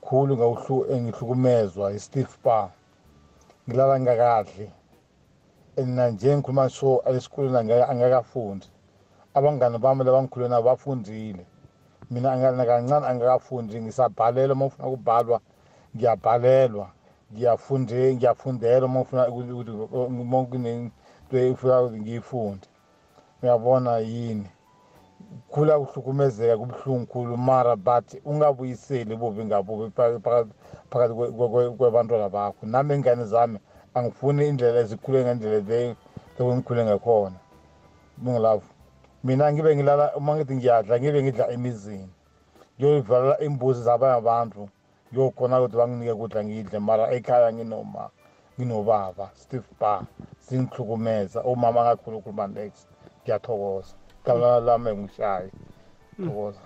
khulu 0.00 0.36
ngawuhlu 0.36 0.86
engihlukumezwa 0.92 1.92
i-stiff 1.92 2.38
bar 2.44 2.70
ngilala 3.68 4.00
ngakadli 4.00 4.70
and 5.76 5.98
nje 5.98 6.36
ngikhuluma 6.36 6.68
so 6.68 7.02
esikoleni 7.06 7.72
angakafundi. 7.72 8.66
Abangani 9.34 9.78
bami 9.78 10.04
labangikhule 10.04 10.48
nabo 10.48 10.62
bafundile. 10.62 11.46
Mina 12.12 12.32
angana 12.32 12.64
kancane 12.66 13.06
angakafundi 13.06 13.80
ngisabhalela 13.80 14.52
uma 14.52 14.66
ufuna 14.66 14.88
ukubhalwa 14.88 15.40
ngiyabhalelwa. 15.96 16.86
Ngiyafunde 17.32 18.14
ngiyafundela 18.14 18.86
uma 18.86 19.00
ufuna 19.00 19.28
ukuthi 19.28 19.70
uma 20.24 20.44
kunento 20.44 20.92
efuna 21.32 21.80
ukuthi 21.80 22.00
ngiyifunde. 22.00 22.66
Uyabona 23.42 23.98
yini? 23.98 24.50
Khula 25.50 25.78
uhlukumezeka 25.78 26.56
kubuhlungu 26.58 27.06
khulu 27.06 27.36
mara 27.36 27.76
but 27.76 28.08
ungabuyiseli 28.24 29.16
bubi 29.16 29.44
ngabubi 29.44 29.90
phakathi 30.90 31.14
kwebantwana 31.78 32.28
bakho. 32.28 32.66
Nami 32.66 32.94
ingane 32.94 33.24
zami 33.24 33.58
angifuni 33.94 34.48
indlela 34.48 34.80
ezikhule 34.80 35.24
ngendlela 35.24 35.60
le 35.68 35.96
engikhule 36.38 36.84
ngakhona. 36.84 37.38
Bungilavu 38.16 38.71
mina 39.24 39.52
ngibe 39.52 39.76
ngilala 39.76 40.16
uma 40.16 40.36
ngithi 40.36 40.54
ngiyadla 40.56 41.00
ngibe 41.00 41.22
ngidla 41.22 41.50
emizini. 41.50 42.10
Ngiyoyivalela 42.76 43.40
imbuzi 43.40 43.82
zabanye 43.82 44.16
abantu 44.18 44.68
ngiyokhona 45.12 45.60
ukuthi 45.60 45.76
banginike 45.76 46.14
kudla 46.14 46.44
ngidle 46.44 46.78
mara 46.78 47.04
ekhaya 47.16 47.52
nginoma 47.52 48.10
nginobaba 48.58 49.30
steve 49.34 49.68
bar 49.80 50.02
singihlukumeza 50.38 51.44
umama 51.44 51.80
angakhulu 51.80 52.16
ukhuluma 52.18 52.46
next 52.46 52.88
ngiyathokoza. 53.22 53.94
Gala 54.24 54.60
lami 54.60 54.90
ngishaye 54.96 55.50
thokoza. 56.16 56.60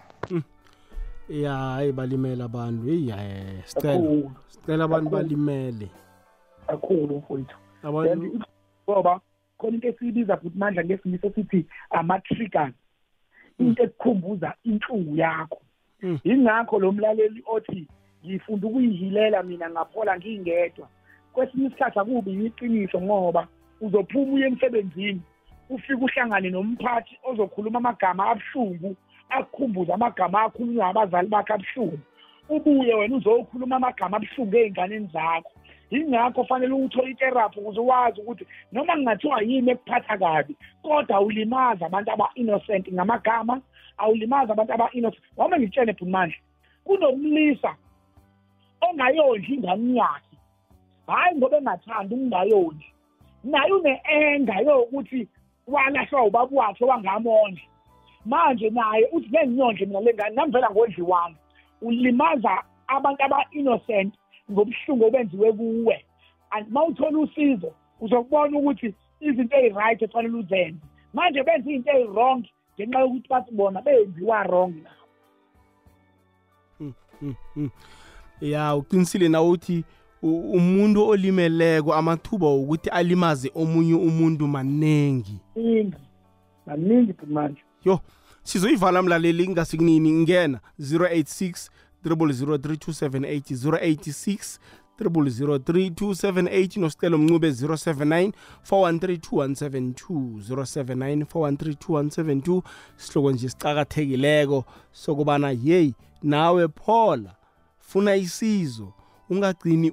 Ya 1.29 1.55
hayi 1.55 1.93
balimele 1.93 2.45
abantu. 2.45 2.87
Heyi 2.87 3.11
hayi 3.11 3.63
sicela 3.65 4.33
sicela 4.49 4.85
abantu 4.85 5.11
balimele. 5.11 5.91
Kakhulu 6.67 7.17
mfowethu. 7.17 7.57
Abantu 7.83 8.41
ngoba 8.89 9.21
khona 9.59 9.75
into 9.75 9.89
esiyibiza 9.89 10.37
futhi 10.37 10.59
mandla 10.59 10.85
ngesingisi 10.85 11.27
esithi 11.27 11.67
ama-triggers. 11.91 12.75
Into 13.59 13.83
ekukhumbuza 13.83 14.55
inhlungu 14.65 15.17
yakho. 15.17 15.61
Yingakho 16.25 16.79
lo 16.79 16.93
mlaleli 16.93 17.43
othi 17.47 17.89
ngifunda 18.25 18.67
ukuyihilela 18.67 19.43
mina 19.43 19.71
ngaphola 19.71 20.19
ngingedwa. 20.19 20.89
Kwesinye 21.33 21.67
isikhathi 21.67 21.99
akubi 21.99 22.31
yiqiniso 22.31 23.01
ngoba 23.01 23.49
uzophuma 23.81 24.33
uye 24.33 24.47
emsebenzini 24.47 25.21
ufike 25.71 26.05
uhlangane 26.05 26.51
nomphathi 26.51 27.19
ozokhuluma 27.29 27.79
amagama 27.79 28.31
abuhlungu 28.31 28.97
akukhumbuza 29.29 29.95
amagama 29.95 30.43
akhulunywa 30.43 30.89
abazali 30.89 31.29
bakhe 31.29 31.53
abuhlungu. 31.53 31.99
Ubuye 32.49 32.95
wena 32.95 33.17
uzokhuluma 33.17 33.77
amagama 33.77 34.17
abuhlungu 34.17 34.57
ey'nganeni 34.57 35.09
zakho. 35.13 35.53
Yingakho 35.91 36.45
fanele 36.45 36.75
uthole 36.75 37.11
itherapy 37.11 37.61
ukuze 37.61 37.81
wazi 37.81 38.21
ukuthi 38.21 38.47
noma 38.73 38.93
kungathiwa 38.95 39.43
yini 39.43 39.71
ekuphatha 39.71 40.19
kabi 40.19 40.57
kodwa 40.83 41.17
awulimazi 41.17 41.85
abantu 41.85 42.11
aba-innocent 42.13 42.93
ngamagama 42.93 43.61
awulimazi 43.99 44.53
abantu 44.53 44.73
aba-innocent. 44.73 45.25
Wama 45.37 45.59
ngitshele 45.59 45.93
bhumandla 45.93 46.37
kunomlisa 46.85 47.77
ongayondli 48.81 49.55
ingane 49.55 49.95
yakhe. 49.95 50.37
Hhayi 51.07 51.37
ngoba 51.37 51.57
engathandi 51.59 52.15
ukungayondli. 52.15 52.87
Naye 53.45 53.73
une-enga 53.73 54.55
yokuthi 54.67 55.29
walahlwa 55.67 56.23
ubaba 56.23 56.57
wakhe 56.57 56.85
wangamondla 56.85 57.63
manje 58.27 58.71
naye 58.71 59.09
uthi 59.13 59.29
ngengiyondle 59.29 59.87
mina 59.87 60.01
le 60.01 60.15
ngane 60.15 60.35
nami 60.37 60.53
vela 60.53 60.71
ngondli 60.71 61.03
wami 61.03 61.37
ulimaza 61.83 62.63
abantu 62.87 63.23
aba-innocent 63.25 64.15
ngobuhlungu 64.51 65.05
obenziwe 65.05 65.53
kuwe. 65.53 66.05
And 66.51 66.69
uma 66.69 66.85
uthola 66.85 67.19
usizo 67.19 67.73
uzokubona 68.01 68.59
ukuthi 68.59 68.95
izinto 69.21 69.57
eyi-right 69.57 70.03
efanele 70.03 70.37
uzenze. 70.37 70.81
Manje 71.15 71.43
benza 71.43 71.71
iy'nto 71.71 71.91
eyi-wrong 71.91 72.45
ngenxa 72.75 73.01
yokuthi 73.01 73.29
bathi 73.29 73.55
bona 73.55 73.83
benziwa 73.83 74.43
wrong 74.43 74.75
nabo 74.85 75.07
ya 78.41 78.77
uqinisile 78.77 79.29
na 79.29 79.43
uthi 79.43 79.85
umuntu 80.23 81.09
olimeleko 81.09 81.95
amathuba 81.95 82.47
wokuthi 82.47 82.91
alimaze 82.91 83.51
omunye 83.55 83.95
umuntu 83.95 84.47
maningi 84.47 85.41
maningi 85.57 85.97
maningi 86.67 87.15
manje. 87.27 87.63
Yo 87.85 88.01
sizoyivala 88.43 89.03
mlaleli 89.03 89.49
ngasikunini 89.49 90.13
ngena 90.13 90.61
086 90.81 91.71
0003278 92.07 93.55
086 93.55 94.59
0003278 95.01 96.81
nosicelo 96.81 97.19
mncube 97.19 97.51
079 97.51 98.33
4132172 98.71 100.41
079 100.55 101.25
4132172 101.25 102.63
sihloko 102.97 103.31
nje 103.33 103.49
sicakathekileko 103.49 104.65
sokubana 104.93 105.51
yeyi 105.65 105.95
nawe 106.23 106.69
phola 106.69 107.35
funa 107.81 108.17
isizo. 108.17 108.93
Ungagcini 109.31 109.93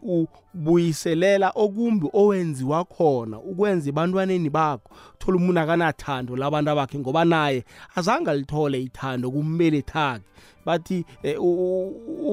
ubuyiselela 0.53 1.51
okumbi 1.55 2.09
owenziwa 2.13 2.85
khona 2.85 3.39
ukwenza 3.39 3.89
ebantwaneni 3.89 4.49
bakho. 4.49 4.89
Thola 5.17 5.37
umuntu 5.37 5.59
akanathando 5.59 6.35
labantu 6.35 6.71
abakhe 6.71 6.99
ngoba 6.99 7.25
naye 7.25 7.65
azange 7.95 8.29
alithole 8.29 8.81
ithando 8.81 9.31
kumbelethakhe 9.31 10.25
bathi 10.65 11.05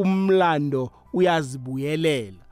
umlando 0.01 0.90
uyazibuyelela. 1.12 2.44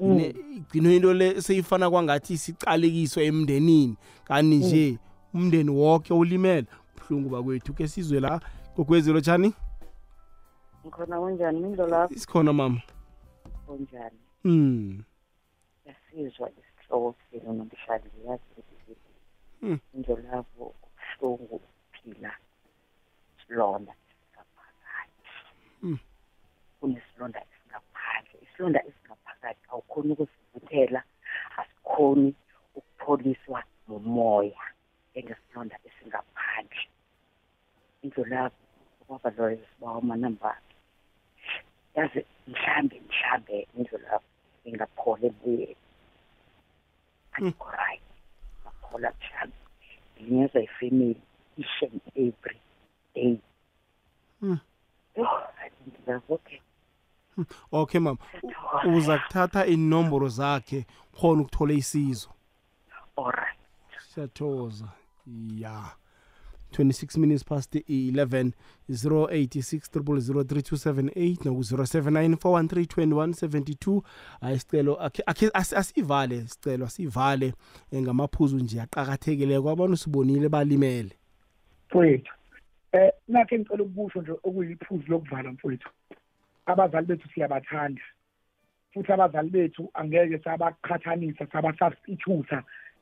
Igcino 0.00 0.92
into 0.92 1.14
le 1.14 1.40
seyifana 1.40 1.90
kwangathi 1.90 2.38
sicalekiso 2.38 3.20
emndenini. 3.20 3.96
Kanti 4.24 4.56
nje 4.56 4.98
umndeni 5.34 5.70
wonke 5.70 6.14
ulimele. 6.14 6.66
Buhlungu 6.96 7.28
bakwethu 7.28 7.74
ke 7.74 7.88
sizwe 7.88 8.20
la 8.20 8.40
gogwezelo 8.76 9.20
tshani 9.20 9.54
ngikhona 10.84 11.20
kunjani? 11.20 11.60
Mindlo 11.60 11.86
lapho. 11.86 12.14
Isikhona 12.14 12.52
mama. 12.52 12.80
Kunjani 13.66 14.20
mm 14.44 15.04
yasizwa 15.86 16.50
isihloko 16.60 17.14
senu 17.30 17.52
namhlanje 17.58 18.18
yazi 18.26 18.48
ukuthi 18.60 18.94
indlo 19.94 20.16
lapho 20.16 20.64
kubuhlungu 20.82 21.56
ukuphila 21.56 22.32
isilonda 23.38 23.92
esingaphakathi 24.02 25.30
kunesilonda 26.80 27.40
esingaphandle 27.50 28.36
isilonda 28.44 28.80
esingaphakathi 28.88 29.62
awukhoni 29.70 30.12
ukusivuthela 30.12 31.00
asikhoni 31.60 32.28
ukupholiswa 32.78 33.60
nomoya 33.88 34.64
engesilonda 35.18 35.76
esingaphandle 35.88 36.84
indlu 38.02 38.24
lapho 38.32 38.62
ubaba 39.00 39.30
loyo 39.36 39.58
sibawa 39.68 39.98
amanamba 40.02 40.50
akhe 40.56 40.73
yazi 41.94 42.24
mhlambe 42.48 43.02
mhlambe 43.08 43.68
indlu 43.76 43.98
lapho 43.98 44.24
ingaphole 44.64 45.26
ebuyeni 45.26 45.76
ayikho 47.32 47.70
right 47.70 48.02
ngaphola 48.62 49.12
mhlambe. 49.20 49.56
Ngilinyazwa 50.16 50.62
ifamily 50.62 51.20
each 51.58 51.82
and 51.82 52.00
every 52.16 52.60
day. 53.14 53.38
Yo 55.16 55.24
i 55.64 55.70
think 55.70 56.04
that's 56.06 56.30
okay 56.30 56.60
okay 57.72 58.00
mama. 58.00 58.18
Uza 58.96 59.18
kuthatha 59.18 59.66
inomboro 59.66 60.28
zakhe 60.28 60.86
khona 61.20 61.42
ukuthola 61.42 61.72
isizo. 61.72 62.30
Alright. 63.16 63.58
Siyathokoza. 63.98 64.88
Ya. 65.54 65.96
26 66.74 67.18
minutes 67.18 67.44
past 67.44 67.74
11 67.74 68.52
086 68.88 69.88
0003278 69.94 71.44
noku-079 71.44 72.36
413 72.36 74.02
ayisicelo 74.40 75.02
akhe 75.26 75.50
asivale 75.54 76.46
sicelo 76.46 76.86
asivale. 76.86 77.54
Ngamaphuzu 77.94 78.58
nje 78.58 78.80
aqakathekileko 78.80 79.70
abantu 79.70 79.96
sibonile 79.96 80.48
balimele. 80.48 81.12
Mfowethu 81.90 82.32
eh 82.92 83.12
nakhe 83.28 83.58
ngicela 83.58 83.82
ukusho 83.84 84.22
nje 84.22 84.32
okuyiphuzu 84.32 85.04
lokuvala 85.08 85.52
mfowethu. 85.52 85.88
Abazali 86.66 87.06
bethu 87.06 87.28
siyabathanda 87.28 88.02
futhi 88.94 89.12
abazali 89.12 89.50
bethu 89.50 89.90
angeke 89.94 90.38
sabaqhathanisa 90.38 91.46
sabasubstitute 91.52 92.58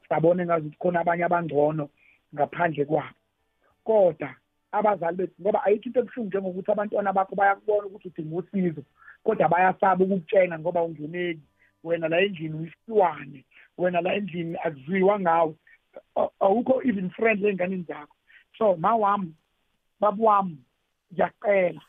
sabone 0.09 0.45
ngazuthi 0.47 0.77
khona 0.79 1.01
abanye 1.01 1.25
abangcono 1.25 1.89
ngaphandle 2.35 2.85
kwabo. 2.85 3.17
Kodwa 3.85 4.31
abazali 4.73 5.17
bethu 5.17 5.43
ngoba 5.43 5.65
ayikho 5.65 5.87
into 5.87 6.01
ebuhlungu 6.01 6.29
njengokuthi 6.29 6.71
abantwana 6.73 7.13
bakho 7.13 7.35
bayakubona 7.37 7.87
ukuthi 7.87 8.09
udinga 8.09 8.37
usizo 8.37 8.83
kodwa 9.25 9.49
bayasaba 9.49 10.05
ukukutshena 10.05 10.59
ngoba 10.59 10.83
ungeneki 10.83 11.47
wena 11.85 12.09
la 12.09 12.21
endlini 12.21 12.55
uyisiwane 12.55 13.45
wena 13.79 14.01
la 14.01 14.15
endlini 14.15 14.57
akuziwa 14.65 15.21
ngawe. 15.21 15.55
Awukho 16.41 16.83
even 16.85 17.11
friend 17.11 17.45
ey'nganeni 17.45 17.85
zakho. 17.85 18.17
So 18.59 18.77
ma 18.77 18.95
wami 18.97 19.35
babu 20.01 20.25
wami 20.25 20.59
ngiyacela 21.13 21.81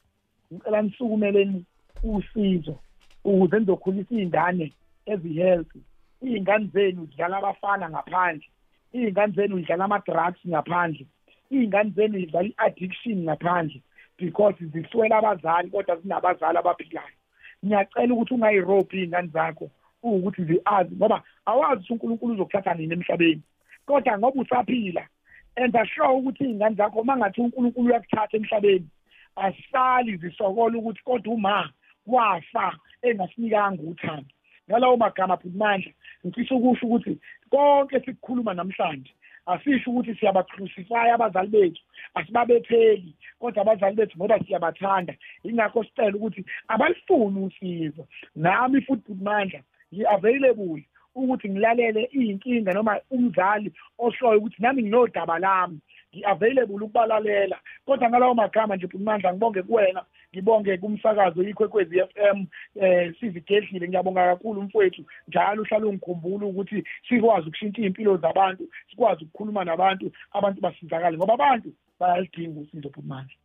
ngicela 0.53 0.81
nisukumeleni 0.81 1.65
usizo 2.03 2.79
ukuze 3.23 3.59
nizokhulisa 3.59 4.15
iy'ngane 4.15 4.73
ezi-healthy. 5.05 5.79
Iy'ngane 6.21 6.67
zenu 6.73 7.05
zidlala 7.05 7.37
abafana 7.37 7.89
ngaphandle 7.89 8.47
iy'ngane 8.93 9.33
zenu 9.33 9.59
zidlala 9.59 9.85
ama-drugs 9.85 10.39
ngaphandle. 10.47 11.05
Iy'ngane 11.51 11.89
zenu 11.95 12.19
zidlala 12.19 12.47
i-addiction 12.47 13.23
ngaphandle 13.23 13.81
because 14.17 14.55
ziswela 14.59 15.17
abazali 15.17 15.69
kodwa 15.69 15.95
zinabazali 15.95 16.57
abaphilayo. 16.57 17.17
Ngiyacela 17.65 18.13
ukuthi 18.13 18.33
ungayirobhi 18.33 18.97
iy'ngane 18.97 19.27
zakho 19.27 19.69
ukuthi 20.03 20.43
zi-azi 20.43 20.95
ngoba 20.95 21.23
awazi 21.45 21.81
ukuthi 21.81 21.93
unkulunkulu 21.93 22.33
uzokuthatha 22.33 22.73
nini 22.73 22.93
emhlabeni. 22.93 23.41
Kodwa 23.85 24.17
ngoba 24.17 24.41
usaphila 24.41 25.07
enza 25.55 25.85
sure 25.85 26.07
ukuthi 26.07 26.43
iy'ngane 26.43 26.75
zakho 26.75 26.99
uma 26.99 27.17
ngathi 27.17 27.41
unkulunkulu 27.41 27.87
uyakuthatha 27.89 28.37
emhlabeni 28.37 28.87
asihlali 29.35 30.17
zisokola 30.17 30.77
ukuthi 30.77 31.03
kodwa 31.03 31.33
uma 31.33 31.69
wafa 32.07 32.77
engasinikanga 33.01 33.83
uthando. 33.83 34.33
Ngalawo 34.69 34.97
magama 34.97 35.37
phumandla 35.37 35.91
ngifisa 36.25 36.55
ukusho 36.55 36.85
ukuthi 36.87 37.19
konke 37.49 37.99
sikukhuluma 37.99 38.53
namhlanje. 38.53 39.11
Asisho 39.45 39.91
ukuthi 39.91 40.15
siyabacrucify 40.15 41.11
abazali 41.13 41.47
bethu 41.47 41.81
asibabetheli 42.13 43.15
kodwa 43.39 43.61
abazali 43.61 43.95
bethu 43.95 44.17
ngoba 44.17 44.39
siyabathanda. 44.39 45.13
Ingakho 45.43 45.83
sicela 45.83 46.15
ukuthi 46.17 46.45
abalifuni 46.67 47.45
usizo. 47.45 48.07
Nami 48.35 48.81
futhi 48.81 49.03
phumandla 49.07 49.59
ngi-available 49.93 50.83
ukuthi 51.15 51.49
ngilalele 51.49 52.09
iy'nkinga 52.13 52.73
noma 52.73 52.99
umzali 53.11 53.71
oshoyo 53.97 54.37
ukuthi 54.39 54.61
nami 54.61 54.83
nginodaba 54.83 55.39
lami. 55.39 55.79
Ngi-available 56.13 56.75
ukubalalela. 56.75 57.59
Kodwa 57.85 58.09
ngalawo 58.09 58.33
magama 58.33 58.75
nje 58.75 58.87
phumandla 58.87 59.33
ngibonge 59.33 59.61
kuwena 59.61 60.05
ngibonge 60.33 60.77
kumsakazo 60.77 61.43
ikwekwezi 61.43 61.99
f 61.99 62.09
m 62.15 62.47
um 62.75 63.13
sizigedlile 63.19 63.87
ngiyabonga 63.87 64.25
kakhulu 64.25 64.61
mfowethu 64.61 65.05
njalo 65.27 65.61
uhlale 65.61 65.85
ungikhumbula 65.85 66.45
ukuthi 66.45 66.83
sikwazi 67.09 67.47
ukushintsha 67.47 67.81
iy'mpilo 67.81 68.17
zabantu 68.17 68.63
sikwazi 68.89 69.23
ukukhuluma 69.23 69.63
nabantu 69.63 70.11
abantu 70.31 70.61
basizakale 70.61 71.17
ngoba 71.17 71.33
abantu 71.33 71.69
bayalidinga 71.99 72.59
usizo 72.59 72.89
phumandla 72.89 73.35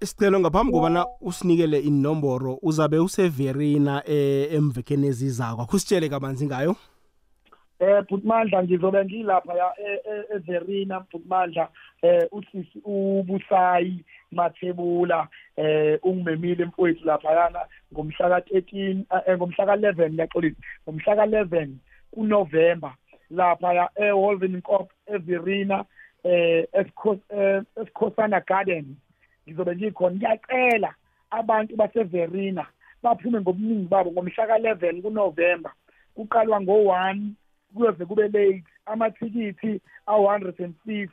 isicelo 0.00 0.40
ngaphambi 0.40 0.72
kobana 0.72 1.06
usinikele 1.20 1.78
inomboro 1.80 2.58
uzabe 2.62 2.98
useverina 2.98 4.02
eh, 4.06 4.52
emvekeni 4.54 5.06
ezizako. 5.06 5.62
Akusitshele 5.62 6.08
kabanzi 6.08 6.46
ngayo. 6.46 6.76
Eh 7.80 8.02
Bhutmandla 8.08 8.62
ngizobe 8.62 9.04
ngilapha 9.04 9.54
ya 9.54 9.72
e- 9.78 10.02
e- 10.12 10.36
eVerina 10.36 11.00
Bhutmandla 11.00 11.68
eh 12.02 12.28
usisi 12.32 12.78
ubusayi 12.84 14.04
mathebula 14.32 15.28
eh 15.56 15.98
ungimemile 16.02 16.64
mfowethu 16.64 17.06
lapha 17.06 17.32
yana 17.32 17.60
ngomhla 17.92 18.28
ka13 18.28 19.04
eh, 19.26 19.36
ngomhla 19.36 19.64
ka11 19.64 20.10
ngiyaxolisa 20.10 20.60
ngomhla 20.84 21.14
ka11 21.14 21.68
kuNovember 22.10 22.92
lapha 23.30 23.74
ya 23.74 23.90
eWolven 23.96 24.62
Kop 24.62 24.90
eVerina 25.06 25.84
eh 26.24 26.66
esikhosana 27.76 28.40
garden. 28.40 28.96
Ngizobe 29.46 29.76
ngikhona 29.76 30.16
ngiyacela 30.16 30.94
abantu 31.30 31.76
baseVerina 31.76 32.66
baphume 33.02 33.40
ngobuningi 33.40 33.88
babo 33.88 34.12
ngomhla 34.12 34.46
ka11 34.46 35.02
kuNovember. 35.02 35.72
Kuqalwa 36.14 36.60
ngo1 36.60 37.30
kuyoze 37.74 38.04
kube 38.06 38.22
late 38.22 38.64
amathikithi 38.86 39.80
a-150 40.06 41.08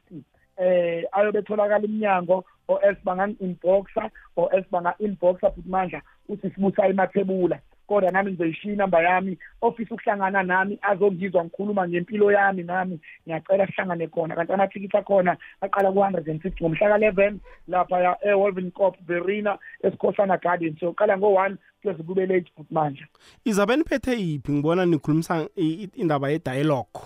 eh 0.57 1.03
ayobetholakala 1.11 1.85
iminyango 1.85 2.45
o 2.67 2.79
else 2.79 3.01
bangangi-inboxa 3.05 4.09
o 4.35 4.49
else 4.49 4.67
banga-inboxa 4.71 5.51
futhi 5.51 5.69
mandla 5.69 6.01
uthi 6.29 6.49
sibusa 6.49 6.87
emathebula 6.87 7.59
kodwa 7.87 8.11
nami 8.11 8.31
ngizoyishiya 8.31 8.73
inamba 8.73 9.01
yami 9.01 9.37
ofisa 9.61 9.95
ukuhlangana 9.95 10.43
nami 10.43 10.79
azongizwa 10.81 11.43
ngikhuluma 11.45 11.87
ngempilo 11.87 12.31
yami 12.31 12.63
nami 12.63 12.99
ngiyacela 13.27 13.67
sihlangane 13.67 14.07
khona. 14.07 14.35
Kanti 14.35 14.53
amathikithi 14.53 14.97
akhona 14.97 15.37
aqala 15.61 15.91
ku-hundred 15.91 16.27
and 16.27 16.41
fifty 16.41 16.63
ngomhla 16.63 16.89
ka-eleven 16.89 17.39
lapha 17.67 18.17
e-wolven 18.21 18.71
cop 18.71 18.95
verina 19.07 19.57
esikhosana 19.83 20.37
garden. 20.37 20.77
So 20.79 20.93
qala 20.93 21.17
ngo-one 21.17 21.57
kuyoze 21.81 22.03
kube 22.03 22.25
late 22.27 22.51
futhi 22.55 22.73
manje. 22.73 23.05
Izabe 23.45 23.75
niphethe 23.77 24.11
yiphi 24.19 24.51
ngibona 24.51 24.85
nikhulumisa 24.85 25.47
i- 25.55 25.83
i- 25.83 26.01
indaba 26.01 26.29
yedialogue. 26.29 26.99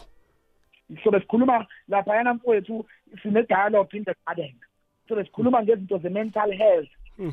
So 1.04 1.12
besikhuluma 1.12 1.66
laphayana 1.88 2.34
mfowethu 2.34 2.86
sine-dialogue 3.24 3.94
in 3.98 4.04
the 4.04 4.16
garden. 4.28 4.56
So 5.08 5.16
besikhuluma 5.16 5.64
ngezinto 5.64 5.98
ze-mental 5.98 6.52
health. 6.52 6.90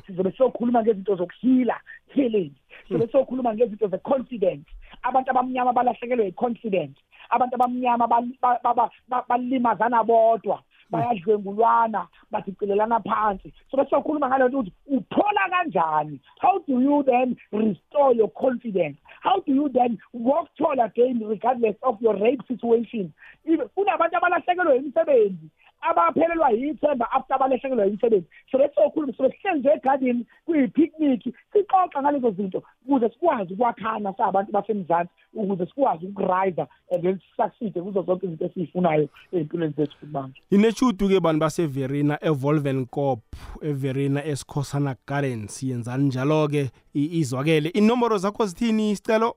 Sizobe 0.06 0.30
siyokhuluma 0.32 0.82
ngezinto 0.82 1.16
zokuhila 1.16 1.80
healing. 2.14 2.52
Sizobe 2.88 3.06
siyokhuluma 3.06 3.54
ngezinto 3.54 3.88
ze-confidence. 3.88 4.66
Abantu 5.02 5.30
abamnyama 5.30 5.72
balahlekelwe 5.72 6.24
yi-confidence. 6.26 7.00
Abantu 7.30 7.54
abamnyama 7.54 8.06
bal- 8.06 8.36
ba- 8.42 8.60
ba- 8.64 8.74
ba- 8.74 8.90
ba- 9.08 9.24
balimazana 9.28 10.04
bodwa 10.04 10.62
bayadlwengulwana 10.90 12.06
badicilelana 12.30 13.00
phansi. 13.00 13.52
So 13.70 13.76
besiyokhuluma 13.76 14.28
ngale 14.28 14.48
nto 14.48 14.58
ukuthi 14.58 14.72
uphola 14.86 15.48
kanjani? 15.50 16.20
How 16.40 16.58
do 16.66 16.80
you 16.80 17.02
then 17.02 17.36
restore 17.52 18.14
your 18.14 18.28
confidence? 18.32 18.96
How 19.20 19.40
do 19.46 19.52
you 19.54 19.68
then 19.68 19.98
walk 20.14 20.48
tall 20.56 20.80
again 20.80 21.20
regardless 21.28 21.76
of 21.82 22.00
your 22.00 22.16
rape 22.16 22.42
situation? 22.48 23.12
Even- 23.44 23.68
kunabantu 23.68 24.16
abalahlekelwe 24.16 24.76
imisebenzi 24.76 25.48
abaphelelwa 25.80 26.50
yithemba 26.50 27.12
after 27.12 27.36
abalahlekelwa 27.36 27.84
yimisebenzi 27.84 28.26
so 28.50 28.58
besiyokhuluma 28.58 29.12
so 29.16 29.22
besihleli 29.22 29.58
nje 29.60 29.68
egadini 29.68 30.26
kuyi-picnic 30.46 31.22
sixoxa 31.52 32.02
ngalezo 32.02 32.30
zinto 32.30 32.62
ukuze 32.86 33.08
sikwazi 33.08 33.54
ukwakhana 33.54 34.14
sabantu 34.16 34.52
basemzansi 34.52 35.10
ukuze 35.34 35.66
sikwazi 35.66 36.06
ukurayida 36.06 36.66
and 36.92 37.02
then 37.02 37.18
sisucceede 37.36 37.82
kuzo 37.82 38.02
zonke 38.02 38.26
izinto 38.26 38.44
esiyifunayo 38.44 39.08
ey'mpilweni 39.32 39.74
zethu 39.76 39.96
futhi 40.00 40.12
manje. 40.12 40.42
Ineshudu-ke 40.50 41.20
bantu 41.20 41.40
baseverina 41.40 42.18
evolven 42.20 42.86
cop 42.86 43.20
everina 43.62 44.24
esikhosana 44.24 44.96
gardens. 45.06 45.62
Yenzani 45.62 46.04
njalo-ke 46.04 46.70
i- 46.94 47.18
izwakele 47.20 47.68
inomboro 47.68 48.18
zakho 48.18 48.46
zithini 48.46 48.90
isicelo? 48.90 49.36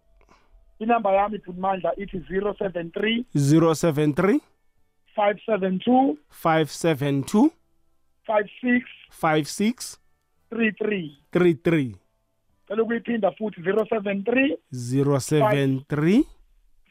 Inamba 0.79 1.11
yami 1.13 1.39
phumandla 1.39 1.91
ithi 1.99 2.17
073 2.17 3.23
073 3.35 4.39
five 5.15 5.37
seven 5.45 5.79
two 5.79 6.17
five 6.29 6.69
seven 6.71 7.23
two 7.23 7.51
five 8.25 8.47
six 8.61 8.85
five 9.09 9.47
six 9.47 9.97
three 10.49 10.71
three. 10.71 11.17
Three 11.31 11.53
three 11.53 11.95
cela 12.67 12.83
ukuyiphinda 12.83 13.31
futhi 13.31 13.63
zero 13.63 13.85
seven 13.89 14.23
three 14.23 14.57
zero 14.73 15.19
seven 15.19 15.85
three 15.89 16.23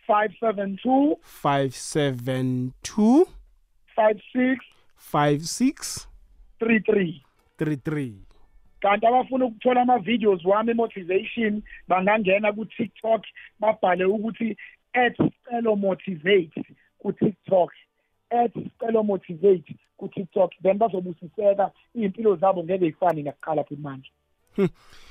five 0.07 0.33
seven 0.41 0.77
two 0.83 1.17
five 1.23 1.75
seven 1.75 2.73
two 2.83 3.27
five 3.97 4.21
six 4.33 4.65
five 4.97 5.43
six 5.47 6.07
three 6.59 6.81
three. 6.81 7.23
Three 7.59 7.77
three 7.77 8.15
kanti 8.81 9.07
abafuna 9.07 9.45
ukuthola 9.45 9.81
ama-videos 9.83 10.45
wami 10.45 10.75
motivation 10.75 11.63
bangangena 11.89 12.53
ku-tiktok 12.53 13.23
babhale 13.61 14.05
ukuthi 14.05 14.57
at 14.95 15.17
celo 15.17 15.77
motivate 15.77 16.65
ku-tiktok. 17.03 17.71
At 18.31 18.53
celo 18.81 19.03
motivate 19.03 19.77
ku-tiktok 19.97 20.51
then 20.63 20.79
bazobusiseka 20.79 21.71
iy'mpilo 21.95 22.37
zabo 22.37 22.65
ngeke 22.65 22.85
yifane 22.85 23.23
nakuqala 23.23 23.65
futhi 23.65 23.83
manje 23.83 24.11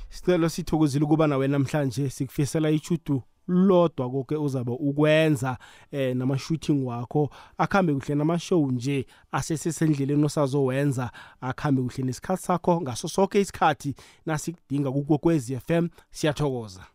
sicelo 0.09 0.49
sithokozile 0.49 1.05
ukuba 1.05 1.27
nawe 1.27 1.47
namhlanje. 1.47 2.09
Sikufisela 2.09 2.69
ichudu 2.69 3.23
lodwa 3.47 4.09
koke 4.09 4.35
uzabe 4.35 4.71
ukwenza 4.71 5.57
eh 5.91 6.15
nama-shooting 6.15 6.85
wakho. 6.85 7.29
Akhambe 7.57 7.93
kuhle 7.93 8.15
nama-show 8.15 8.71
nje 8.71 9.05
asesesendleleni 9.31 10.25
osazowenza. 10.25 11.11
Akhambe 11.41 11.81
kuhle 11.81 12.03
nesikhathi 12.03 12.43
sakho 12.43 12.81
ngaso 12.81 13.07
sonke 13.07 13.41
isikhathi 13.41 13.95
nasikudinga 14.25 14.91
kukwekwezi 14.91 15.59
FM 15.59 15.87
siyathokoza. 16.11 16.85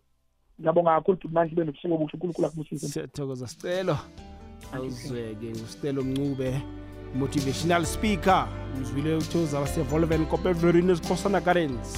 Ngiyabonga 0.60 0.90
kakhulu 0.90 1.18
futhi 1.20 1.34
manje 1.34 1.52
ube 1.52 1.64
nobusuku 1.64 1.94
obuhle 1.94 2.12
unkulunkulu 2.12 2.46
akubusise. 2.46 2.88
Siyathokoza 2.88 3.46
sicelo 3.46 3.98
awuzweke 4.74 5.50
ngusicelo 5.50 6.02
mncube 6.02 6.62
motivational 7.14 7.86
speaker. 7.86 8.48
Uzwile 8.82 9.16
ukuthi 9.16 9.38
uzaba 9.38 9.66
sevolven 9.66 10.26
kopeverin 10.26 10.90
esikhosana 10.90 11.40
gardens 11.40 11.94